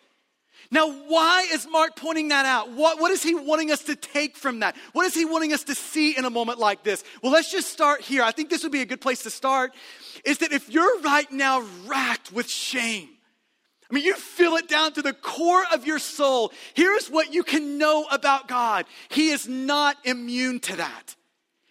Now, 0.73 0.91
why 0.91 1.47
is 1.53 1.69
Mark 1.71 1.97
pointing 1.97 2.29
that 2.29 2.47
out? 2.47 2.73
What, 2.73 2.99
what 2.99 3.13
is 3.13 3.23
he 3.23 3.35
wanting 3.35 3.71
us 3.71 3.83
to 3.85 3.95
take 3.95 4.39
from 4.39 4.61
that? 4.61 4.75
What 4.95 5.05
is 5.05 5.13
he 5.13 5.27
wanting 5.27 5.53
us 5.53 5.65
to 5.65 5.75
see 5.75 6.17
in 6.17 6.25
a 6.25 6.31
moment 6.31 6.59
like 6.59 6.83
this? 6.83 7.05
Well, 7.23 7.31
let's 7.31 7.53
just 7.53 7.71
start 7.71 8.01
here. 8.01 8.23
I 8.23 8.31
think 8.31 8.49
this 8.49 8.63
would 8.63 8.73
be 8.73 8.81
a 8.81 8.87
good 8.87 9.03
place 9.03 9.23
to 9.25 9.31
start. 9.31 9.75
Is 10.25 10.39
that 10.39 10.51
if 10.51 10.71
you're 10.71 11.01
right 11.03 11.31
now 11.31 11.63
racked 11.87 12.33
with 12.33 12.49
shame, 12.49 13.11
I 13.91 13.95
mean, 13.95 14.05
you 14.05 14.15
feel 14.15 14.57
it 14.57 14.67
down 14.67 14.95
to 14.95 15.03
the 15.03 15.13
core 15.13 15.63
of 15.75 15.87
your 15.87 15.99
soul. 15.99 16.51
Here's 16.73 17.11
what 17.11 17.35
you 17.35 17.43
can 17.43 17.77
know 17.77 18.07
about 18.11 18.49
God 18.49 18.87
He 19.11 19.29
is 19.29 19.47
not 19.47 19.99
immune 20.05 20.59
to 20.61 20.77
that. 20.77 21.17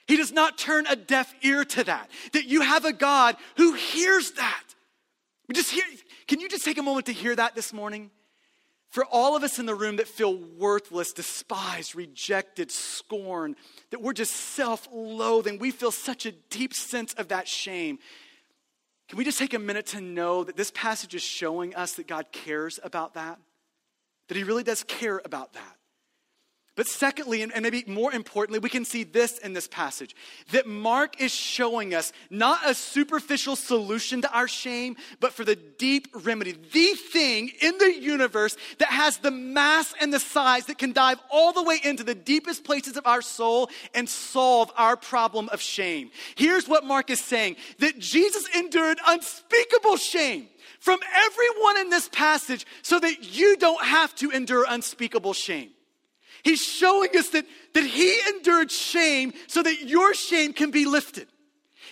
He 0.06 0.16
does 0.16 0.32
not 0.32 0.60
turn 0.60 0.86
a 0.86 0.96
deaf 0.96 1.34
ear 1.42 1.66
to 1.66 1.84
that. 1.86 2.12
That 2.34 2.46
you 2.46 2.62
have 2.62 2.86
a 2.86 2.94
God 2.94 3.36
who 3.58 3.74
hears 3.74 4.34
that. 4.34 4.64
Just 5.52 5.72
hear, 5.72 5.84
can 6.28 6.40
you 6.40 6.48
just 6.48 6.64
take 6.64 6.78
a 6.78 6.84
moment 6.84 7.08
to 7.08 7.14
hear 7.14 7.36
that 7.36 7.56
this 7.56 7.74
morning? 7.74 8.12
For 8.92 9.06
all 9.06 9.38
of 9.38 9.44
us 9.44 9.58
in 9.58 9.66
the 9.66 9.74
room 9.74 9.96
that 9.96 10.08
feel 10.08 10.36
worthless, 10.36 11.14
despised, 11.14 11.96
rejected, 11.96 12.72
scorned, 12.72 13.56
that 13.90 14.02
we're 14.02 14.12
just 14.12 14.34
self 14.34 14.88
loathing, 14.92 15.60
we 15.60 15.72
feel 15.72 15.92
such 15.92 16.26
a 16.26 16.34
deep 16.34 16.74
sense 16.74 17.14
of 17.14 17.30
that 17.30 17.48
shame. 17.48 18.00
Can 19.08 19.18
we 19.18 19.24
just 19.24 19.40
take 19.40 19.54
a 19.54 19.60
minute 19.60 19.88
to 19.88 20.02
know 20.02 20.44
that 20.44 20.58
this 20.58 20.72
passage 20.72 21.16
is 21.16 21.22
showing 21.22 21.74
us 21.74 21.94
that 21.94 22.08
God 22.08 22.34
cares 22.34 22.80
about 22.84 23.14
that? 23.14 23.40
That 24.28 24.36
He 24.36 24.44
really 24.44 24.64
does 24.64 24.84
care 24.84 25.22
about 25.24 25.54
that. 25.54 25.78
But 26.82 26.88
secondly, 26.88 27.44
and 27.44 27.62
maybe 27.62 27.84
more 27.86 28.12
importantly, 28.12 28.58
we 28.58 28.68
can 28.68 28.86
see 28.86 29.04
this 29.04 29.38
in 29.38 29.54
this 29.54 29.68
passage 29.68 30.16
that 30.52 30.66
Mark 30.66 31.22
is 31.22 31.32
showing 31.32 31.94
us 31.94 32.12
not 32.32 32.68
a 32.68 32.74
superficial 32.74 33.56
solution 33.56 34.24
to 34.24 34.34
our 34.36 34.48
shame, 34.48 34.98
but 35.20 35.32
for 35.32 35.46
the 35.46 35.56
deep 35.56 36.08
remedy, 36.12 36.54
the 36.54 36.96
thing 36.96 37.52
in 37.62 37.78
the 37.78 37.94
universe 37.94 38.58
that 38.80 38.88
has 38.88 39.18
the 39.18 39.30
mass 39.30 39.94
and 40.02 40.12
the 40.12 40.20
size 40.20 40.66
that 40.66 40.80
can 40.80 40.92
dive 40.92 41.20
all 41.30 41.54
the 41.54 41.62
way 41.62 41.80
into 41.84 42.04
the 42.04 42.16
deepest 42.16 42.64
places 42.64 42.98
of 42.98 43.06
our 43.06 43.22
soul 43.22 43.70
and 43.94 44.10
solve 44.10 44.72
our 44.76 44.98
problem 44.98 45.50
of 45.50 45.62
shame. 45.62 46.10
Here's 46.34 46.68
what 46.68 46.84
Mark 46.84 47.12
is 47.12 47.22
saying 47.22 47.58
that 47.78 48.00
Jesus 48.00 48.48
endured 48.56 48.98
unspeakable 49.06 49.98
shame 49.98 50.48
from 50.80 50.98
everyone 51.14 51.78
in 51.78 51.92
this 51.92 52.10
passage 52.10 52.66
so 52.82 53.00
that 53.00 53.36
you 53.38 53.56
don't 53.58 53.86
have 53.86 54.16
to 54.16 54.32
endure 54.32 54.66
unspeakable 54.68 55.34
shame. 55.34 55.70
He's 56.44 56.62
showing 56.62 57.16
us 57.18 57.30
that, 57.30 57.46
that 57.74 57.86
he 57.86 58.18
endured 58.30 58.72
shame 58.72 59.34
so 59.48 59.62
that 59.64 59.84
your 59.84 60.14
shame 60.14 60.54
can 60.54 60.72
be 60.72 60.86
lifted. 60.86 61.28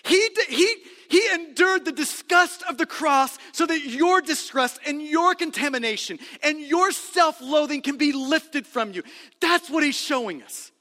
He, 0.04 0.30
he, 0.48 0.76
he 1.10 1.22
endured 1.34 1.86
the 1.86 1.92
disgust 1.92 2.64
of 2.70 2.78
the 2.78 2.86
cross 2.86 3.38
so 3.52 3.66
that 3.66 3.86
your 3.86 4.22
distress 4.22 4.80
and 4.86 5.02
your 5.02 5.36
contamination 5.36 6.20
and 6.44 6.60
your 6.60 6.92
self 6.92 7.42
loathing 7.42 7.82
can 7.82 7.98
be 7.98 8.12
lifted 8.12 8.66
from 8.66 8.92
you. 8.92 9.04
That's 9.42 9.70
what 9.70 9.84
he's 9.84 10.00
showing 10.00 10.42
us. 10.42 10.72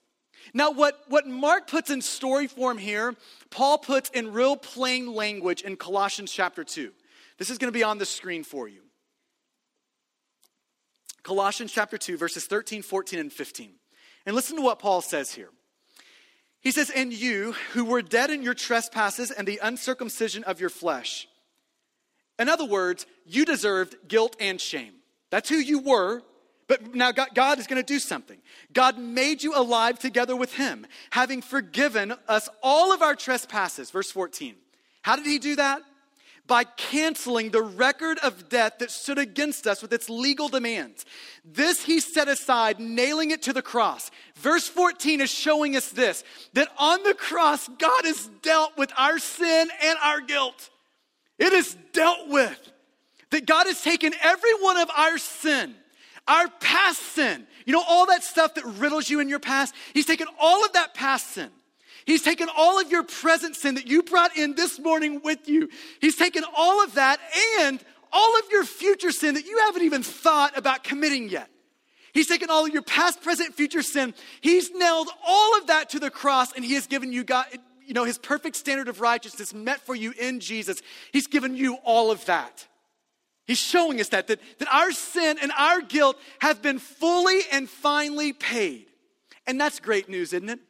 Now, 0.54 0.70
what, 0.70 1.00
what 1.08 1.26
Mark 1.26 1.68
puts 1.68 1.90
in 1.90 2.00
story 2.00 2.46
form 2.46 2.78
here, 2.78 3.14
Paul 3.50 3.78
puts 3.78 4.08
in 4.10 4.32
real 4.32 4.56
plain 4.56 5.12
language 5.12 5.62
in 5.62 5.76
Colossians 5.76 6.32
chapter 6.32 6.64
2. 6.64 6.90
This 7.38 7.50
is 7.50 7.58
going 7.58 7.72
to 7.72 7.76
be 7.78 7.84
on 7.84 7.98
the 7.98 8.06
screen 8.06 8.44
for 8.44 8.66
you. 8.66 8.80
Colossians 11.28 11.70
chapter 11.72 11.98
2, 11.98 12.16
verses 12.16 12.46
13, 12.46 12.80
14, 12.80 13.18
and 13.18 13.30
15. 13.30 13.72
And 14.24 14.34
listen 14.34 14.56
to 14.56 14.62
what 14.62 14.78
Paul 14.78 15.02
says 15.02 15.30
here. 15.30 15.50
He 16.62 16.70
says, 16.70 16.88
And 16.88 17.12
you 17.12 17.54
who 17.74 17.84
were 17.84 18.00
dead 18.00 18.30
in 18.30 18.42
your 18.42 18.54
trespasses 18.54 19.30
and 19.30 19.46
the 19.46 19.60
uncircumcision 19.62 20.42
of 20.44 20.58
your 20.58 20.70
flesh. 20.70 21.28
In 22.38 22.48
other 22.48 22.64
words, 22.64 23.04
you 23.26 23.44
deserved 23.44 24.08
guilt 24.08 24.36
and 24.40 24.58
shame. 24.58 24.94
That's 25.28 25.50
who 25.50 25.56
you 25.56 25.80
were. 25.80 26.22
But 26.66 26.94
now 26.94 27.12
God, 27.12 27.28
God 27.34 27.58
is 27.58 27.66
going 27.66 27.82
to 27.82 27.86
do 27.86 27.98
something. 27.98 28.38
God 28.72 28.96
made 28.96 29.42
you 29.42 29.54
alive 29.54 29.98
together 29.98 30.34
with 30.34 30.54
Him, 30.54 30.86
having 31.10 31.42
forgiven 31.42 32.14
us 32.26 32.48
all 32.62 32.90
of 32.90 33.02
our 33.02 33.14
trespasses. 33.14 33.90
Verse 33.90 34.10
14. 34.10 34.54
How 35.02 35.16
did 35.16 35.26
He 35.26 35.38
do 35.38 35.56
that? 35.56 35.82
By 36.48 36.64
canceling 36.64 37.50
the 37.50 37.62
record 37.62 38.18
of 38.24 38.48
debt 38.48 38.78
that 38.80 38.90
stood 38.90 39.18
against 39.18 39.66
us 39.66 39.82
with 39.82 39.92
its 39.92 40.10
legal 40.10 40.48
demands. 40.48 41.04
This 41.44 41.84
he 41.84 42.00
set 42.00 42.26
aside, 42.26 42.80
nailing 42.80 43.30
it 43.30 43.42
to 43.42 43.52
the 43.52 43.62
cross. 43.62 44.10
Verse 44.34 44.66
14 44.66 45.20
is 45.20 45.30
showing 45.30 45.76
us 45.76 45.90
this 45.90 46.24
that 46.54 46.68
on 46.78 47.02
the 47.04 47.14
cross, 47.14 47.68
God 47.68 48.04
has 48.04 48.28
dealt 48.42 48.76
with 48.76 48.90
our 48.98 49.18
sin 49.18 49.68
and 49.82 49.98
our 50.02 50.20
guilt. 50.20 50.70
It 51.38 51.52
is 51.52 51.76
dealt 51.92 52.28
with. 52.28 52.72
That 53.30 53.44
God 53.44 53.66
has 53.66 53.82
taken 53.82 54.14
every 54.22 54.54
one 54.54 54.78
of 54.78 54.88
our 54.96 55.18
sin, 55.18 55.74
our 56.26 56.48
past 56.60 57.02
sin, 57.14 57.46
you 57.66 57.74
know, 57.74 57.84
all 57.86 58.06
that 58.06 58.24
stuff 58.24 58.54
that 58.54 58.64
riddles 58.64 59.10
you 59.10 59.20
in 59.20 59.28
your 59.28 59.38
past, 59.38 59.74
He's 59.92 60.06
taken 60.06 60.26
all 60.40 60.64
of 60.64 60.72
that 60.72 60.94
past 60.94 61.28
sin. 61.32 61.50
He's 62.08 62.22
taken 62.22 62.48
all 62.56 62.80
of 62.80 62.90
your 62.90 63.02
present 63.02 63.54
sin 63.54 63.74
that 63.74 63.86
you 63.86 64.02
brought 64.02 64.34
in 64.34 64.54
this 64.54 64.80
morning 64.80 65.20
with 65.22 65.46
you. 65.46 65.68
He's 66.00 66.16
taken 66.16 66.42
all 66.56 66.82
of 66.82 66.94
that 66.94 67.20
and 67.60 67.78
all 68.10 68.38
of 68.38 68.44
your 68.50 68.64
future 68.64 69.10
sin 69.10 69.34
that 69.34 69.44
you 69.44 69.58
haven't 69.58 69.82
even 69.82 70.02
thought 70.02 70.56
about 70.56 70.82
committing 70.82 71.28
yet. 71.28 71.50
He's 72.14 72.26
taken 72.26 72.48
all 72.48 72.64
of 72.64 72.72
your 72.72 72.80
past, 72.80 73.20
present, 73.20 73.54
future 73.54 73.82
sin. 73.82 74.14
He's 74.40 74.70
nailed 74.70 75.10
all 75.22 75.58
of 75.58 75.66
that 75.66 75.90
to 75.90 75.98
the 75.98 76.08
cross 76.08 76.50
and 76.54 76.64
he 76.64 76.72
has 76.76 76.86
given 76.86 77.12
you 77.12 77.24
God, 77.24 77.44
you 77.84 77.92
know, 77.92 78.04
his 78.04 78.16
perfect 78.16 78.56
standard 78.56 78.88
of 78.88 79.02
righteousness 79.02 79.52
met 79.52 79.82
for 79.82 79.94
you 79.94 80.14
in 80.18 80.40
Jesus. 80.40 80.80
He's 81.12 81.26
given 81.26 81.54
you 81.54 81.74
all 81.84 82.10
of 82.10 82.24
that. 82.24 82.66
He's 83.46 83.58
showing 83.58 84.00
us 84.00 84.08
that, 84.08 84.28
that, 84.28 84.40
that 84.60 84.74
our 84.74 84.92
sin 84.92 85.36
and 85.42 85.52
our 85.58 85.82
guilt 85.82 86.16
have 86.38 86.62
been 86.62 86.78
fully 86.78 87.42
and 87.52 87.68
finally 87.68 88.32
paid. 88.32 88.86
And 89.46 89.60
that's 89.60 89.78
great 89.78 90.08
news, 90.08 90.32
isn't 90.32 90.48
it? 90.48 90.60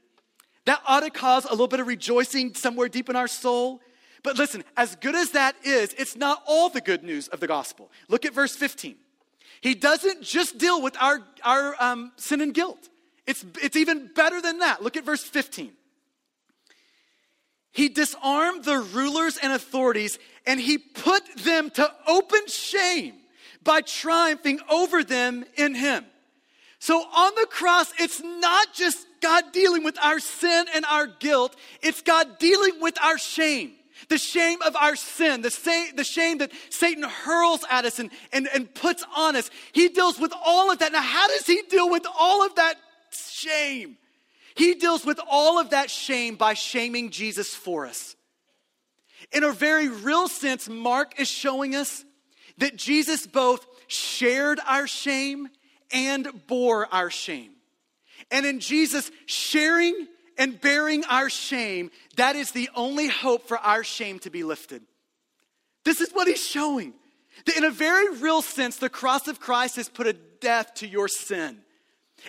That 0.69 0.83
ought 0.87 1.01
to 1.01 1.09
cause 1.09 1.47
a 1.47 1.51
little 1.53 1.66
bit 1.66 1.81
of 1.81 1.87
rejoicing 1.87 2.53
somewhere 2.53 2.91
deep 2.91 3.09
in 3.09 3.16
our 3.16 3.27
soul. 3.27 3.81
But 4.23 4.37
listen, 4.37 4.62
as 4.77 4.97
good 4.97 5.14
as 5.14 5.31
that 5.31 5.57
is, 5.64 5.95
it's 5.97 6.14
not 6.14 6.43
all 6.47 6.69
the 6.69 6.83
good 6.83 7.03
news 7.03 7.27
of 7.29 7.41
the 7.41 7.47
gospel. 7.47 7.91
Look 8.07 8.27
at 8.27 8.35
verse 8.35 8.55
15. 8.55 8.95
He 9.62 9.75
doesn't 9.75 10.21
just 10.21 10.59
deal 10.59 10.83
with 10.83 10.95
our, 11.01 11.21
our 11.43 11.75
um, 11.81 12.12
sin 12.16 12.43
and 12.43 12.53
guilt, 12.53 12.91
it's, 13.27 13.47
it's 13.62 13.77
even 13.77 14.11
better 14.14 14.43
than 14.43 14.59
that. 14.59 14.83
Look 14.83 14.99
at 14.99 15.07
verse 15.07 15.25
15. 15.25 15.73
He 17.73 17.89
disarmed 17.89 18.64
the 18.64 18.81
rulers 18.81 19.39
and 19.43 19.55
authorities 19.55 20.19
and 20.47 20.61
he 20.61 20.77
put 20.77 21.23
them 21.39 21.71
to 21.71 21.91
open 22.07 22.47
shame 22.47 23.14
by 23.64 23.81
triumphing 23.81 24.61
over 24.69 25.03
them 25.03 25.47
in 25.57 25.75
him. 25.75 26.05
So 26.79 26.99
on 26.99 27.33
the 27.37 27.47
cross, 27.47 27.91
it's 27.99 28.21
not 28.23 28.75
just 28.75 29.07
God 29.21 29.53
dealing 29.53 29.85
with 29.85 29.99
our 30.03 30.21
sin 30.21 30.66
and 30.75 30.85
our 30.85 31.07
guilt, 31.07 31.57
it's 31.83 32.03
God 32.03 32.39
dealing 32.39 32.81
with 32.81 33.01
our 33.03 33.19
shame. 33.19 33.73
The 34.09 34.19
shame 34.19 34.62
of 34.62 34.77
our 34.77 34.95
sin, 34.95 35.43
the, 35.43 35.51
shame 35.51 36.39
that 36.39 36.53
Satan 36.71 37.03
hurls 37.03 37.64
at 37.69 37.85
us 37.85 37.99
and, 37.99 38.11
and, 38.33 38.49
and 38.55 38.73
puts 38.73 39.05
on 39.16 39.35
us. 39.35 39.51
He 39.73 39.89
deals 39.89 40.21
with 40.21 40.33
all 40.45 40.71
of 40.71 40.79
that. 40.79 40.93
Now, 40.93 41.03
how 41.03 41.27
does 41.27 41.47
he 41.47 41.62
deal 41.69 41.91
with 41.91 42.07
all 42.19 42.47
of 42.47 42.55
that 42.55 42.77
shame? 43.11 43.97
He 44.55 44.75
deals 44.75 45.05
with 45.05 45.21
all 45.29 45.59
of 45.59 45.71
that 45.71 45.91
shame 45.91 46.37
by 46.37 46.55
shaming 46.55 47.11
Jesus 47.11 47.55
for 47.55 47.87
us. 47.87 48.16
In 49.33 49.45
a 49.45 49.53
very 49.53 49.89
real 49.89 50.29
sense, 50.29 50.69
Mark 50.69 51.21
is 51.21 51.29
showing 51.29 51.75
us 51.75 52.05
that 52.59 52.77
Jesus 52.77 53.27
both 53.27 53.66
shared 53.89 54.61
our 54.66 54.87
shame 54.87 55.49
and 55.93 56.29
bore 56.47 56.93
our 56.93 57.11
shame. 57.11 57.53
And 58.31 58.45
in 58.45 58.61
Jesus 58.61 59.11
sharing 59.26 60.07
and 60.37 60.61
bearing 60.61 61.05
our 61.05 61.29
shame, 61.31 61.91
that 62.16 62.37
is 62.37 62.53
the 62.53 62.70
only 62.74 63.09
hope 63.09 63.49
for 63.49 63.59
our 63.59 63.83
shame 63.83 64.18
to 64.20 64.31
be 64.31 64.45
lifted. 64.45 64.83
This 65.85 66.01
is 66.01 66.11
what 66.11 66.29
he's 66.29 66.47
showing. 66.47 66.95
That 67.47 67.57
in 67.57 67.64
a 67.64 67.70
very 67.70 68.16
real 68.16 68.43
sense, 68.43 68.76
the 68.76 68.89
cross 68.89 69.29
of 69.29 69.41
Christ 69.41 69.76
has 69.76 69.89
put 69.89 70.07
a 70.07 70.12
death 70.12 70.74
to 70.74 70.87
your 70.87 71.09
sin. 71.09 71.59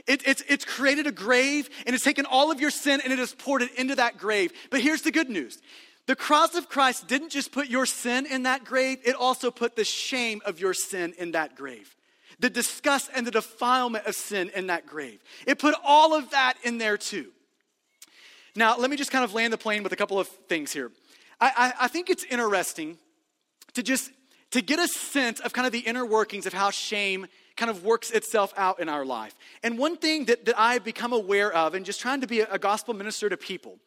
It, 0.05 0.27
it's, 0.27 0.43
it's 0.47 0.65
created 0.65 1.07
a 1.07 1.11
grave 1.11 1.69
and 1.85 1.95
it's 1.95 2.03
taken 2.03 2.25
all 2.25 2.51
of 2.51 2.61
your 2.61 2.69
sin 2.69 3.01
and 3.03 3.11
it 3.11 3.19
has 3.19 3.33
poured 3.33 3.63
it 3.63 3.73
into 3.75 3.95
that 3.95 4.17
grave. 4.17 4.51
But 4.69 4.81
here's 4.81 5.01
the 5.01 5.11
good 5.11 5.29
news 5.29 5.59
the 6.05 6.15
cross 6.15 6.55
of 6.55 6.69
Christ 6.69 7.07
didn't 7.07 7.29
just 7.29 7.51
put 7.51 7.67
your 7.67 7.85
sin 7.85 8.25
in 8.25 8.43
that 8.43 8.65
grave, 8.65 8.99
it 9.03 9.15
also 9.15 9.51
put 9.51 9.75
the 9.75 9.83
shame 9.83 10.41
of 10.45 10.59
your 10.59 10.73
sin 10.73 11.13
in 11.17 11.31
that 11.31 11.55
grave. 11.55 11.95
The 12.39 12.49
disgust 12.49 13.09
and 13.13 13.27
the 13.27 13.31
defilement 13.31 14.05
of 14.05 14.15
sin 14.15 14.51
in 14.55 14.67
that 14.67 14.85
grave. 14.85 15.21
It 15.45 15.59
put 15.59 15.75
all 15.83 16.15
of 16.15 16.31
that 16.31 16.55
in 16.63 16.77
there 16.77 16.97
too. 16.97 17.31
Now, 18.55 18.77
let 18.77 18.89
me 18.89 18.97
just 18.97 19.11
kind 19.11 19.23
of 19.23 19.33
land 19.33 19.53
the 19.53 19.57
plane 19.57 19.83
with 19.83 19.91
a 19.91 19.95
couple 19.95 20.19
of 20.19 20.27
things 20.27 20.71
here. 20.71 20.91
I, 21.39 21.51
I, 21.55 21.85
I 21.85 21.87
think 21.87 22.09
it's 22.09 22.23
interesting 22.23 22.97
to 23.73 23.83
just 23.83 24.11
to 24.51 24.61
get 24.61 24.79
a 24.79 24.87
sense 24.87 25.39
of 25.41 25.53
kind 25.53 25.67
of 25.67 25.71
the 25.71 25.79
inner 25.79 26.05
workings 26.05 26.45
of 26.45 26.53
how 26.53 26.71
shame 26.71 27.27
kind 27.55 27.69
of 27.69 27.83
works 27.83 28.09
itself 28.09 28.53
out 28.57 28.79
in 28.79 28.89
our 28.89 29.05
life. 29.05 29.35
And 29.63 29.77
one 29.77 29.97
thing 29.97 30.25
that, 30.25 30.45
that 30.45 30.59
I've 30.59 30.83
become 30.83 31.13
aware 31.13 31.53
of, 31.53 31.75
and 31.75 31.85
just 31.85 31.99
trying 31.99 32.21
to 32.21 32.27
be 32.27 32.39
a, 32.39 32.47
a 32.51 32.57
gospel 32.57 32.93
minister 32.93 33.29
to 33.29 33.37
people, 33.37 33.77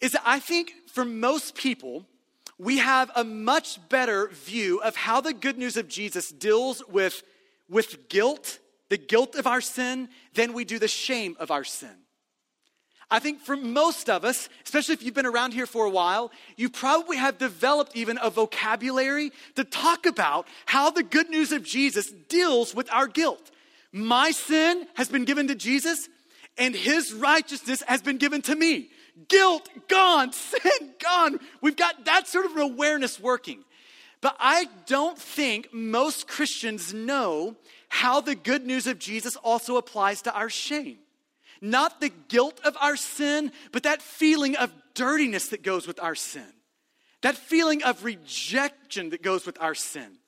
is 0.00 0.12
that 0.12 0.22
I 0.24 0.38
think 0.38 0.72
for 0.92 1.04
most 1.04 1.56
people, 1.56 2.06
we 2.58 2.78
have 2.78 3.10
a 3.14 3.24
much 3.24 3.86
better 3.88 4.28
view 4.28 4.80
of 4.80 4.96
how 4.96 5.20
the 5.20 5.34
good 5.34 5.58
news 5.58 5.76
of 5.76 5.88
Jesus 5.88 6.30
deals 6.30 6.82
with, 6.88 7.22
with 7.68 8.08
guilt, 8.08 8.58
the 8.88 8.96
guilt 8.96 9.34
of 9.34 9.46
our 9.46 9.60
sin, 9.60 10.08
than 10.34 10.52
we 10.52 10.64
do 10.64 10.78
the 10.78 10.88
shame 10.88 11.36
of 11.38 11.50
our 11.50 11.64
sin. 11.64 11.94
I 13.08 13.20
think 13.20 13.40
for 13.40 13.56
most 13.56 14.10
of 14.10 14.24
us, 14.24 14.48
especially 14.64 14.94
if 14.94 15.02
you've 15.02 15.14
been 15.14 15.26
around 15.26 15.52
here 15.52 15.66
for 15.66 15.84
a 15.84 15.90
while, 15.90 16.32
you 16.56 16.68
probably 16.68 17.16
have 17.16 17.38
developed 17.38 17.96
even 17.96 18.18
a 18.20 18.30
vocabulary 18.30 19.30
to 19.54 19.62
talk 19.62 20.06
about 20.06 20.48
how 20.66 20.90
the 20.90 21.04
good 21.04 21.30
news 21.30 21.52
of 21.52 21.62
Jesus 21.62 22.10
deals 22.28 22.74
with 22.74 22.92
our 22.92 23.06
guilt. 23.06 23.52
My 23.92 24.32
sin 24.32 24.86
has 24.94 25.08
been 25.08 25.24
given 25.24 25.46
to 25.48 25.54
Jesus, 25.54 26.08
and 26.58 26.74
his 26.74 27.12
righteousness 27.12 27.80
has 27.86 28.02
been 28.02 28.18
given 28.18 28.42
to 28.42 28.56
me 28.56 28.88
guilt 29.28 29.68
gone, 29.88 30.32
sin 30.32 30.94
gone. 30.98 31.38
We've 31.60 31.76
got 31.76 32.04
that 32.04 32.28
sort 32.28 32.46
of 32.46 32.52
an 32.56 32.62
awareness 32.62 33.20
working. 33.20 33.64
But 34.20 34.36
I 34.38 34.68
don't 34.86 35.18
think 35.18 35.72
most 35.72 36.26
Christians 36.26 36.94
know 36.94 37.56
how 37.88 38.20
the 38.20 38.34
good 38.34 38.66
news 38.66 38.86
of 38.86 38.98
Jesus 38.98 39.36
also 39.36 39.76
applies 39.76 40.22
to 40.22 40.34
our 40.34 40.50
shame. 40.50 40.98
Not 41.60 42.00
the 42.00 42.10
guilt 42.28 42.60
of 42.64 42.76
our 42.80 42.96
sin, 42.96 43.52
but 43.72 43.84
that 43.84 44.02
feeling 44.02 44.56
of 44.56 44.72
dirtiness 44.94 45.48
that 45.48 45.62
goes 45.62 45.86
with 45.86 46.02
our 46.02 46.14
sin. 46.14 46.46
That 47.22 47.36
feeling 47.36 47.82
of 47.82 48.04
rejection 48.04 49.10
that 49.10 49.22
goes 49.22 49.46
with 49.46 49.60
our 49.60 49.74
sin. 49.74 50.18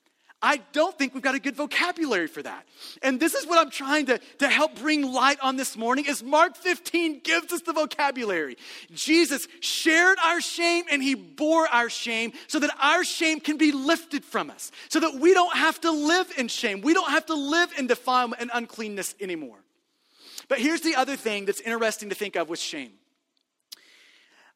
I 0.41 0.57
don't 0.71 0.97
think 0.97 1.13
we've 1.13 1.23
got 1.23 1.35
a 1.35 1.39
good 1.39 1.55
vocabulary 1.55 2.27
for 2.27 2.41
that. 2.41 2.65
And 3.01 3.19
this 3.19 3.33
is 3.33 3.45
what 3.45 3.59
I'm 3.59 3.69
trying 3.69 4.05
to, 4.05 4.19
to 4.37 4.47
help 4.47 4.79
bring 4.79 5.11
light 5.11 5.37
on 5.41 5.57
this 5.57 5.75
morning 5.75 6.05
is 6.05 6.23
Mark 6.23 6.55
15 6.55 7.19
gives 7.23 7.51
us 7.51 7.61
the 7.61 7.73
vocabulary. 7.73 8.57
Jesus 8.93 9.49
shared 9.59 10.17
our 10.23 10.39
shame 10.39 10.85
and 10.89 11.03
he 11.03 11.13
bore 11.13 11.67
our 11.67 11.89
shame 11.89 12.31
so 12.47 12.59
that 12.59 12.69
our 12.79 13.03
shame 13.03 13.41
can 13.41 13.57
be 13.57 13.73
lifted 13.73 14.23
from 14.23 14.49
us. 14.49 14.71
So 14.87 15.01
that 15.01 15.15
we 15.15 15.33
don't 15.33 15.57
have 15.57 15.81
to 15.81 15.91
live 15.91 16.31
in 16.37 16.47
shame. 16.47 16.79
We 16.81 16.93
don't 16.93 17.11
have 17.11 17.25
to 17.25 17.35
live 17.35 17.73
in 17.77 17.87
defilement 17.87 18.41
and 18.41 18.49
uncleanness 18.53 19.15
anymore. 19.19 19.59
But 20.47 20.59
here's 20.59 20.81
the 20.81 20.95
other 20.95 21.17
thing 21.17 21.45
that's 21.45 21.61
interesting 21.61 22.09
to 22.09 22.15
think 22.15 22.37
of 22.37 22.47
with 22.47 22.59
shame. 22.59 22.93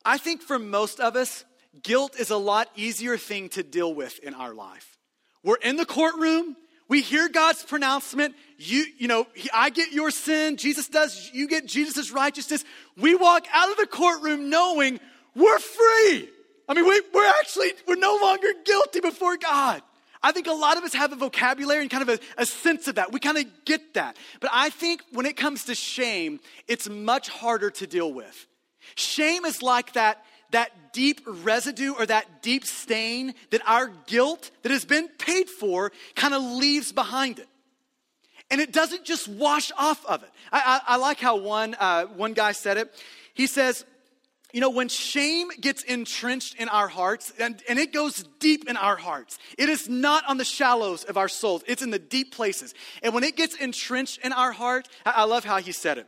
I 0.05 0.17
think 0.17 0.41
for 0.41 0.57
most 0.57 1.01
of 1.01 1.17
us, 1.17 1.43
guilt 1.81 2.15
is 2.17 2.29
a 2.29 2.37
lot 2.37 2.69
easier 2.75 3.17
thing 3.17 3.49
to 3.49 3.63
deal 3.63 3.93
with 3.93 4.19
in 4.19 4.33
our 4.33 4.53
life. 4.53 4.97
We're 5.43 5.57
in 5.57 5.75
the 5.75 5.85
courtroom. 5.85 6.55
We 6.87 7.01
hear 7.01 7.27
God's 7.29 7.63
pronouncement. 7.63 8.35
You, 8.57 8.85
you 8.97 9.07
know, 9.07 9.27
I 9.53 9.69
get 9.69 9.91
your 9.91 10.11
sin. 10.11 10.57
Jesus 10.57 10.87
does. 10.87 11.31
You 11.33 11.47
get 11.47 11.65
Jesus' 11.65 12.11
righteousness. 12.11 12.63
We 12.97 13.15
walk 13.15 13.45
out 13.53 13.71
of 13.71 13.77
the 13.77 13.87
courtroom 13.87 14.49
knowing 14.49 14.99
we're 15.35 15.59
free. 15.59 16.29
I 16.67 16.73
mean, 16.73 16.87
we, 16.87 17.01
we're 17.13 17.29
actually, 17.39 17.73
we're 17.87 17.95
no 17.95 18.17
longer 18.21 18.47
guilty 18.63 18.99
before 18.99 19.37
God. 19.37 19.81
I 20.21 20.31
think 20.31 20.47
a 20.47 20.53
lot 20.53 20.77
of 20.77 20.83
us 20.83 20.93
have 20.93 21.11
a 21.11 21.17
vocabulary 21.17 21.81
and 21.81 21.91
kind 21.91 22.07
of 22.07 22.09
a, 22.09 22.19
a 22.41 22.45
sense 22.45 22.87
of 22.87 22.95
that. 22.95 23.11
We 23.11 23.19
kind 23.19 23.37
of 23.37 23.45
get 23.65 23.95
that. 23.95 24.15
But 24.39 24.51
I 24.53 24.69
think 24.69 25.01
when 25.11 25.25
it 25.25 25.35
comes 25.35 25.65
to 25.65 25.75
shame, 25.75 26.39
it's 26.67 26.87
much 26.87 27.27
harder 27.27 27.69
to 27.71 27.87
deal 27.87 28.11
with. 28.11 28.47
Shame 28.95 29.43
is 29.43 29.61
like 29.61 29.93
that 29.93 30.23
that 30.53 30.93
deep 30.93 31.21
residue 31.27 31.93
or 31.93 32.05
that 32.05 32.41
deep 32.41 32.65
stain 32.65 33.33
that 33.51 33.61
our 33.67 33.91
guilt 34.07 34.51
that 34.61 34.71
has 34.71 34.85
been 34.85 35.07
paid 35.19 35.49
for 35.49 35.91
kind 36.15 36.33
of 36.33 36.41
leaves 36.41 36.91
behind 36.91 37.39
it. 37.39 37.47
And 38.49 38.61
it 38.61 38.71
doesn't 38.71 39.03
just 39.03 39.27
wash 39.27 39.71
off 39.77 40.05
of 40.05 40.23
it. 40.23 40.29
I, 40.51 40.81
I, 40.87 40.93
I 40.93 40.97
like 40.97 41.19
how 41.19 41.37
one, 41.37 41.75
uh, 41.79 42.05
one 42.05 42.33
guy 42.33 42.51
said 42.51 42.77
it. 42.77 42.93
He 43.33 43.47
says, 43.47 43.83
you 44.53 44.61
know, 44.61 44.69
when 44.69 44.87
shame 44.87 45.49
gets 45.59 45.81
entrenched 45.81 46.55
in 46.55 46.69
our 46.69 46.87
hearts 46.87 47.33
and, 47.39 47.61
and 47.67 47.79
it 47.79 47.91
goes 47.91 48.23
deep 48.39 48.69
in 48.69 48.77
our 48.77 48.95
hearts, 48.95 49.39
it 49.57 49.67
is 49.67 49.89
not 49.89 50.23
on 50.27 50.37
the 50.37 50.45
shallows 50.45 51.03
of 51.05 51.17
our 51.17 51.27
souls, 51.27 51.63
it's 51.67 51.81
in 51.81 51.89
the 51.89 51.97
deep 51.97 52.35
places. 52.35 52.75
And 53.01 53.15
when 53.15 53.23
it 53.23 53.35
gets 53.35 53.55
entrenched 53.55 54.19
in 54.23 54.31
our 54.31 54.51
heart, 54.51 54.87
I, 55.03 55.13
I 55.17 55.23
love 55.23 55.43
how 55.43 55.57
he 55.57 55.71
said 55.71 55.97
it. 55.97 56.05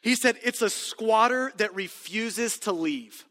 He 0.00 0.16
said, 0.16 0.38
it's 0.42 0.62
a 0.62 0.70
squatter 0.70 1.52
that 1.58 1.74
refuses 1.76 2.58
to 2.60 2.72
leave. 2.72 3.24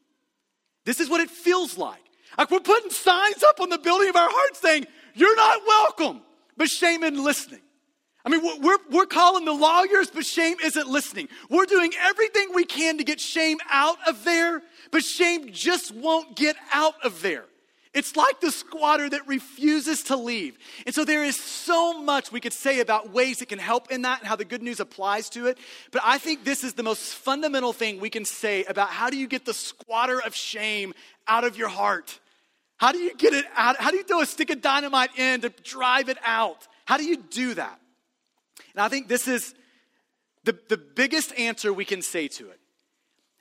This 0.88 1.02
is 1.02 1.10
what 1.10 1.20
it 1.20 1.30
feels 1.30 1.78
like. 1.78 2.02
Like 2.38 2.50
we're 2.50 2.62
putting 2.62 2.92
signs 2.92 3.44
up 3.44 3.60
on 3.60 3.68
the 3.68 3.78
building 3.78 4.08
of 4.08 4.16
our 4.16 4.30
hearts 4.32 4.62
saying, 4.62 4.86
You're 5.16 5.36
not 5.36 5.60
welcome, 5.68 6.22
but 6.56 6.70
shame 6.70 7.04
isn't 7.04 7.22
listening. 7.22 7.60
I 8.24 8.30
mean, 8.30 8.62
we're, 8.62 8.78
we're 8.90 9.06
calling 9.06 9.44
the 9.44 9.52
lawyers, 9.54 10.10
but 10.10 10.26
shame 10.26 10.56
isn't 10.64 10.88
listening. 10.88 11.28
We're 11.50 11.66
doing 11.66 11.92
everything 12.00 12.52
we 12.54 12.64
can 12.64 13.00
to 13.00 13.04
get 13.04 13.20
shame 13.20 13.58
out 13.70 13.98
of 14.08 14.24
there, 14.24 14.62
but 14.92 15.04
shame 15.04 15.52
just 15.52 15.94
won't 15.94 16.38
get 16.38 16.56
out 16.74 16.96
of 17.04 17.22
there. 17.22 17.46
It's 17.94 18.16
like 18.16 18.42
the 18.42 18.52
squatter 18.52 19.10
that 19.10 19.28
refuses 19.28 20.04
to 20.04 20.16
leave. 20.16 20.58
And 20.86 20.94
so 20.94 21.06
there 21.06 21.24
is 21.24 21.36
so 21.36 22.02
much 22.02 22.32
we 22.32 22.40
could 22.40 22.54
say 22.54 22.80
about 22.80 23.12
ways 23.12 23.42
it 23.42 23.50
can 23.50 23.60
help 23.60 23.92
in 23.92 24.04
that 24.04 24.20
and 24.20 24.28
how 24.28 24.36
the 24.36 24.46
good 24.46 24.62
news 24.62 24.80
applies 24.80 25.30
to 25.32 25.48
it. 25.48 25.58
But 25.92 26.02
I 26.04 26.18
think 26.18 26.44
this 26.44 26.64
is 26.64 26.74
the 26.74 26.84
most 26.84 27.16
fundamental 27.16 27.74
thing 27.74 28.00
we 28.00 28.10
can 28.10 28.26
say 28.26 28.64
about 28.66 28.90
how 28.90 29.10
do 29.10 29.18
you 29.18 29.28
get 29.28 29.46
the 29.46 29.54
squatter 29.54 30.22
of 30.22 30.36
shame 30.36 30.94
out 31.28 31.44
of 31.44 31.58
your 31.58 31.70
heart? 31.70 32.20
How 32.78 32.92
do 32.92 33.00
you 33.00 33.16
get 33.16 33.34
it 33.34 33.46
out? 33.56 33.78
How 33.78 33.90
do 33.92 33.98
you 33.98 34.04
throw 34.04 34.22
a 34.22 34.26
stick 34.26 34.50
of 34.50 34.62
dynamite 34.62 35.18
in 35.18 35.42
to 35.42 35.50
drive 35.50 36.10
it 36.10 36.18
out? 36.24 36.68
How 36.86 36.98
do 36.98 37.06
you 37.06 37.18
do 37.18 37.56
that? 37.56 37.80
And 38.76 38.82
I 38.82 38.90
think 38.90 39.08
this 39.08 39.28
is 39.28 39.56
the, 40.44 40.58
the 40.70 40.78
biggest 40.78 41.34
answer 41.38 41.74
we 41.74 41.86
can 41.86 42.02
say 42.02 42.28
to 42.30 42.50
it. 42.50 42.60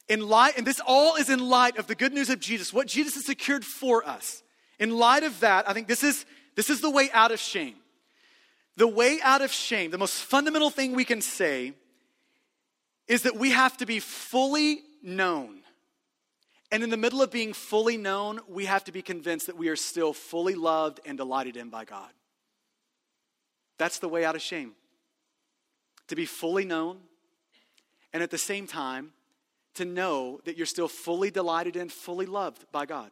In 0.08 0.28
light, 0.28 0.56
and 0.56 0.66
this 0.66 0.80
all 0.86 1.16
is 1.16 1.30
in 1.30 1.40
light 1.40 1.78
of 1.78 1.86
the 1.86 1.94
good 1.94 2.12
news 2.12 2.30
of 2.30 2.38
Jesus, 2.38 2.72
what 2.72 2.86
Jesus 2.86 3.14
has 3.14 3.26
secured 3.26 3.64
for 3.64 4.06
us. 4.06 4.42
In 4.78 4.96
light 4.96 5.24
of 5.24 5.40
that, 5.40 5.68
I 5.68 5.72
think 5.72 5.88
this 5.88 6.04
is, 6.04 6.24
this 6.54 6.70
is 6.70 6.80
the 6.80 6.90
way 6.90 7.10
out 7.12 7.32
of 7.32 7.40
shame. 7.40 7.74
The 8.76 8.86
way 8.86 9.18
out 9.22 9.42
of 9.42 9.50
shame, 9.50 9.90
the 9.90 9.98
most 9.98 10.14
fundamental 10.14 10.70
thing 10.70 10.94
we 10.94 11.04
can 11.04 11.20
say 11.20 11.72
is 13.08 13.22
that 13.22 13.36
we 13.36 13.50
have 13.50 13.76
to 13.78 13.86
be 13.86 14.00
fully 14.00 14.82
known. 15.02 15.60
And 16.70 16.82
in 16.82 16.90
the 16.90 16.96
middle 16.96 17.22
of 17.22 17.30
being 17.30 17.52
fully 17.52 17.96
known, 17.96 18.40
we 18.48 18.66
have 18.66 18.84
to 18.84 18.92
be 18.92 19.00
convinced 19.00 19.46
that 19.46 19.56
we 19.56 19.68
are 19.68 19.76
still 19.76 20.12
fully 20.12 20.54
loved 20.54 21.00
and 21.06 21.16
delighted 21.16 21.56
in 21.56 21.70
by 21.70 21.84
God. 21.84 22.10
That's 23.78 23.98
the 23.98 24.08
way 24.08 24.24
out 24.24 24.34
of 24.34 24.42
shame. 24.42 24.72
To 26.08 26.16
be 26.16 26.26
fully 26.26 26.64
known, 26.64 26.98
and 28.12 28.22
at 28.22 28.30
the 28.30 28.38
same 28.38 28.66
time, 28.66 29.12
to 29.76 29.84
know 29.84 30.40
that 30.44 30.56
you're 30.56 30.66
still 30.66 30.88
fully 30.88 31.30
delighted 31.30 31.76
in, 31.76 31.88
fully 31.88 32.26
loved 32.26 32.64
by 32.72 32.86
God. 32.86 33.10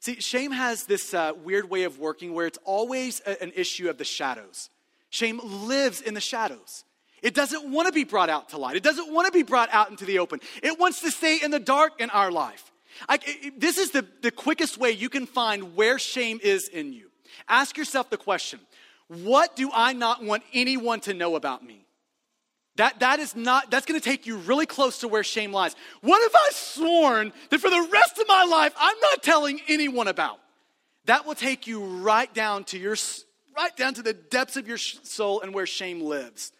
See, 0.00 0.20
shame 0.20 0.50
has 0.50 0.84
this 0.84 1.14
uh, 1.14 1.32
weird 1.44 1.70
way 1.70 1.84
of 1.84 1.98
working 1.98 2.34
where 2.34 2.46
it's 2.46 2.58
always 2.64 3.22
a, 3.26 3.42
an 3.42 3.52
issue 3.54 3.88
of 3.88 3.98
the 3.98 4.04
shadows. 4.04 4.70
Shame 5.10 5.40
lives 5.42 6.00
in 6.00 6.14
the 6.14 6.20
shadows. 6.20 6.84
It 7.22 7.34
doesn't 7.34 7.70
want 7.70 7.86
to 7.86 7.92
be 7.92 8.04
brought 8.04 8.28
out 8.28 8.50
to 8.50 8.58
light. 8.58 8.76
It 8.76 8.82
doesn't 8.82 9.12
want 9.12 9.26
to 9.26 9.32
be 9.32 9.42
brought 9.42 9.68
out 9.72 9.90
into 9.90 10.04
the 10.04 10.18
open. 10.18 10.40
It 10.62 10.78
wants 10.78 11.00
to 11.00 11.10
stay 11.10 11.38
in 11.42 11.50
the 11.50 11.58
dark 11.58 12.00
in 12.00 12.10
our 12.10 12.30
life. 12.30 12.72
I, 13.08 13.18
it, 13.22 13.60
this 13.60 13.78
is 13.78 13.90
the, 13.90 14.06
the 14.22 14.30
quickest 14.30 14.78
way 14.78 14.90
you 14.90 15.08
can 15.08 15.26
find 15.26 15.74
where 15.74 15.98
shame 15.98 16.40
is 16.42 16.68
in 16.68 16.92
you. 16.92 17.10
Ask 17.48 17.76
yourself 17.76 18.10
the 18.10 18.16
question 18.16 18.60
What 19.08 19.56
do 19.56 19.70
I 19.72 19.92
not 19.92 20.22
want 20.22 20.42
anyone 20.52 21.00
to 21.00 21.14
know 21.14 21.36
about 21.36 21.64
me? 21.64 21.85
That, 22.76 23.00
that 23.00 23.20
is 23.20 23.34
not, 23.34 23.70
that's 23.70 23.86
gonna 23.86 24.00
take 24.00 24.26
you 24.26 24.36
really 24.36 24.66
close 24.66 24.98
to 24.98 25.08
where 25.08 25.24
shame 25.24 25.52
lies. 25.52 25.74
What 26.02 26.22
have 26.22 26.34
I 26.34 26.50
sworn 26.52 27.32
that 27.50 27.60
for 27.60 27.70
the 27.70 27.88
rest 27.90 28.18
of 28.18 28.28
my 28.28 28.44
life 28.44 28.74
I'm 28.78 28.98
not 29.00 29.22
telling 29.22 29.60
anyone 29.68 30.08
about? 30.08 30.38
That 31.06 31.26
will 31.26 31.34
take 31.34 31.66
you 31.66 31.84
right 31.84 32.32
down 32.34 32.64
to 32.64 32.78
your, 32.78 32.96
right 33.56 33.74
down 33.76 33.94
to 33.94 34.02
the 34.02 34.12
depths 34.12 34.56
of 34.56 34.68
your 34.68 34.78
soul 34.78 35.40
and 35.40 35.54
where 35.54 35.66
shame 35.66 36.00
lives. 36.02 36.52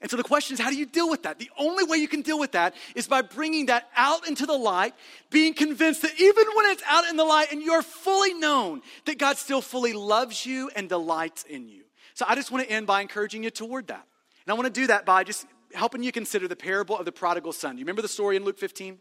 And 0.00 0.10
so 0.10 0.16
the 0.16 0.22
question 0.22 0.54
is, 0.54 0.60
how 0.60 0.70
do 0.70 0.76
you 0.76 0.86
deal 0.86 1.10
with 1.10 1.24
that? 1.24 1.38
The 1.38 1.50
only 1.58 1.84
way 1.84 1.98
you 1.98 2.08
can 2.08 2.22
deal 2.22 2.38
with 2.38 2.52
that 2.52 2.74
is 2.94 3.06
by 3.06 3.20
bringing 3.20 3.66
that 3.66 3.90
out 3.94 4.26
into 4.26 4.46
the 4.46 4.56
light, 4.56 4.94
being 5.30 5.52
convinced 5.52 6.00
that 6.02 6.18
even 6.18 6.46
when 6.54 6.66
it's 6.70 6.82
out 6.88 7.06
in 7.10 7.16
the 7.16 7.24
light 7.24 7.52
and 7.52 7.60
you're 7.60 7.82
fully 7.82 8.32
known, 8.32 8.80
that 9.04 9.18
God 9.18 9.36
still 9.36 9.60
fully 9.60 9.92
loves 9.92 10.46
you 10.46 10.70
and 10.74 10.88
delights 10.88 11.42
in 11.42 11.68
you. 11.68 11.82
So 12.14 12.24
I 12.26 12.34
just 12.34 12.50
want 12.50 12.64
to 12.64 12.72
end 12.72 12.86
by 12.86 13.02
encouraging 13.02 13.44
you 13.44 13.50
toward 13.50 13.88
that. 13.88 14.06
And 14.50 14.56
I 14.56 14.60
want 14.60 14.74
to 14.74 14.80
do 14.80 14.88
that 14.88 15.06
by 15.06 15.22
just 15.22 15.46
helping 15.72 16.02
you 16.02 16.10
consider 16.10 16.48
the 16.48 16.56
parable 16.56 16.98
of 16.98 17.04
the 17.04 17.12
prodigal 17.12 17.52
son. 17.52 17.76
Do 17.76 17.78
you 17.78 17.84
remember 17.84 18.02
the 18.02 18.08
story 18.08 18.34
in 18.34 18.44
Luke 18.44 18.58
15? 18.58 18.98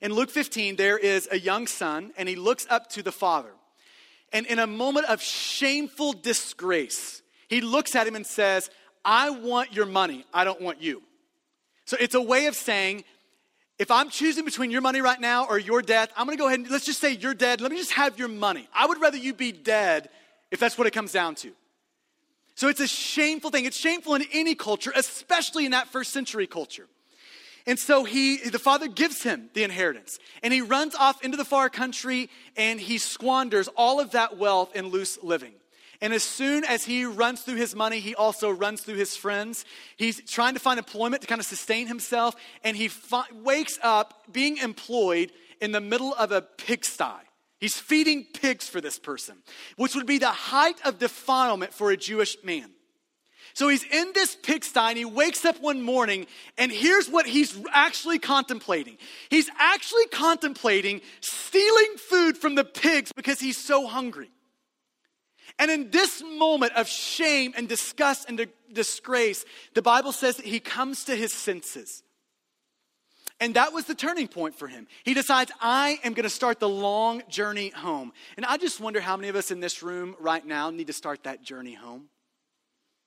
In 0.00 0.12
Luke 0.12 0.30
15, 0.30 0.76
there 0.76 0.96
is 0.96 1.28
a 1.32 1.40
young 1.40 1.66
son, 1.66 2.12
and 2.16 2.28
he 2.28 2.36
looks 2.36 2.64
up 2.70 2.88
to 2.90 3.02
the 3.02 3.10
father. 3.10 3.50
And 4.32 4.46
in 4.46 4.60
a 4.60 4.66
moment 4.68 5.06
of 5.06 5.20
shameful 5.20 6.12
disgrace, 6.12 7.20
he 7.48 7.62
looks 7.62 7.96
at 7.96 8.06
him 8.06 8.14
and 8.14 8.24
says, 8.24 8.70
I 9.04 9.30
want 9.30 9.74
your 9.74 9.86
money, 9.86 10.24
I 10.32 10.44
don't 10.44 10.60
want 10.60 10.80
you. 10.80 11.02
So 11.84 11.96
it's 11.98 12.14
a 12.14 12.22
way 12.22 12.46
of 12.46 12.54
saying, 12.54 13.02
if 13.80 13.90
I'm 13.90 14.08
choosing 14.08 14.44
between 14.44 14.70
your 14.70 14.82
money 14.82 15.00
right 15.00 15.20
now 15.20 15.48
or 15.48 15.58
your 15.58 15.82
death, 15.82 16.12
I'm 16.16 16.26
gonna 16.26 16.36
go 16.36 16.46
ahead 16.46 16.60
and 16.60 16.70
let's 16.70 16.86
just 16.86 17.00
say 17.00 17.10
you're 17.10 17.34
dead. 17.34 17.60
Let 17.60 17.72
me 17.72 17.76
just 17.76 17.94
have 17.94 18.20
your 18.20 18.28
money. 18.28 18.68
I 18.72 18.86
would 18.86 19.00
rather 19.00 19.16
you 19.16 19.34
be 19.34 19.50
dead 19.50 20.10
if 20.52 20.60
that's 20.60 20.78
what 20.78 20.86
it 20.86 20.92
comes 20.92 21.10
down 21.10 21.34
to. 21.34 21.52
So 22.54 22.68
it's 22.68 22.80
a 22.80 22.86
shameful 22.86 23.50
thing. 23.50 23.64
It's 23.64 23.76
shameful 23.76 24.14
in 24.14 24.24
any 24.32 24.54
culture, 24.54 24.92
especially 24.94 25.64
in 25.64 25.72
that 25.72 25.88
first 25.88 26.12
century 26.12 26.46
culture. 26.46 26.86
And 27.66 27.78
so 27.78 28.04
he, 28.04 28.38
the 28.38 28.58
father 28.58 28.88
gives 28.88 29.22
him 29.22 29.48
the 29.54 29.62
inheritance. 29.62 30.18
And 30.42 30.52
he 30.52 30.60
runs 30.60 30.94
off 30.94 31.22
into 31.24 31.36
the 31.36 31.44
far 31.44 31.70
country 31.70 32.28
and 32.56 32.80
he 32.80 32.98
squanders 32.98 33.68
all 33.76 34.00
of 34.00 34.12
that 34.12 34.36
wealth 34.36 34.74
in 34.74 34.88
loose 34.88 35.18
living. 35.22 35.54
And 36.00 36.12
as 36.12 36.24
soon 36.24 36.64
as 36.64 36.84
he 36.84 37.04
runs 37.04 37.42
through 37.42 37.56
his 37.56 37.76
money, 37.76 38.00
he 38.00 38.16
also 38.16 38.50
runs 38.50 38.80
through 38.80 38.96
his 38.96 39.16
friends. 39.16 39.64
He's 39.96 40.20
trying 40.28 40.54
to 40.54 40.60
find 40.60 40.78
employment 40.78 41.22
to 41.22 41.28
kind 41.28 41.40
of 41.40 41.46
sustain 41.46 41.86
himself. 41.86 42.34
And 42.64 42.76
he 42.76 42.88
fi- 42.88 43.22
wakes 43.32 43.78
up 43.84 44.24
being 44.32 44.56
employed 44.56 45.30
in 45.60 45.70
the 45.70 45.80
middle 45.80 46.12
of 46.14 46.32
a 46.32 46.42
pigsty. 46.42 47.22
He's 47.62 47.78
feeding 47.78 48.24
pigs 48.24 48.68
for 48.68 48.80
this 48.80 48.98
person, 48.98 49.36
which 49.76 49.94
would 49.94 50.04
be 50.04 50.18
the 50.18 50.26
height 50.26 50.84
of 50.84 50.98
defilement 50.98 51.72
for 51.72 51.92
a 51.92 51.96
Jewish 51.96 52.36
man. 52.42 52.72
So 53.54 53.68
he's 53.68 53.84
in 53.84 54.10
this 54.14 54.34
pigsty 54.34 54.80
and 54.80 54.98
he 54.98 55.04
wakes 55.04 55.44
up 55.44 55.60
one 55.60 55.80
morning 55.80 56.26
and 56.58 56.72
here's 56.72 57.08
what 57.08 57.24
he's 57.24 57.56
actually 57.72 58.18
contemplating. 58.18 58.98
He's 59.30 59.48
actually 59.60 60.06
contemplating 60.06 61.02
stealing 61.20 61.98
food 61.98 62.36
from 62.36 62.56
the 62.56 62.64
pigs 62.64 63.12
because 63.12 63.38
he's 63.38 63.58
so 63.58 63.86
hungry. 63.86 64.32
And 65.56 65.70
in 65.70 65.92
this 65.92 66.20
moment 66.20 66.72
of 66.72 66.88
shame 66.88 67.54
and 67.56 67.68
disgust 67.68 68.28
and 68.28 68.44
disgrace, 68.72 69.44
the 69.74 69.82
Bible 69.82 70.10
says 70.10 70.36
that 70.38 70.46
he 70.46 70.58
comes 70.58 71.04
to 71.04 71.14
his 71.14 71.32
senses. 71.32 72.02
And 73.42 73.54
that 73.54 73.72
was 73.72 73.86
the 73.86 73.94
turning 73.96 74.28
point 74.28 74.54
for 74.54 74.68
him. 74.68 74.86
He 75.02 75.14
decides, 75.14 75.50
I 75.60 75.98
am 76.04 76.14
going 76.14 76.22
to 76.22 76.30
start 76.30 76.60
the 76.60 76.68
long 76.68 77.24
journey 77.28 77.70
home. 77.70 78.12
And 78.36 78.46
I 78.46 78.56
just 78.56 78.78
wonder 78.78 79.00
how 79.00 79.16
many 79.16 79.30
of 79.30 79.34
us 79.34 79.50
in 79.50 79.58
this 79.58 79.82
room 79.82 80.14
right 80.20 80.46
now 80.46 80.70
need 80.70 80.86
to 80.86 80.92
start 80.92 81.24
that 81.24 81.42
journey 81.42 81.74
home. 81.74 82.04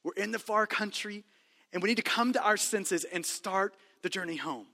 We're 0.04 0.12
in 0.22 0.34
the 0.34 0.40
far 0.40 0.68
country, 0.68 1.24
and 1.72 1.82
we 1.82 1.88
need 1.88 1.96
to 1.96 2.02
come 2.02 2.34
to 2.34 2.44
our 2.44 2.58
senses 2.58 3.06
and 3.06 3.26
start 3.26 3.76
the 4.02 4.10
journey 4.10 4.36
home. 4.36 4.66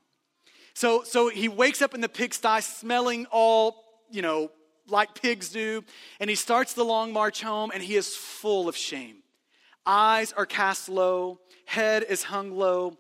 So, 0.74 1.04
so 1.04 1.30
he 1.30 1.48
wakes 1.48 1.84
up 1.84 1.94
in 1.94 2.02
the 2.02 2.10
pigsty 2.10 2.62
smelling 2.62 3.28
all, 3.30 3.84
you 4.10 4.24
know, 4.24 4.50
like 4.88 5.14
pigs 5.14 5.50
do, 5.50 5.84
and 6.20 6.28
he 6.28 6.36
starts 6.36 6.74
the 6.74 6.84
long 6.84 7.14
march 7.14 7.44
home, 7.44 7.70
and 7.72 7.84
he 7.84 7.96
is 7.96 8.16
full 8.16 8.68
of 8.68 8.76
shame. 8.76 9.18
Eyes 9.86 10.34
are 10.34 10.48
cast 10.48 10.90
low, 10.90 11.40
head 11.66 12.04
is 12.10 12.24
hung 12.24 12.52
low, 12.52 12.98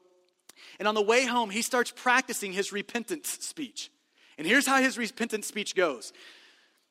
and 0.82 0.88
on 0.88 0.95
the 0.95 1.01
way 1.03 1.27
home, 1.27 1.51
he 1.51 1.61
starts 1.61 1.93
practicing 1.95 2.53
his 2.53 2.73
repentance 2.73 3.38
speech. 3.41 3.91
And 4.39 4.47
here's 4.47 4.65
how 4.65 4.82
his 4.82 4.97
repentance 4.97 5.45
speech 5.45 5.75
goes. 5.75 6.11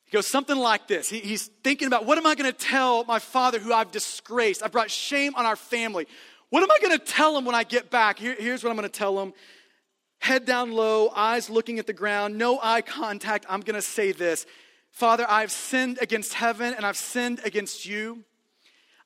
He 0.05 0.13
goes 0.13 0.29
something 0.29 0.57
like 0.57 0.87
this. 0.87 1.09
He, 1.09 1.19
he's 1.19 1.49
thinking 1.65 1.89
about 1.89 2.07
what 2.07 2.17
am 2.17 2.25
I 2.25 2.37
going 2.37 2.49
to 2.49 2.57
tell 2.57 3.03
my 3.03 3.19
father 3.19 3.59
who 3.59 3.73
I've 3.73 3.91
disgraced? 3.91 4.63
I 4.63 4.69
brought 4.69 4.93
shame 4.93 5.35
on 5.35 5.45
our 5.45 5.57
family. 5.57 6.07
What 6.51 6.63
am 6.63 6.71
I 6.71 6.79
going 6.79 6.97
to 6.97 7.05
tell 7.05 7.37
him 7.37 7.45
when 7.45 7.57
I 7.57 7.65
get 7.65 7.91
back? 7.91 8.21
Here, 8.21 8.37
here's 8.39 8.63
what 8.63 8.71
I'm 8.71 8.77
going 8.77 8.89
to 8.89 8.97
tell 8.97 9.19
him 9.19 9.33
head 10.21 10.45
down 10.45 10.71
low, 10.71 11.09
eyes 11.09 11.51
looking 11.51 11.81
at 11.81 11.89
the 11.89 11.93
ground, 11.93 12.39
no 12.39 12.61
eye 12.63 12.83
contact. 12.83 13.45
I'm 13.49 13.61
going 13.61 13.75
to 13.75 13.83
say 13.83 14.13
this 14.13 14.47
Father, 14.93 15.27
I've 15.29 15.51
sinned 15.51 15.99
against 16.01 16.35
heaven 16.35 16.75
and 16.75 16.87
I've 16.87 16.97
sinned 16.97 17.41
against 17.45 17.87
you. 17.87 18.23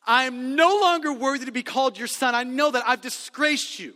I 0.07 0.25
am 0.25 0.57
no 0.57 0.79
longer 0.79 1.11
worthy 1.11 1.47
to 1.47 1.53
be 1.53 1.63
called 1.63 1.97
your 1.97 2.09
son. 2.09 2.35
I 2.35 2.45
know 2.45 2.71
that 2.71 2.85
I've 2.87 3.01
disgraced 3.01 3.79
you. 3.79 3.95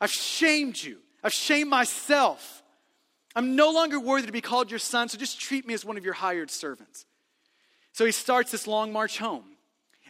I've 0.00 0.10
shamed 0.10 0.82
you. 0.82 0.98
I've 1.22 1.32
shamed 1.32 1.70
myself. 1.70 2.62
I'm 3.36 3.54
no 3.54 3.70
longer 3.70 4.00
worthy 4.00 4.26
to 4.26 4.32
be 4.32 4.40
called 4.40 4.70
your 4.70 4.78
son, 4.78 5.08
so 5.08 5.18
just 5.18 5.40
treat 5.40 5.66
me 5.66 5.74
as 5.74 5.84
one 5.84 5.96
of 5.96 6.04
your 6.04 6.14
hired 6.14 6.50
servants. 6.50 7.06
So 7.92 8.04
he 8.04 8.12
starts 8.12 8.50
this 8.50 8.66
long 8.66 8.92
march 8.92 9.18
home. 9.18 9.44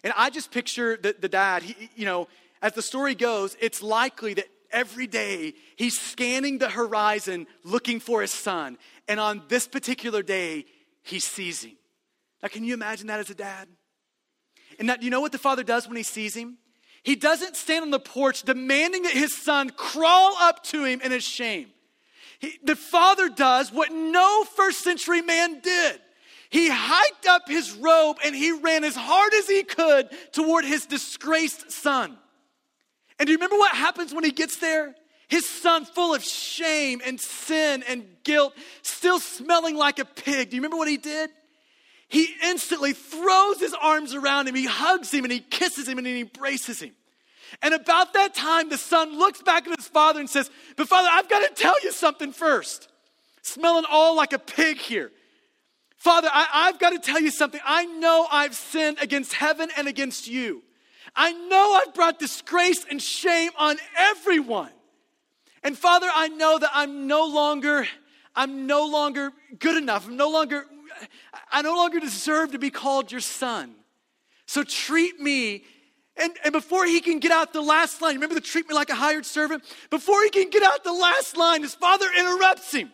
And 0.03 0.13
I 0.17 0.31
just 0.31 0.51
picture 0.51 0.97
the, 0.97 1.15
the 1.19 1.29
dad, 1.29 1.63
he, 1.63 1.91
you 1.95 2.07
know, 2.07 2.29
as 2.63 2.73
the 2.73 2.83
story 2.83 3.15
goes, 3.15 3.57
it's 3.61 3.83
likely 3.83 4.35
that 4.35 4.47
every 4.71 5.07
day 5.07 5.55
he's 5.77 5.99
scanning 5.99 6.59
the 6.59 6.71
horizon 6.71 7.47
looking 7.65 8.01
for 8.01 8.23
his 8.23 8.31
son. 8.31 8.79
And 9.09 9.19
on 9.19 9.43
this 9.49 9.67
particular 9.67 10.23
day, 10.23 10.65
he 11.03 11.21
sees 11.21 11.63
him. 11.65 11.77
Now, 12.43 12.49
can 12.49 12.65
you 12.65 12.75
imagine 12.75 13.09
that 13.09 13.21
as 13.21 13.29
a 13.31 13.35
dad? 13.35 13.69
And 14.79 14.89
that, 14.89 15.03
you 15.03 15.11
know 15.11 15.21
what 15.21 15.33
the 15.33 15.39
father 15.39 15.63
does 15.63 15.87
when 15.87 15.97
he 15.97 16.03
sees 16.03 16.35
him? 16.35 16.57
He 17.03 17.17
doesn't 17.17 17.57
stand 17.57 17.83
on 17.83 17.91
the 17.91 17.99
porch 17.99 18.43
demanding 18.43 19.05
that 19.05 19.13
his 19.13 19.37
son 19.37 19.71
crawl 19.71 20.37
up 20.39 20.63
to 20.65 20.85
him 20.85 21.01
in 21.01 21.13
his 21.13 21.25
shame. 21.25 21.69
He, 22.39 22.59
the 22.63 22.77
father 22.77 23.29
does 23.29 23.73
what 23.73 23.93
no 23.93 24.45
first 24.45 24.83
century 24.83 25.23
man 25.23 25.61
did. 25.61 26.01
He 26.51 26.69
hiked 26.69 27.27
up 27.27 27.49
his 27.49 27.73
robe 27.73 28.17
and 28.25 28.35
he 28.35 28.53
ran 28.53 28.83
as 28.85 28.97
hard 28.97 29.33
as 29.35 29.47
he 29.47 29.63
could 29.63 30.11
toward 30.33 30.65
his 30.65 30.87
disgraced 30.87 31.71
son. 31.71 32.19
And 33.19 33.27
do 33.27 33.33
you 33.33 33.39
remember 33.39 33.57
what 33.57 33.73
happens 33.73 34.13
when 34.13 34.25
he 34.25 34.31
gets 34.31 34.57
there? 34.57 34.95
His 35.29 35.49
son, 35.49 35.85
full 35.85 36.13
of 36.13 36.25
shame 36.25 37.01
and 37.07 37.21
sin 37.21 37.85
and 37.87 38.05
guilt, 38.25 38.53
still 38.83 39.21
smelling 39.21 39.77
like 39.77 40.01
a 40.01 40.05
pig. 40.05 40.51
Do 40.51 40.57
you 40.57 40.61
remember 40.61 40.77
what 40.77 40.89
he 40.89 40.97
did? 40.97 41.31
He 42.11 42.29
instantly 42.45 42.93
throws 42.93 43.61
his 43.61 43.75
arms 43.81 44.15
around 44.15 44.49
him, 44.49 44.55
he 44.55 44.67
hugs 44.67 45.13
him, 45.13 45.25
and 45.25 45.33
he 45.33 45.41
kisses 45.41 45.89
him, 45.89 45.97
and 45.97 46.07
he 46.07 46.21
embraces 46.21 46.83
him. 46.83 46.93
And 47.63 47.73
about 47.75 48.13
that 48.15 48.35
time, 48.35 48.69
the 48.69 48.79
son 48.79 49.19
looks 49.19 49.43
back 49.43 49.67
at 49.67 49.77
his 49.77 49.89
father 49.89 50.21
and 50.21 50.29
says, 50.29 50.51
But 50.77 50.89
father, 50.89 51.09
I've 51.11 51.29
got 51.29 51.49
to 51.49 51.55
tell 51.55 51.81
you 51.83 51.93
something 51.93 52.33
first. 52.33 52.89
Smelling 53.43 53.85
all 53.91 54.17
like 54.17 54.33
a 54.33 54.39
pig 54.39 54.79
here. 54.79 55.11
Father, 55.97 56.29
I, 56.33 56.67
have 56.67 56.79
got 56.79 56.91
to 56.91 56.99
tell 56.99 57.21
you 57.21 57.31
something. 57.31 57.61
I 57.65 57.85
know 57.85 58.27
I've 58.31 58.55
sinned 58.55 58.99
against 59.01 59.35
heaven 59.35 59.69
and 59.77 59.87
against 59.87 60.29
you. 60.29 60.63
I 61.15 61.33
know 61.33 61.73
I've 61.75 61.95
brought 61.95 62.19
disgrace 62.19 62.87
and 62.89 63.03
shame 63.03 63.51
on 63.59 63.77
everyone. 63.97 64.71
And 65.63 65.77
Father, 65.77 66.09
I 66.13 66.29
know 66.29 66.59
that 66.59 66.71
I'm 66.73 67.07
no 67.07 67.27
longer, 67.27 67.87
I'm 68.35 68.67
no 68.67 68.87
longer 68.87 69.31
good 69.59 69.77
enough. 69.77 70.07
I'm 70.07 70.17
no 70.17 70.31
longer, 70.31 70.65
I 71.51 71.63
no 71.63 71.75
longer 71.75 72.01
deserve 72.01 72.53
to 72.53 72.59
be 72.59 72.71
called 72.71 73.11
your 73.13 73.21
son. 73.21 73.75
So 74.47 74.65
treat 74.65 75.21
me. 75.21 75.65
And, 76.17 76.33
and 76.45 76.53
before 76.53 76.85
he 76.85 77.01
can 77.01 77.19
get 77.19 77.31
out 77.31 77.53
the 77.53 77.63
last 77.63 78.03
line, 78.03 78.15
remember 78.15 78.35
the 78.35 78.41
treat 78.41 78.69
me 78.69 78.75
like 78.75 78.91
a 78.91 78.95
hired 78.95 79.25
servant? 79.25 79.65
Before 79.91 80.23
he 80.23 80.31
can 80.31 80.51
get 80.51 80.63
out 80.63 80.85
the 80.85 80.93
last 80.93 81.37
line, 81.37 81.63
his 81.63 81.75
father 81.75 82.07
interrupts 82.19 82.73
him. 82.73 82.91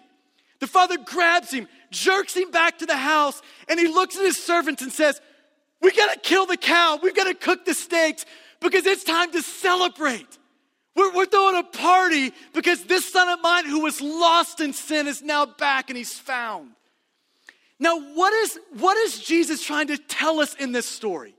The 0.60 0.66
father 0.66 0.96
grabs 0.98 1.52
him, 1.52 1.68
jerks 1.90 2.34
him 2.34 2.50
back 2.50 2.78
to 2.78 2.86
the 2.86 2.96
house, 2.96 3.42
and 3.68 3.78
he 3.78 3.88
looks 3.88 4.16
at 4.16 4.24
his 4.24 4.42
servants 4.42 4.82
and 4.82 4.92
says, 4.92 5.20
We 5.82 5.92
gotta 5.92 6.18
kill 6.20 6.46
the 6.46 6.56
cow. 6.56 6.98
We've 7.02 7.16
gotta 7.16 7.34
cook 7.34 7.64
the 7.64 7.74
steaks 7.74 8.24
because 8.60 8.86
it's 8.86 9.04
time 9.04 9.32
to 9.32 9.42
celebrate. 9.42 10.38
We're, 10.94 11.12
we're 11.12 11.26
throwing 11.26 11.56
a 11.56 11.62
party 11.62 12.32
because 12.54 12.84
this 12.84 13.10
son 13.12 13.28
of 13.28 13.40
mine 13.42 13.66
who 13.66 13.80
was 13.80 14.00
lost 14.00 14.60
in 14.60 14.72
sin 14.72 15.06
is 15.06 15.22
now 15.22 15.44
back 15.44 15.90
and 15.90 15.96
he's 15.96 16.18
found. 16.18 16.70
Now, 17.78 18.00
what 18.00 18.32
is, 18.32 18.58
what 18.78 18.96
is 18.96 19.20
Jesus 19.20 19.62
trying 19.62 19.88
to 19.88 19.98
tell 19.98 20.40
us 20.40 20.54
in 20.54 20.72
this 20.72 20.86
story? 20.86 21.34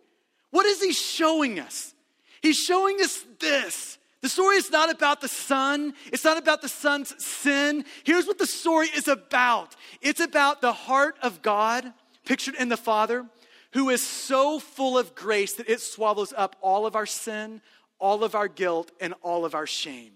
What 0.52 0.66
is 0.66 0.82
he 0.82 0.94
showing 0.94 1.60
us? 1.60 1.94
He's 2.42 2.58
showing 2.58 3.02
us 3.02 3.24
this. 3.40 3.98
The 4.22 4.30
story 4.30 4.58
is 4.58 4.72
not 4.72 4.92
about 4.92 5.22
the 5.22 5.28
son. 5.28 5.94
It's 6.12 6.24
not 6.24 6.38
about 6.38 6.62
the 6.62 6.70
son's 6.70 7.24
sin. 7.24 7.86
Here's 8.04 8.26
what 8.26 8.38
the 8.38 8.48
story 8.48 8.88
is 8.96 9.08
about 9.08 9.76
it's 10.02 10.20
about 10.20 10.62
the 10.62 10.74
heart 10.74 11.18
of 11.22 11.42
God, 11.42 11.92
pictured 12.26 12.56
in 12.56 12.70
the 12.70 12.78
Father, 12.78 13.26
who 13.74 13.90
is 13.90 14.02
so 14.02 14.60
full 14.60 14.98
of 14.98 15.16
grace 15.16 15.54
that 15.54 15.70
it 15.70 15.82
swallows 15.82 16.34
up 16.36 16.56
all 16.62 16.86
of 16.86 16.96
our 16.96 17.06
sin, 17.06 17.62
all 18.00 18.24
of 18.24 18.36
our 18.36 18.48
guilt 18.48 18.92
and 19.00 19.14
all 19.22 19.46
of 19.46 19.56
our 19.56 19.68
shame. 19.68 20.14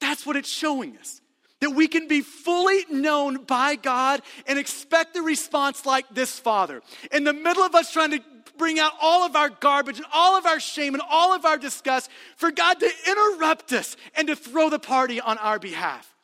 That's 0.00 0.26
what 0.26 0.36
it's 0.36 0.50
showing 0.50 0.96
us. 0.96 1.20
That 1.60 1.70
we 1.70 1.88
can 1.88 2.08
be 2.08 2.22
fully 2.22 2.86
known 2.90 3.44
by 3.44 3.76
God 3.76 4.22
and 4.46 4.58
expect 4.58 5.16
a 5.16 5.22
response 5.22 5.84
like 5.84 6.06
this 6.10 6.38
Father. 6.38 6.82
In 7.12 7.24
the 7.24 7.34
middle 7.34 7.62
of 7.62 7.74
us 7.74 7.92
trying 7.92 8.12
to 8.12 8.20
bring 8.56 8.78
out 8.78 8.92
all 9.00 9.24
of 9.24 9.36
our 9.36 9.48
garbage 9.48 9.96
and 9.96 10.06
all 10.12 10.36
of 10.36 10.46
our 10.46 10.60
shame 10.60 10.94
and 10.94 11.02
all 11.10 11.34
of 11.34 11.44
our 11.44 11.58
disgust, 11.58 12.10
for 12.36 12.50
God 12.50 12.80
to 12.80 12.90
interrupt 13.06 13.72
us 13.72 13.96
and 14.14 14.28
to 14.28 14.36
throw 14.36 14.70
the 14.70 14.78
party 14.78 15.20
on 15.20 15.38
our 15.38 15.58
behalf. 15.58 16.14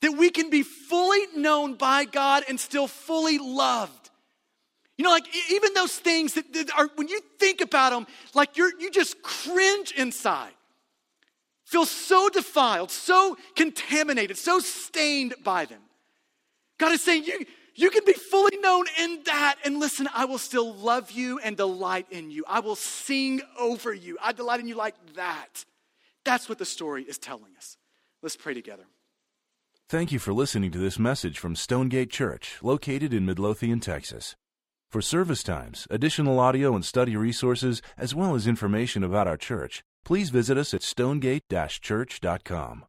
That 0.00 0.12
we 0.12 0.30
can 0.30 0.50
be 0.50 0.62
fully 0.62 1.26
known 1.36 1.74
by 1.74 2.04
God 2.04 2.44
and 2.48 2.58
still 2.58 2.88
fully 2.88 3.38
loved. 3.38 4.10
You 4.98 5.04
know, 5.04 5.10
like 5.10 5.26
even 5.50 5.74
those 5.74 5.96
things 5.98 6.34
that, 6.34 6.70
are, 6.76 6.88
when 6.96 7.08
you 7.08 7.20
think 7.38 7.60
about 7.60 7.90
them, 7.90 8.06
like 8.34 8.56
you're, 8.56 8.72
you 8.80 8.90
just 8.90 9.22
cringe 9.22 9.92
inside. 9.92 10.52
Feel 11.72 11.86
so 11.86 12.28
defiled, 12.28 12.90
so 12.90 13.34
contaminated, 13.56 14.36
so 14.36 14.60
stained 14.60 15.34
by 15.42 15.64
them. 15.64 15.80
God 16.78 16.92
is 16.92 17.02
saying, 17.02 17.24
you, 17.24 17.46
you 17.74 17.88
can 17.88 18.04
be 18.04 18.12
fully 18.12 18.58
known 18.58 18.84
in 19.00 19.22
that. 19.24 19.56
And 19.64 19.80
listen, 19.80 20.06
I 20.14 20.26
will 20.26 20.36
still 20.36 20.74
love 20.74 21.12
you 21.12 21.38
and 21.38 21.56
delight 21.56 22.08
in 22.10 22.30
you. 22.30 22.44
I 22.46 22.60
will 22.60 22.76
sing 22.76 23.40
over 23.58 23.94
you. 23.94 24.18
I 24.22 24.32
delight 24.32 24.60
in 24.60 24.68
you 24.68 24.74
like 24.74 24.96
that. 25.14 25.64
That's 26.26 26.46
what 26.46 26.58
the 26.58 26.66
story 26.66 27.04
is 27.04 27.16
telling 27.16 27.56
us. 27.56 27.78
Let's 28.22 28.36
pray 28.36 28.52
together. 28.52 28.84
Thank 29.88 30.12
you 30.12 30.18
for 30.18 30.34
listening 30.34 30.72
to 30.72 30.78
this 30.78 30.98
message 30.98 31.38
from 31.38 31.56
Stonegate 31.56 32.10
Church, 32.10 32.58
located 32.60 33.14
in 33.14 33.24
Midlothian, 33.24 33.80
Texas. 33.80 34.36
For 34.90 35.00
service 35.00 35.42
times, 35.42 35.86
additional 35.88 36.38
audio 36.38 36.74
and 36.74 36.84
study 36.84 37.16
resources, 37.16 37.80
as 37.96 38.14
well 38.14 38.34
as 38.34 38.46
information 38.46 39.02
about 39.02 39.26
our 39.26 39.38
church, 39.38 39.82
please 40.04 40.30
visit 40.30 40.58
us 40.58 40.74
at 40.74 40.82
stonegate-church.com. 40.82 42.84